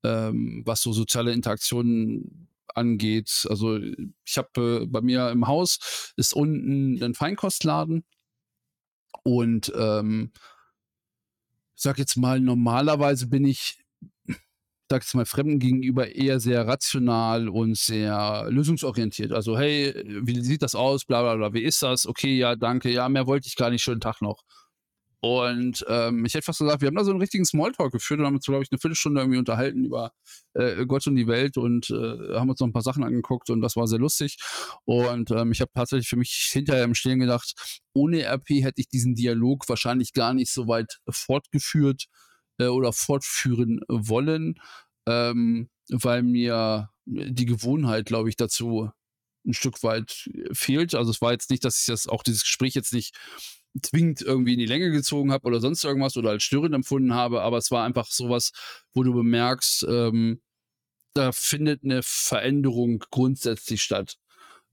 ähm, 0.04 0.62
was 0.66 0.82
so 0.82 0.94
soziale 0.94 1.34
Interaktionen 1.34 2.48
angeht. 2.76 3.46
Also 3.50 3.80
ich 3.80 4.38
habe 4.38 4.82
äh, 4.84 4.86
bei 4.86 5.02
mir 5.02 5.30
im 5.32 5.48
Haus 5.48 6.14
ist 6.18 6.34
unten 6.34 7.02
ein 7.04 7.16
Feinkostladen 7.16 8.04
und 9.24 9.72
ähm, 9.76 10.32
ich 11.76 11.82
sag 11.82 11.98
jetzt 11.98 12.18
mal, 12.18 12.40
normalerweise 12.40 13.28
bin 13.28 13.46
ich, 13.46 13.83
sag 14.94 15.02
jetzt 15.02 15.16
mal, 15.16 15.26
Fremden 15.26 15.60
gegenüber 15.60 16.16
eher 16.16 16.40
sehr 16.40 16.68
rational 16.68 17.50
und 17.50 17.78
sehr 17.78 18.46
lösungsorientiert. 18.50 19.32
Also, 19.32 19.58
hey, 19.58 19.94
wie 20.24 20.40
sieht 20.42 20.62
das 20.62 20.76
aus? 20.76 21.06
Bla 21.06 21.24
bla 21.24 21.36
bla, 21.36 21.54
wie 21.54 21.64
ist 21.64 21.82
das? 21.82 22.06
Okay, 22.06 22.38
ja, 22.38 22.56
danke, 22.56 22.92
ja, 22.92 23.10
mehr 23.10 23.26
wollte 23.26 23.48
ich 23.48 23.56
gar 23.56 23.72
nicht, 23.72 23.84
schönen 23.84 24.02
Tag 24.02 24.22
noch. 24.22 24.44
Und 25.22 25.86
ähm, 25.88 26.26
ich 26.26 26.34
hätte 26.34 26.44
fast 26.44 26.60
gesagt, 26.60 26.82
wir 26.82 26.88
haben 26.88 26.96
da 26.96 27.04
so 27.06 27.12
einen 27.12 27.22
richtigen 27.22 27.46
Smalltalk 27.46 27.94
geführt 27.94 28.20
und 28.20 28.26
haben 28.26 28.36
uns, 28.36 28.46
glaube 28.46 28.62
ich, 28.62 28.72
eine 28.72 28.78
Viertelstunde 28.78 29.22
irgendwie 29.22 29.40
unterhalten 29.40 29.86
über 29.86 30.12
äh, 30.54 30.86
Gott 30.86 31.08
und 31.08 31.16
die 31.16 31.28
Welt 31.28 31.56
und 31.56 31.90
äh, 31.90 32.36
haben 32.38 32.50
uns 32.50 32.60
noch 32.60 32.68
ein 32.68 32.74
paar 32.74 32.82
Sachen 32.82 33.06
angeguckt 33.06 33.50
und 33.50 33.62
das 33.62 33.78
war 33.78 33.88
sehr 33.88 34.00
lustig. 34.00 34.38
Und 34.84 35.32
ähm, 35.32 35.54
ich 35.54 35.62
habe 35.62 35.72
tatsächlich 35.74 36.10
für 36.10 36.18
mich 36.18 36.50
hinterher 36.52 36.84
im 36.84 36.94
Stehen 36.94 37.20
gedacht, 37.20 37.80
ohne 37.94 38.24
RP 38.24 38.64
hätte 38.64 38.82
ich 38.82 38.90
diesen 38.90 39.16
Dialog 39.16 39.68
wahrscheinlich 39.70 40.12
gar 40.12 40.34
nicht 40.34 40.52
so 40.52 40.68
weit 40.68 41.00
fortgeführt 41.10 42.08
äh, 42.58 42.68
oder 42.68 42.94
fortführen 42.94 43.80
wollen, 43.88 44.56
ähm, 45.08 45.70
weil 45.90 46.24
mir 46.24 46.90
die 47.06 47.46
Gewohnheit, 47.46 48.06
glaube 48.06 48.30
ich, 48.30 48.36
dazu 48.36 48.90
ein 49.46 49.54
Stück 49.54 49.84
weit 49.84 50.30
fehlt. 50.54 50.96
Also 50.96 51.12
es 51.12 51.22
war 51.22 51.34
jetzt 51.34 51.50
nicht, 51.50 51.66
dass 51.66 51.80
ich 51.82 51.86
das 51.86 52.08
auch 52.08 52.24
dieses 52.24 52.44
Gespräch 52.44 52.76
jetzt 52.76 52.94
nicht 52.94 53.16
zwingend 53.82 54.22
irgendwie 54.22 54.54
in 54.54 54.60
die 54.60 54.66
Länge 54.66 54.92
gezogen 54.92 55.32
habe 55.32 55.48
oder 55.48 55.60
sonst 55.60 55.84
irgendwas 55.84 56.16
oder 56.16 56.30
als 56.30 56.44
störend 56.44 56.76
empfunden 56.76 57.14
habe, 57.14 57.42
aber 57.42 57.58
es 57.58 57.72
war 57.72 57.84
einfach 57.84 58.06
sowas, 58.06 58.52
wo 58.94 59.04
du 59.04 59.14
bemerkst, 59.14 59.86
ähm, 59.90 60.42
da 61.16 61.32
findet 61.32 61.84
eine 61.84 62.02
Veränderung 62.04 63.00
grundsätzlich 63.12 63.82
statt. 63.82 64.18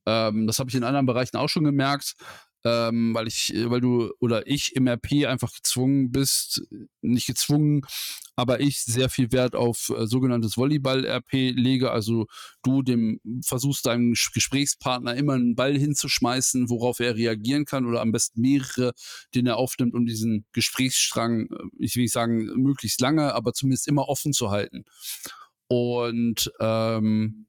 Ähm, 0.07 0.47
das 0.47 0.59
habe 0.59 0.71
ich 0.71 0.77
in 0.77 0.85
anderen 0.85 1.07
Bereichen 1.07 1.37
auch 1.37 1.49
schon 1.49 1.65
gemerkt 1.65 2.15
ähm, 2.65 3.15
weil 3.15 3.27
ich, 3.27 3.55
äh, 3.55 3.71
weil 3.71 3.81
du 3.81 4.13
oder 4.21 4.47
ich 4.47 4.77
im 4.77 4.87
RP 4.87 5.27
einfach 5.27 5.53
gezwungen 5.53 6.11
bist, 6.11 6.63
nicht 7.01 7.27
gezwungen, 7.27 7.83
aber 8.37 8.61
ich 8.61 8.83
sehr 8.83 9.09
viel 9.09 9.33
Wert 9.33 9.55
auf 9.55 9.91
äh, 9.97 10.07
sogenanntes 10.07 10.57
Volleyball-RP 10.57 11.53
lege. 11.55 11.91
Also 11.91 12.27
du 12.63 12.83
dem 12.83 13.21
versuchst 13.45 13.87
deinem 13.87 14.15
Gesprächspartner 14.35 15.15
immer 15.15 15.35
einen 15.35 15.55
Ball 15.55 15.77
hinzuschmeißen, 15.77 16.69
worauf 16.69 17.01
er 17.01 17.17
reagieren 17.17 17.65
kann 17.65 17.87
oder 17.87 18.01
am 18.01 18.13
besten 18.13 18.41
mehrere, 18.41 18.93
den 19.35 19.47
er 19.47 19.57
aufnimmt, 19.57 19.95
um 19.95 20.07
diesen 20.07 20.45
Gesprächsstrang, 20.53 21.47
äh, 21.47 21.57
ich 21.79 21.97
will 21.97 22.03
nicht 22.03 22.13
sagen 22.13 22.45
möglichst 22.57 23.01
lange, 23.01 23.35
aber 23.35 23.53
zumindest 23.53 23.89
immer 23.89 24.09
offen 24.09 24.33
zu 24.33 24.51
halten. 24.51 24.85
Und 25.69 26.51
ähm, 26.61 27.47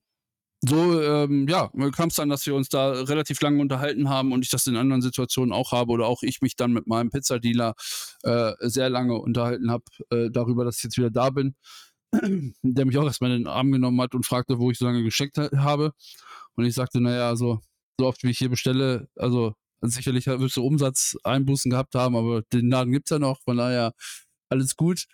so, 0.63 1.01
ähm, 1.01 1.47
ja, 1.47 1.71
kam 1.91 2.09
es 2.09 2.15
dann, 2.15 2.29
dass 2.29 2.45
wir 2.45 2.53
uns 2.53 2.69
da 2.69 2.91
relativ 2.91 3.41
lange 3.41 3.59
unterhalten 3.61 4.09
haben 4.09 4.31
und 4.31 4.43
ich 4.43 4.49
das 4.51 4.67
in 4.67 4.75
anderen 4.75 5.01
Situationen 5.01 5.53
auch 5.53 5.71
habe 5.71 5.91
oder 5.91 6.05
auch 6.05 6.21
ich 6.21 6.41
mich 6.41 6.55
dann 6.55 6.71
mit 6.71 6.85
meinem 6.85 7.09
Pizzadealer 7.09 7.73
äh, 8.23 8.53
sehr 8.59 8.89
lange 8.89 9.15
unterhalten 9.15 9.71
habe 9.71 9.83
äh, 10.11 10.29
darüber, 10.29 10.63
dass 10.63 10.77
ich 10.77 10.83
jetzt 10.83 10.97
wieder 10.97 11.09
da 11.09 11.31
bin, 11.31 11.55
der 12.61 12.85
mich 12.85 12.97
auch 12.97 13.05
erstmal 13.05 13.31
in 13.31 13.39
den 13.39 13.47
Arm 13.47 13.71
genommen 13.71 13.99
hat 14.01 14.13
und 14.13 14.25
fragte, 14.25 14.59
wo 14.59 14.69
ich 14.69 14.77
so 14.77 14.85
lange 14.85 15.03
gesteckt 15.03 15.37
habe. 15.37 15.93
Und 16.55 16.65
ich 16.65 16.75
sagte, 16.75 17.01
naja, 17.01 17.27
also 17.29 17.59
so 17.99 18.07
oft 18.07 18.23
wie 18.23 18.29
ich 18.29 18.37
hier 18.37 18.49
bestelle, 18.49 19.07
also 19.15 19.55
sicherlich 19.81 20.27
wirst 20.27 20.57
du 20.57 20.65
Umsatzeinbußen 20.65 21.71
gehabt 21.71 21.95
haben, 21.95 22.15
aber 22.15 22.43
den 22.53 22.69
Laden 22.69 22.93
gibt 22.93 23.07
es 23.07 23.15
ja 23.15 23.19
noch, 23.19 23.41
von 23.41 23.57
daher 23.57 23.93
alles 24.49 24.75
gut. 24.75 25.05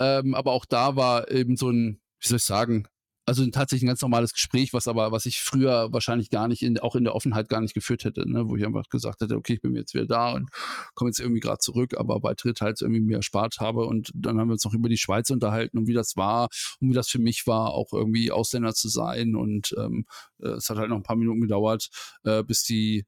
Ähm, 0.00 0.34
aber 0.34 0.52
auch 0.52 0.64
da 0.64 0.96
war 0.96 1.30
eben 1.30 1.56
so 1.56 1.70
ein, 1.70 2.00
wie 2.20 2.28
soll 2.28 2.36
ich 2.38 2.44
sagen, 2.44 2.88
also 3.26 3.44
tatsächlich 3.50 3.84
ein 3.84 3.88
ganz 3.88 4.00
normales 4.00 4.32
Gespräch, 4.32 4.72
was 4.72 4.86
aber, 4.86 5.10
was 5.10 5.26
ich 5.26 5.40
früher 5.40 5.92
wahrscheinlich 5.92 6.30
gar 6.30 6.46
nicht, 6.46 6.62
in, 6.62 6.78
auch 6.78 6.94
in 6.94 7.02
der 7.02 7.14
Offenheit 7.14 7.48
gar 7.48 7.60
nicht 7.60 7.74
geführt 7.74 8.04
hätte, 8.04 8.28
ne? 8.28 8.48
wo 8.48 8.56
ich 8.56 8.64
einfach 8.64 8.88
gesagt 8.88 9.20
hätte, 9.20 9.34
okay, 9.34 9.54
ich 9.54 9.60
bin 9.60 9.74
jetzt 9.74 9.94
wieder 9.94 10.06
da 10.06 10.32
und 10.32 10.48
komme 10.94 11.10
jetzt 11.10 11.18
irgendwie 11.18 11.40
gerade 11.40 11.58
zurück, 11.58 11.94
aber 11.98 12.20
bei 12.20 12.34
Tritt 12.34 12.60
halt 12.60 12.80
irgendwie 12.80 13.00
mir 13.00 13.16
erspart 13.16 13.56
habe 13.58 13.84
und 13.86 14.12
dann 14.14 14.38
haben 14.38 14.48
wir 14.48 14.52
uns 14.52 14.64
noch 14.64 14.74
über 14.74 14.88
die 14.88 14.96
Schweiz 14.96 15.28
unterhalten 15.30 15.76
und 15.76 15.88
wie 15.88 15.92
das 15.92 16.16
war 16.16 16.48
und 16.80 16.90
wie 16.90 16.94
das 16.94 17.08
für 17.08 17.18
mich 17.18 17.46
war, 17.48 17.74
auch 17.74 17.92
irgendwie 17.92 18.30
Ausländer 18.30 18.74
zu 18.74 18.88
sein 18.88 19.34
und 19.34 19.74
ähm, 19.76 20.06
äh, 20.40 20.50
es 20.50 20.70
hat 20.70 20.78
halt 20.78 20.90
noch 20.90 20.96
ein 20.96 21.02
paar 21.02 21.16
Minuten 21.16 21.40
gedauert, 21.40 21.88
äh, 22.22 22.44
bis 22.44 22.62
die 22.62 23.06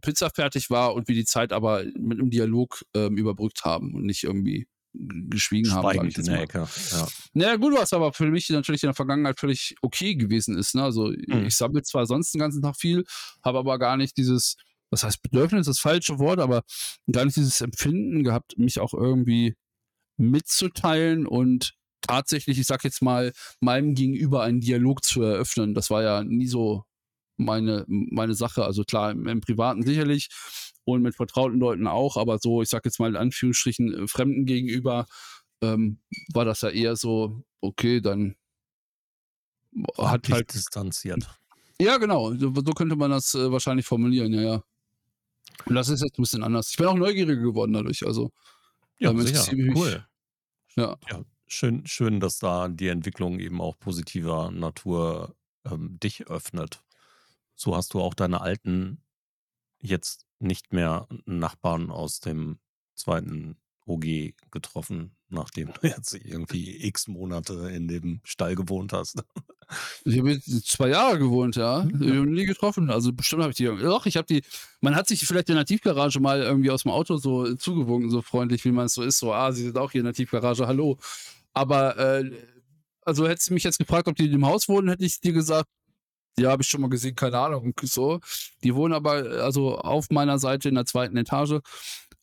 Pizza 0.00 0.30
fertig 0.30 0.70
war 0.70 0.94
und 0.94 1.08
wir 1.08 1.14
die 1.14 1.26
Zeit 1.26 1.52
aber 1.52 1.84
mit 1.98 2.18
einem 2.18 2.30
Dialog 2.30 2.82
ähm, 2.94 3.18
überbrückt 3.18 3.64
haben 3.64 3.94
und 3.94 4.06
nicht 4.06 4.24
irgendwie 4.24 4.66
geschwiegen 4.92 5.72
haben. 5.72 5.82
Schweigend 5.82 6.18
in 6.18 6.24
der 6.24 6.40
Ecke. 6.42 6.68
Ja. 6.90 7.08
Naja, 7.32 7.56
gut, 7.56 7.74
was 7.74 7.92
aber 7.92 8.12
für 8.12 8.26
mich 8.26 8.48
natürlich 8.50 8.82
in 8.82 8.88
der 8.88 8.94
Vergangenheit 8.94 9.38
völlig 9.38 9.76
okay 9.82 10.14
gewesen 10.14 10.56
ist. 10.58 10.74
Ne? 10.74 10.82
Also 10.82 11.06
mhm. 11.06 11.46
ich 11.46 11.56
sammle 11.56 11.82
zwar 11.82 12.06
sonst 12.06 12.34
den 12.34 12.40
ganzen 12.40 12.62
Tag 12.62 12.76
viel, 12.76 13.04
habe 13.44 13.58
aber 13.58 13.78
gar 13.78 13.96
nicht 13.96 14.16
dieses, 14.16 14.56
was 14.90 15.04
heißt 15.04 15.22
Bedürfnis, 15.22 15.66
das 15.66 15.78
falsche 15.78 16.18
Wort, 16.18 16.40
aber 16.40 16.62
gar 17.10 17.24
nicht 17.24 17.36
dieses 17.36 17.60
Empfinden 17.60 18.24
gehabt, 18.24 18.58
mich 18.58 18.80
auch 18.80 18.94
irgendwie 18.94 19.54
mitzuteilen 20.16 21.26
und 21.26 21.74
tatsächlich, 22.02 22.58
ich 22.58 22.66
sag 22.66 22.84
jetzt 22.84 23.02
mal, 23.02 23.32
meinem 23.60 23.94
Gegenüber 23.94 24.42
einen 24.42 24.60
Dialog 24.60 25.04
zu 25.04 25.22
eröffnen. 25.22 25.74
Das 25.74 25.90
war 25.90 26.02
ja 26.02 26.24
nie 26.24 26.46
so 26.46 26.84
meine, 27.36 27.84
meine 27.88 28.34
Sache. 28.34 28.64
Also 28.64 28.84
klar, 28.84 29.12
im, 29.12 29.26
im 29.26 29.40
Privaten 29.40 29.82
sicherlich, 29.82 30.28
und 30.84 31.02
mit 31.02 31.14
vertrauten 31.14 31.58
Leuten 31.58 31.86
auch, 31.86 32.16
aber 32.16 32.38
so, 32.38 32.62
ich 32.62 32.68
sag 32.68 32.84
jetzt 32.84 33.00
mal 33.00 33.10
in 33.10 33.16
Anführungsstrichen, 33.16 34.04
äh, 34.04 34.08
Fremden 34.08 34.46
gegenüber, 34.46 35.06
ähm, 35.62 36.00
war 36.32 36.44
das 36.44 36.62
ja 36.62 36.70
eher 36.70 36.96
so, 36.96 37.42
okay, 37.60 38.00
dann 38.00 38.36
hat 39.98 40.28
halt 40.28 40.52
distanziert. 40.54 41.28
Ja, 41.80 41.96
genau, 41.98 42.34
so, 42.34 42.52
so 42.54 42.72
könnte 42.72 42.96
man 42.96 43.10
das 43.10 43.34
äh, 43.34 43.50
wahrscheinlich 43.50 43.86
formulieren, 43.86 44.32
ja, 44.32 44.42
ja. 44.42 44.62
Und 45.66 45.74
das 45.74 45.88
ist 45.88 46.02
jetzt 46.02 46.18
ein 46.18 46.22
bisschen 46.22 46.42
anders. 46.42 46.70
Ich 46.70 46.76
bin 46.76 46.86
auch 46.86 46.94
neugieriger 46.94 47.42
geworden 47.42 47.72
dadurch, 47.72 48.06
also. 48.06 48.32
Ja, 48.98 49.16
sicher. 49.16 49.52
cool. 49.74 50.06
Ja. 50.76 50.96
ja. 51.10 51.22
Schön, 51.46 51.86
schön, 51.86 52.20
dass 52.20 52.38
da 52.38 52.68
die 52.68 52.88
Entwicklung 52.88 53.40
eben 53.40 53.60
auch 53.60 53.78
positiver 53.78 54.50
Natur 54.50 55.34
ähm, 55.64 55.98
dich 55.98 56.28
öffnet. 56.28 56.82
So 57.56 57.74
hast 57.74 57.94
du 57.94 58.00
auch 58.00 58.14
deine 58.14 58.40
alten 58.40 59.02
jetzt 59.80 60.26
nicht 60.40 60.72
mehr 60.72 61.06
Nachbarn 61.26 61.90
aus 61.90 62.20
dem 62.20 62.58
zweiten 62.94 63.56
OG 63.86 64.34
getroffen, 64.50 65.16
nachdem 65.28 65.72
du 65.72 65.86
jetzt 65.86 66.14
irgendwie 66.14 66.84
x 66.84 67.08
Monate 67.08 67.70
in 67.70 67.88
dem 67.88 68.20
Stall 68.24 68.54
gewohnt 68.54 68.92
hast. 68.92 69.22
Ich 70.04 70.18
habe 70.18 70.32
jetzt 70.32 70.66
zwei 70.66 70.88
Jahre 70.88 71.18
gewohnt, 71.18 71.54
ja. 71.54 71.86
Ich 71.86 72.08
habe 72.08 72.26
nie 72.26 72.44
getroffen. 72.44 72.90
Also 72.90 73.12
bestimmt 73.12 73.42
habe 73.42 73.52
ich 73.52 73.56
die. 73.56 73.66
Doch, 73.66 74.04
ich 74.04 74.16
habe 74.16 74.26
die. 74.26 74.42
Man 74.80 74.96
hat 74.96 75.06
sich 75.06 75.24
vielleicht 75.24 75.48
in 75.48 75.54
der 75.54 75.64
Tiefgarage 75.64 76.18
mal 76.18 76.42
irgendwie 76.42 76.72
aus 76.72 76.82
dem 76.82 76.90
Auto 76.90 77.16
so 77.18 77.54
zugewunken, 77.54 78.10
so 78.10 78.20
freundlich, 78.20 78.64
wie 78.64 78.72
man 78.72 78.86
es 78.86 78.94
so 78.94 79.02
ist. 79.02 79.18
So, 79.18 79.32
ah, 79.32 79.52
sie 79.52 79.62
sind 79.62 79.78
auch 79.78 79.92
hier 79.92 80.00
in 80.00 80.06
der 80.06 80.14
Tiefgarage, 80.14 80.66
hallo. 80.66 80.98
Aber, 81.52 81.96
äh, 81.98 82.32
also 83.02 83.28
hättest 83.28 83.50
du 83.50 83.54
mich 83.54 83.64
jetzt 83.64 83.78
gefragt, 83.78 84.08
ob 84.08 84.16
die 84.16 84.26
in 84.26 84.32
dem 84.32 84.46
Haus 84.46 84.68
wohnen, 84.68 84.88
hätte 84.88 85.04
ich 85.04 85.20
dir 85.20 85.32
gesagt, 85.32 85.68
ja, 86.40 86.50
habe 86.50 86.62
ich 86.62 86.68
schon 86.68 86.80
mal 86.80 86.90
gesehen, 86.90 87.14
keine 87.14 87.38
Ahnung. 87.38 87.74
So. 87.82 88.20
Die 88.64 88.74
wohnen 88.74 88.94
aber 88.94 89.42
also 89.42 89.78
auf 89.78 90.10
meiner 90.10 90.38
Seite 90.38 90.68
in 90.68 90.74
der 90.74 90.86
zweiten 90.86 91.16
Etage. 91.16 91.60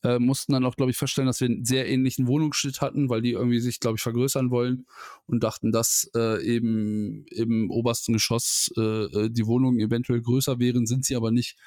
Äh, 0.04 0.20
mussten 0.20 0.54
dann 0.54 0.66
auch, 0.66 0.76
glaube 0.76 0.92
ich, 0.92 0.98
feststellen, 0.98 1.28
dass 1.28 1.40
wir 1.42 1.48
einen 1.48 1.66
sehr 1.66 1.88
ähnlichen 1.90 2.28
Wohnungsschnitt 2.28 2.82
hatten, 2.82 3.10
weil 3.10 3.22
die 3.22 3.32
irgendwie 3.32 3.60
sich, 3.60 3.80
glaube 3.80 3.98
ich, 3.98 4.04
vergrößern 4.04 4.52
wollen 4.52 4.86
und 5.26 5.44
dachten, 5.44 5.72
dass 5.72 6.10
äh, 6.16 6.44
eben 6.44 7.26
im 7.28 7.72
obersten 7.72 8.14
Geschoss 8.14 8.72
äh, 8.78 8.82
äh 8.82 9.30
die 9.30 9.48
Wohnungen 9.48 9.80
eventuell 9.80 10.22
größer 10.22 10.60
wären, 10.60 10.86
sind 10.86 11.06
sie 11.06 11.16
aber 11.16 11.32
nicht. 11.32 11.58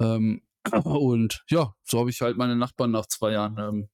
Ähm, 0.00 0.42
und 0.84 1.44
ja, 1.48 1.74
so 1.84 2.00
habe 2.00 2.10
ich 2.10 2.20
halt 2.20 2.36
meine 2.36 2.56
Nachbarn 2.56 2.90
nach 2.90 3.06
zwei 3.06 3.32
Jahren 3.32 3.56
ähm, 3.58 3.88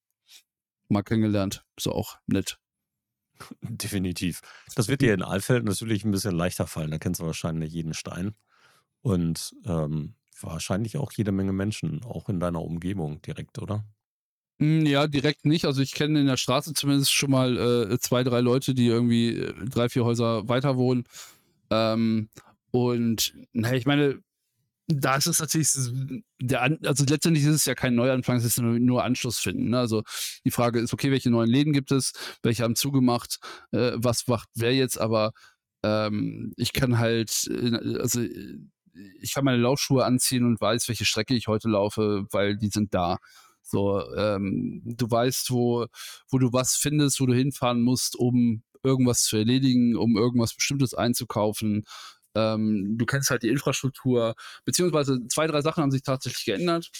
mal 0.88 1.02
kennengelernt. 1.02 1.64
Ist 1.76 1.88
auch 1.88 2.16
nett. 2.26 2.58
Definitiv. 3.62 4.40
Das 4.74 4.88
wird 4.88 5.00
dir 5.00 5.14
in 5.14 5.22
Alfeld 5.22 5.64
natürlich 5.64 6.04
ein 6.04 6.10
bisschen 6.10 6.34
leichter 6.34 6.66
fallen. 6.66 6.90
Da 6.90 6.98
kennst 6.98 7.20
du 7.20 7.26
wahrscheinlich 7.26 7.72
jeden 7.72 7.94
Stein. 7.94 8.34
Und 9.02 9.54
ähm, 9.64 10.14
wahrscheinlich 10.40 10.96
auch 10.96 11.12
jede 11.12 11.32
Menge 11.32 11.52
Menschen, 11.52 12.02
auch 12.04 12.28
in 12.28 12.40
deiner 12.40 12.62
Umgebung 12.62 13.22
direkt, 13.22 13.58
oder? 13.60 13.84
Hm, 14.58 14.86
ja, 14.86 15.06
direkt 15.06 15.44
nicht. 15.44 15.64
Also 15.64 15.82
ich 15.82 15.92
kenne 15.92 16.20
in 16.20 16.26
der 16.26 16.36
Straße 16.36 16.72
zumindest 16.74 17.12
schon 17.12 17.30
mal 17.30 17.56
äh, 17.90 17.98
zwei, 17.98 18.24
drei 18.24 18.40
Leute, 18.40 18.74
die 18.74 18.86
irgendwie 18.86 19.36
äh, 19.36 19.52
drei, 19.66 19.88
vier 19.88 20.04
Häuser 20.04 20.48
weiter 20.48 20.76
wohnen. 20.76 21.04
Ähm, 21.70 22.28
und 22.70 23.34
naja, 23.52 23.76
ich 23.76 23.86
meine, 23.86 24.20
da 24.88 25.16
ist 25.16 25.26
es 25.26 25.38
natürlich, 25.40 25.70
der 26.40 26.62
also 26.84 27.04
letztendlich 27.08 27.44
ist 27.44 27.54
es 27.54 27.64
ja 27.64 27.74
kein 27.74 27.94
Neuanfang, 27.94 28.36
es 28.36 28.44
ist 28.44 28.60
nur, 28.60 28.78
nur 28.78 29.04
Anschluss 29.04 29.38
finden. 29.38 29.70
Ne? 29.70 29.78
Also 29.78 30.02
die 30.44 30.50
Frage 30.50 30.80
ist, 30.80 30.92
okay, 30.92 31.10
welche 31.10 31.30
neuen 31.30 31.50
Läden 31.50 31.72
gibt 31.72 31.90
es, 31.90 32.12
welche 32.42 32.62
haben 32.62 32.76
zugemacht, 32.76 33.38
äh, 33.72 33.92
was 33.96 34.26
macht 34.28 34.48
wer 34.54 34.74
jetzt, 34.74 34.98
aber 34.98 35.32
ähm, 35.82 36.52
ich 36.56 36.72
kann 36.72 36.98
halt, 36.98 37.48
äh, 37.50 37.98
also 37.98 38.22
ich 39.20 39.34
kann 39.34 39.44
meine 39.44 39.60
Laufschuhe 39.62 40.04
anziehen 40.04 40.44
und 40.44 40.60
weiß, 40.60 40.88
welche 40.88 41.04
Strecke 41.04 41.34
ich 41.34 41.48
heute 41.48 41.68
laufe, 41.68 42.26
weil 42.30 42.56
die 42.56 42.68
sind 42.68 42.94
da. 42.94 43.18
So, 43.62 44.02
ähm, 44.14 44.82
du 44.84 45.10
weißt, 45.10 45.50
wo, 45.50 45.86
wo 46.30 46.38
du 46.38 46.52
was 46.52 46.76
findest, 46.76 47.20
wo 47.20 47.26
du 47.26 47.34
hinfahren 47.34 47.82
musst, 47.82 48.16
um 48.16 48.62
irgendwas 48.84 49.24
zu 49.24 49.36
erledigen, 49.36 49.96
um 49.96 50.16
irgendwas 50.16 50.54
Bestimmtes 50.54 50.94
einzukaufen. 50.94 51.84
Ähm, 52.36 52.96
du 52.98 53.06
kennst 53.06 53.30
halt 53.30 53.42
die 53.42 53.48
Infrastruktur, 53.48 54.34
beziehungsweise 54.64 55.26
zwei, 55.28 55.46
drei 55.46 55.62
Sachen 55.62 55.82
haben 55.82 55.90
sich 55.90 56.02
tatsächlich 56.02 56.44
geändert. 56.44 56.90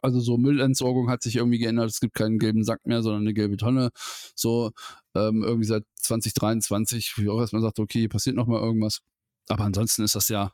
Also 0.00 0.20
so 0.20 0.38
Müllentsorgung 0.38 1.10
hat 1.10 1.22
sich 1.22 1.36
irgendwie 1.36 1.58
geändert. 1.58 1.90
Es 1.90 2.00
gibt 2.00 2.14
keinen 2.14 2.38
gelben 2.38 2.64
Sack 2.64 2.86
mehr, 2.86 3.02
sondern 3.02 3.22
eine 3.22 3.34
gelbe 3.34 3.56
Tonne. 3.56 3.90
So 4.36 4.70
ähm, 5.14 5.42
irgendwie 5.42 5.66
seit 5.66 5.84
2023, 5.96 7.14
wo 7.16 7.22
ich 7.22 7.28
auch 7.28 7.40
erstmal 7.40 7.62
sagte, 7.62 7.82
okay, 7.82 8.06
passiert 8.08 8.36
noch 8.36 8.46
mal 8.46 8.60
irgendwas. 8.60 9.00
Aber 9.48 9.64
ansonsten 9.64 10.04
ist 10.04 10.14
das 10.14 10.28
ja 10.28 10.52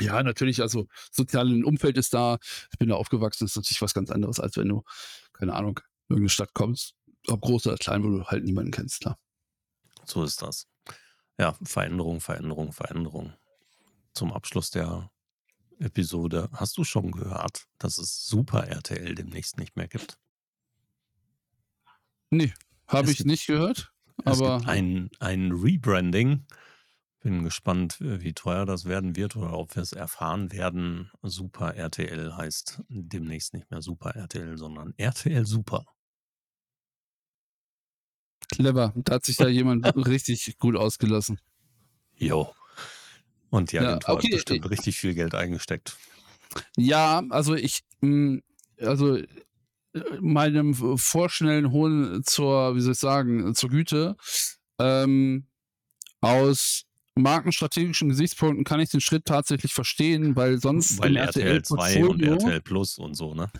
ja, 0.00 0.22
natürlich, 0.22 0.62
also 0.62 0.86
soziales 1.10 1.64
Umfeld 1.64 1.96
ist 1.98 2.14
da. 2.14 2.38
Ich 2.70 2.78
bin 2.78 2.88
da 2.88 2.94
aufgewachsen, 2.94 3.44
ist 3.44 3.56
natürlich 3.56 3.82
was 3.82 3.94
ganz 3.94 4.10
anderes, 4.10 4.40
als 4.40 4.56
wenn 4.56 4.68
du, 4.68 4.82
keine 5.32 5.54
Ahnung, 5.54 5.80
in 6.08 6.14
irgendeine 6.14 6.28
Stadt 6.28 6.54
kommst, 6.54 6.94
ob 7.26 7.40
groß 7.40 7.66
oder 7.66 7.76
klein, 7.76 8.04
wo 8.04 8.08
du 8.08 8.24
halt 8.24 8.44
niemanden 8.44 8.70
kennst, 8.70 9.00
klar. 9.00 9.18
So 10.04 10.22
ist 10.22 10.40
das. 10.40 10.66
Ja, 11.38 11.56
Veränderung, 11.62 12.20
Veränderung, 12.20 12.72
Veränderung. 12.72 13.32
Zum 14.12 14.32
Abschluss 14.32 14.70
der 14.70 15.10
Episode. 15.78 16.48
Hast 16.52 16.76
du 16.78 16.84
schon 16.84 17.12
gehört, 17.12 17.66
dass 17.78 17.98
es 17.98 18.26
Super 18.26 18.66
RTL 18.66 19.14
demnächst 19.14 19.58
nicht 19.58 19.76
mehr 19.76 19.88
gibt? 19.88 20.18
Nee, 22.30 22.52
habe 22.88 23.10
ich 23.10 23.24
nicht 23.24 23.46
gehört. 23.46 23.92
Es 24.24 24.40
aber 24.40 24.58
gibt 24.58 24.68
ein, 24.68 25.10
ein 25.20 25.52
Rebranding 25.52 26.44
bin 27.20 27.44
gespannt, 27.44 28.00
äh, 28.00 28.20
wie 28.22 28.32
teuer 28.32 28.66
das 28.66 28.84
werden 28.84 29.16
wird 29.16 29.36
oder 29.36 29.52
ob 29.52 29.74
wir 29.74 29.82
es 29.82 29.92
erfahren 29.92 30.52
werden. 30.52 31.10
Super 31.22 31.74
RTL 31.74 32.36
heißt 32.36 32.82
demnächst 32.88 33.54
nicht 33.54 33.70
mehr 33.70 33.82
Super 33.82 34.14
RTL, 34.14 34.56
sondern 34.56 34.94
RTL 34.96 35.44
Super. 35.44 35.84
Clever. 38.50 38.92
Da 38.96 39.14
hat 39.16 39.24
sich 39.24 39.36
da 39.36 39.48
jemand 39.48 39.84
richtig 40.06 40.56
gut 40.58 40.76
ausgelassen. 40.76 41.40
Jo. 42.16 42.52
Und 43.50 43.72
die 43.72 43.76
Ja, 43.76 43.82
Agentur 43.82 44.14
okay, 44.14 44.26
hat 44.28 44.32
bestimmt 44.32 44.70
richtig 44.70 44.98
viel 44.98 45.14
Geld 45.14 45.34
eingesteckt. 45.34 45.96
Ja, 46.76 47.22
also 47.30 47.54
ich, 47.54 47.80
mh, 48.00 48.40
also 48.80 49.16
äh, 49.16 49.26
meinem 50.20 50.74
vorschnellen 50.98 51.72
Hohn 51.72 52.22
zur, 52.24 52.74
wie 52.76 52.80
soll 52.80 52.92
ich 52.92 52.98
sagen, 52.98 53.54
zur 53.54 53.70
Güte, 53.70 54.16
ähm, 54.78 55.46
aus 56.20 56.84
markenstrategischen 57.14 58.08
Gesichtspunkten 58.08 58.64
kann 58.64 58.80
ich 58.80 58.90
den 58.90 59.00
Schritt 59.00 59.24
tatsächlich 59.24 59.74
verstehen, 59.74 60.36
weil 60.36 60.60
sonst 60.60 60.98
Weil 61.00 61.10
im 61.10 61.16
RTL 61.16 61.62
2 61.62 62.04
und 62.06 62.22
RTL 62.22 62.60
Plus 62.60 62.98
und 62.98 63.14
so, 63.14 63.34
ne? 63.34 63.50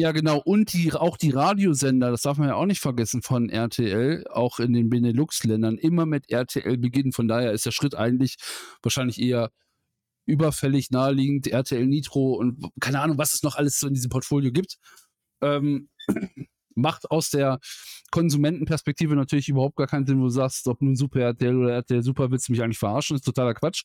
Ja, 0.00 0.12
genau. 0.12 0.38
Und 0.44 0.72
die, 0.74 0.92
auch 0.92 1.16
die 1.16 1.30
Radiosender, 1.30 2.12
das 2.12 2.22
darf 2.22 2.38
man 2.38 2.46
ja 2.48 2.54
auch 2.54 2.66
nicht 2.66 2.80
vergessen 2.80 3.20
von 3.20 3.48
RTL, 3.50 4.24
auch 4.30 4.60
in 4.60 4.72
den 4.72 4.88
Benelux-Ländern, 4.90 5.76
immer 5.76 6.06
mit 6.06 6.30
RTL 6.30 6.78
beginnen. 6.78 7.10
Von 7.10 7.26
daher 7.26 7.50
ist 7.52 7.66
der 7.66 7.72
Schritt 7.72 7.96
eigentlich 7.96 8.36
wahrscheinlich 8.80 9.20
eher 9.20 9.50
überfällig 10.26 10.90
naheliegend. 10.92 11.48
RTL 11.48 11.84
Nitro 11.86 12.34
und 12.34 12.64
keine 12.80 13.00
Ahnung, 13.00 13.18
was 13.18 13.34
es 13.34 13.42
noch 13.42 13.56
alles 13.56 13.80
so 13.80 13.88
in 13.88 13.94
diesem 13.94 14.10
Portfolio 14.10 14.52
gibt. 14.52 14.76
Ähm, 15.42 15.88
macht 16.76 17.10
aus 17.10 17.30
der 17.30 17.58
Konsumentenperspektive 18.12 19.16
natürlich 19.16 19.48
überhaupt 19.48 19.76
gar 19.76 19.88
keinen 19.88 20.06
Sinn, 20.06 20.20
wo 20.20 20.24
du 20.24 20.30
sagst, 20.30 20.68
ob 20.68 20.80
nun 20.80 20.94
Super 20.94 21.20
RTL 21.22 21.56
oder 21.56 21.74
RTL 21.74 22.04
Super 22.04 22.30
willst 22.30 22.48
du 22.48 22.52
mich 22.52 22.62
eigentlich 22.62 22.78
verarschen, 22.78 23.16
ist 23.16 23.24
totaler 23.24 23.54
Quatsch. 23.54 23.82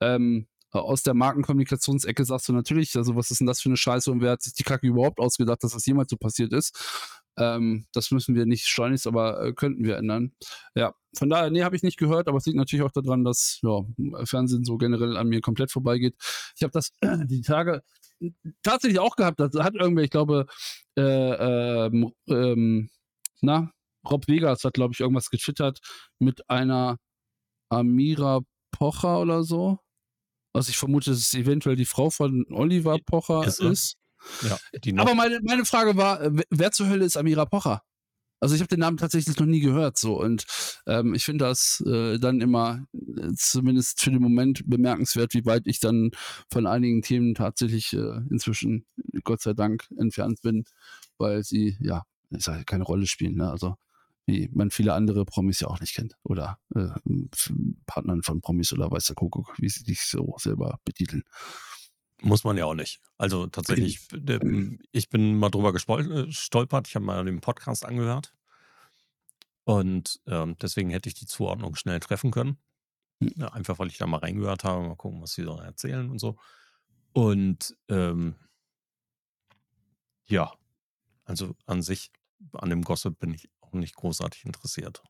Ähm, 0.00 0.46
aus 0.72 1.02
der 1.02 1.14
Markenkommunikationsecke 1.14 2.24
sagst 2.24 2.48
du 2.48 2.52
natürlich, 2.52 2.96
also 2.96 3.16
was 3.16 3.30
ist 3.30 3.40
denn 3.40 3.46
das 3.46 3.60
für 3.60 3.68
eine 3.68 3.76
Scheiße 3.76 4.10
und 4.10 4.20
wer 4.20 4.32
hat 4.32 4.42
sich 4.42 4.54
die 4.54 4.62
Kacke 4.62 4.86
überhaupt 4.86 5.18
ausgedacht, 5.18 5.62
dass 5.64 5.72
das 5.72 5.86
jemals 5.86 6.10
so 6.10 6.16
passiert 6.16 6.52
ist? 6.52 7.18
Ähm, 7.36 7.86
das 7.92 8.10
müssen 8.10 8.34
wir 8.34 8.46
nicht 8.46 8.66
schleunigst, 8.66 9.06
aber 9.06 9.42
äh, 9.42 9.52
könnten 9.52 9.84
wir 9.84 9.96
ändern. 9.96 10.32
Ja, 10.74 10.94
von 11.16 11.30
daher, 11.30 11.50
nee, 11.50 11.62
habe 11.62 11.76
ich 11.76 11.82
nicht 11.82 11.98
gehört, 11.98 12.28
aber 12.28 12.38
es 12.38 12.46
liegt 12.46 12.58
natürlich 12.58 12.84
auch 12.84 12.92
daran, 12.92 13.24
dass 13.24 13.60
ja, 13.62 13.80
Fernsehen 14.24 14.64
so 14.64 14.76
generell 14.78 15.16
an 15.16 15.28
mir 15.28 15.40
komplett 15.40 15.72
vorbeigeht. 15.72 16.14
Ich 16.56 16.62
habe 16.62 16.72
das 16.72 16.92
die 17.26 17.40
Tage 17.40 17.82
tatsächlich 18.62 19.00
auch 19.00 19.16
gehabt. 19.16 19.40
Das 19.40 19.50
hat 19.54 19.74
irgendwer, 19.74 20.04
ich 20.04 20.10
glaube, 20.10 20.46
äh, 20.96 21.86
ähm, 21.86 22.12
ähm, 22.28 22.90
na, 23.40 23.72
Rob 24.08 24.28
Vegas 24.28 24.64
hat, 24.64 24.74
glaube 24.74 24.92
ich, 24.94 25.00
irgendwas 25.00 25.30
getwittert 25.30 25.80
mit 26.18 26.48
einer 26.50 26.98
Amira 27.70 28.40
Pocher 28.72 29.20
oder 29.20 29.42
so. 29.44 29.78
Also 30.52 30.70
ich 30.70 30.78
vermute, 30.78 31.10
dass 31.10 31.18
es 31.18 31.34
eventuell 31.34 31.76
die 31.76 31.84
Frau 31.86 32.10
von 32.10 32.44
Oliver 32.50 32.98
Pocher 33.04 33.46
Ist 33.46 33.60
ist. 33.60 33.96
Ja, 34.42 34.58
Aber 34.98 35.14
meine, 35.14 35.40
meine 35.42 35.64
Frage 35.64 35.96
war, 35.96 36.20
wer 36.50 36.72
zur 36.72 36.88
Hölle 36.88 37.04
ist 37.04 37.16
Amira 37.16 37.46
Pocher? 37.46 37.82
Also 38.40 38.54
ich 38.54 38.60
habe 38.62 38.68
den 38.68 38.80
Namen 38.80 38.96
tatsächlich 38.96 39.38
noch 39.38 39.46
nie 39.46 39.60
gehört 39.60 39.98
so 39.98 40.18
und 40.18 40.46
ähm, 40.86 41.14
ich 41.14 41.24
finde 41.24 41.44
das 41.44 41.82
äh, 41.86 42.18
dann 42.18 42.40
immer 42.40 42.86
äh, 42.94 43.32
zumindest 43.36 44.00
für 44.00 44.10
den 44.10 44.22
Moment 44.22 44.62
bemerkenswert, 44.66 45.34
wie 45.34 45.44
weit 45.44 45.62
ich 45.66 45.78
dann 45.78 46.10
von 46.50 46.66
einigen 46.66 47.02
Themen 47.02 47.34
tatsächlich 47.34 47.92
äh, 47.92 48.20
inzwischen 48.30 48.86
Gott 49.24 49.42
sei 49.42 49.52
Dank 49.52 49.86
entfernt 49.98 50.40
bin, 50.40 50.64
weil 51.18 51.44
sie 51.44 51.76
ja 51.80 52.04
ich 52.30 52.44
sag, 52.44 52.66
keine 52.66 52.84
Rolle 52.84 53.06
spielen. 53.06 53.36
Ne? 53.36 53.50
Also 53.50 53.74
wie 54.30 54.48
man 54.52 54.70
viele 54.70 54.94
andere 54.94 55.24
Promis 55.24 55.60
ja 55.60 55.68
auch 55.68 55.80
nicht 55.80 55.94
kennt 55.94 56.16
oder 56.22 56.58
äh, 56.74 56.88
Partnern 57.86 58.22
von 58.22 58.40
Promis 58.40 58.72
oder 58.72 58.90
weiß 58.90 59.06
der 59.06 59.16
Kuckuck, 59.16 59.54
wie 59.58 59.68
sie 59.68 59.84
sich 59.84 60.02
so 60.02 60.36
selber 60.38 60.78
betiteln. 60.84 61.24
muss 62.22 62.44
man 62.44 62.56
ja 62.56 62.66
auch 62.66 62.74
nicht. 62.74 63.00
Also 63.18 63.46
tatsächlich, 63.46 64.06
der, 64.12 64.40
ich 64.92 65.08
bin 65.08 65.36
mal 65.36 65.50
drüber 65.50 65.70
äh, 65.70 66.26
gestolpert. 66.26 66.88
Ich 66.88 66.94
habe 66.94 67.04
mal 67.04 67.24
den 67.24 67.40
Podcast 67.40 67.84
angehört. 67.84 68.34
Und 69.64 70.20
ähm, 70.26 70.56
deswegen 70.60 70.90
hätte 70.90 71.08
ich 71.08 71.14
die 71.14 71.26
Zuordnung 71.26 71.74
schnell 71.74 72.00
treffen 72.00 72.30
können. 72.30 72.58
Hm. 73.20 73.32
Ja, 73.36 73.48
einfach 73.48 73.78
weil 73.78 73.88
ich 73.88 73.98
da 73.98 74.06
mal 74.06 74.18
reingehört 74.18 74.64
habe, 74.64 74.86
mal 74.86 74.96
gucken, 74.96 75.20
was 75.22 75.32
sie 75.32 75.42
so 75.42 75.58
erzählen 75.58 76.08
und 76.08 76.18
so. 76.18 76.36
Und 77.12 77.76
ähm, 77.88 78.36
ja, 80.26 80.52
also 81.24 81.56
an 81.66 81.82
sich, 81.82 82.12
an 82.52 82.70
dem 82.70 82.82
Gossip 82.82 83.18
bin 83.18 83.34
ich 83.34 83.50
auch 83.70 83.78
nicht 83.78 83.94
großartig 83.94 84.44
interessiert. 84.44 85.02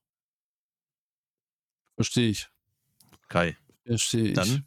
Verstehe 1.95 2.31
ich. 2.31 2.49
Kai, 3.29 3.57
Verstehe 3.85 4.29
ich. 4.29 4.35
dann, 4.35 4.67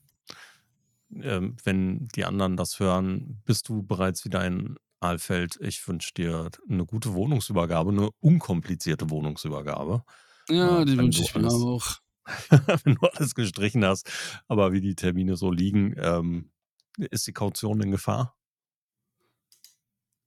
ähm, 1.22 1.58
wenn 1.64 2.08
die 2.16 2.26
anderen 2.26 2.58
das 2.58 2.80
hören, 2.80 3.42
bist 3.46 3.70
du 3.70 3.84
bereits 3.84 4.24
wieder 4.26 4.46
in 4.46 4.78
Aalfeld. 5.00 5.58
Ich 5.62 5.86
wünsche 5.88 6.14
dir 6.14 6.50
eine 6.70 6.86
gute 6.86 7.14
Wohnungsübergabe, 7.14 7.92
eine 7.92 8.10
unkomplizierte 8.20 9.10
Wohnungsübergabe. 9.10 10.04
ja, 10.50 10.56
Ja, 10.80 10.86
die 10.86 10.98
wünsche 10.98 11.24
ich 11.24 11.36
mir 11.36 11.48
auch. 11.48 11.98
wenn 12.86 12.96
du 12.96 13.08
alles 13.08 13.36
gestrichen 13.36 13.84
hast. 13.84 14.10
Aber 14.48 14.72
wie 14.72 14.80
die 14.82 14.96
Termine 14.96 15.36
so 15.36 15.52
liegen, 15.52 15.96
ähm, 15.98 16.52
ist 16.98 17.28
die 17.28 17.34
Kaution 17.34 17.82
in 17.82 17.92
Gefahr? 17.92 18.38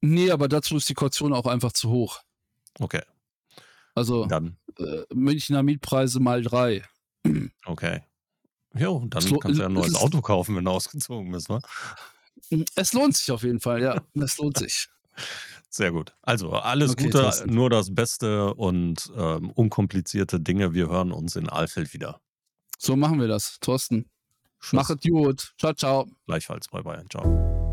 Nee, 0.02 0.30
aber 0.30 0.48
dazu 0.48 0.76
ist 0.76 0.88
die 0.88 0.94
Kaution 0.94 1.32
auch 1.32 1.46
einfach 1.46 1.72
zu 1.72 1.88
hoch. 1.90 2.20
Okay, 2.78 3.02
Also 3.96 4.26
dann, 4.26 4.56
äh, 4.78 5.02
Münchner 5.12 5.62
Mietpreise 5.64 6.20
mal 6.20 6.42
drei. 6.42 6.84
okay. 7.64 8.02
Jo, 8.74 9.04
dann 9.08 9.24
Es 9.24 9.30
kannst 9.40 9.58
du 9.58 9.62
ja 9.62 9.68
ein 9.68 9.76
es 9.76 9.82
neues 9.90 9.94
Auto 9.96 10.20
kaufen, 10.20 10.54
wenn 10.54 10.64
du 10.66 10.70
ausgezogen 10.70 11.32
bist, 11.32 11.48
wa? 11.48 11.60
Es 12.76 12.92
lohnt 12.92 13.16
sich 13.16 13.30
auf 13.32 13.42
jeden 13.42 13.58
Fall, 13.58 13.82
ja. 13.82 14.00
Es 14.14 14.36
lohnt 14.38 14.58
sich. 14.58 14.88
Sehr 15.70 15.90
gut. 15.92 16.14
Also 16.22 16.52
alles 16.52 16.92
Okay, 16.92 17.04
Gute, 17.06 17.22
Thorsten. 17.22 17.54
nur 17.54 17.70
das 17.70 17.94
Beste 17.94 18.54
und 18.54 19.10
ähm, 19.16 19.50
unkomplizierte 19.50 20.40
Dinge. 20.40 20.74
Wir 20.74 20.88
hören 20.88 21.10
uns 21.10 21.36
in 21.36 21.48
Aalfeld 21.48 21.92
wieder. 21.94 22.20
So 22.78 22.96
machen 22.96 23.18
wir 23.18 23.28
das. 23.28 23.58
Thorsten, 23.60 24.10
Tschüss. 24.60 24.72
mach 24.74 24.90
es 24.90 25.00
gut. 25.00 25.54
Ciao, 25.58 25.72
ciao. 25.72 26.06
Gleichfalls. 26.26 26.68
Bye 26.68 26.82
bye. 26.82 27.04
Ciao. 27.10 27.65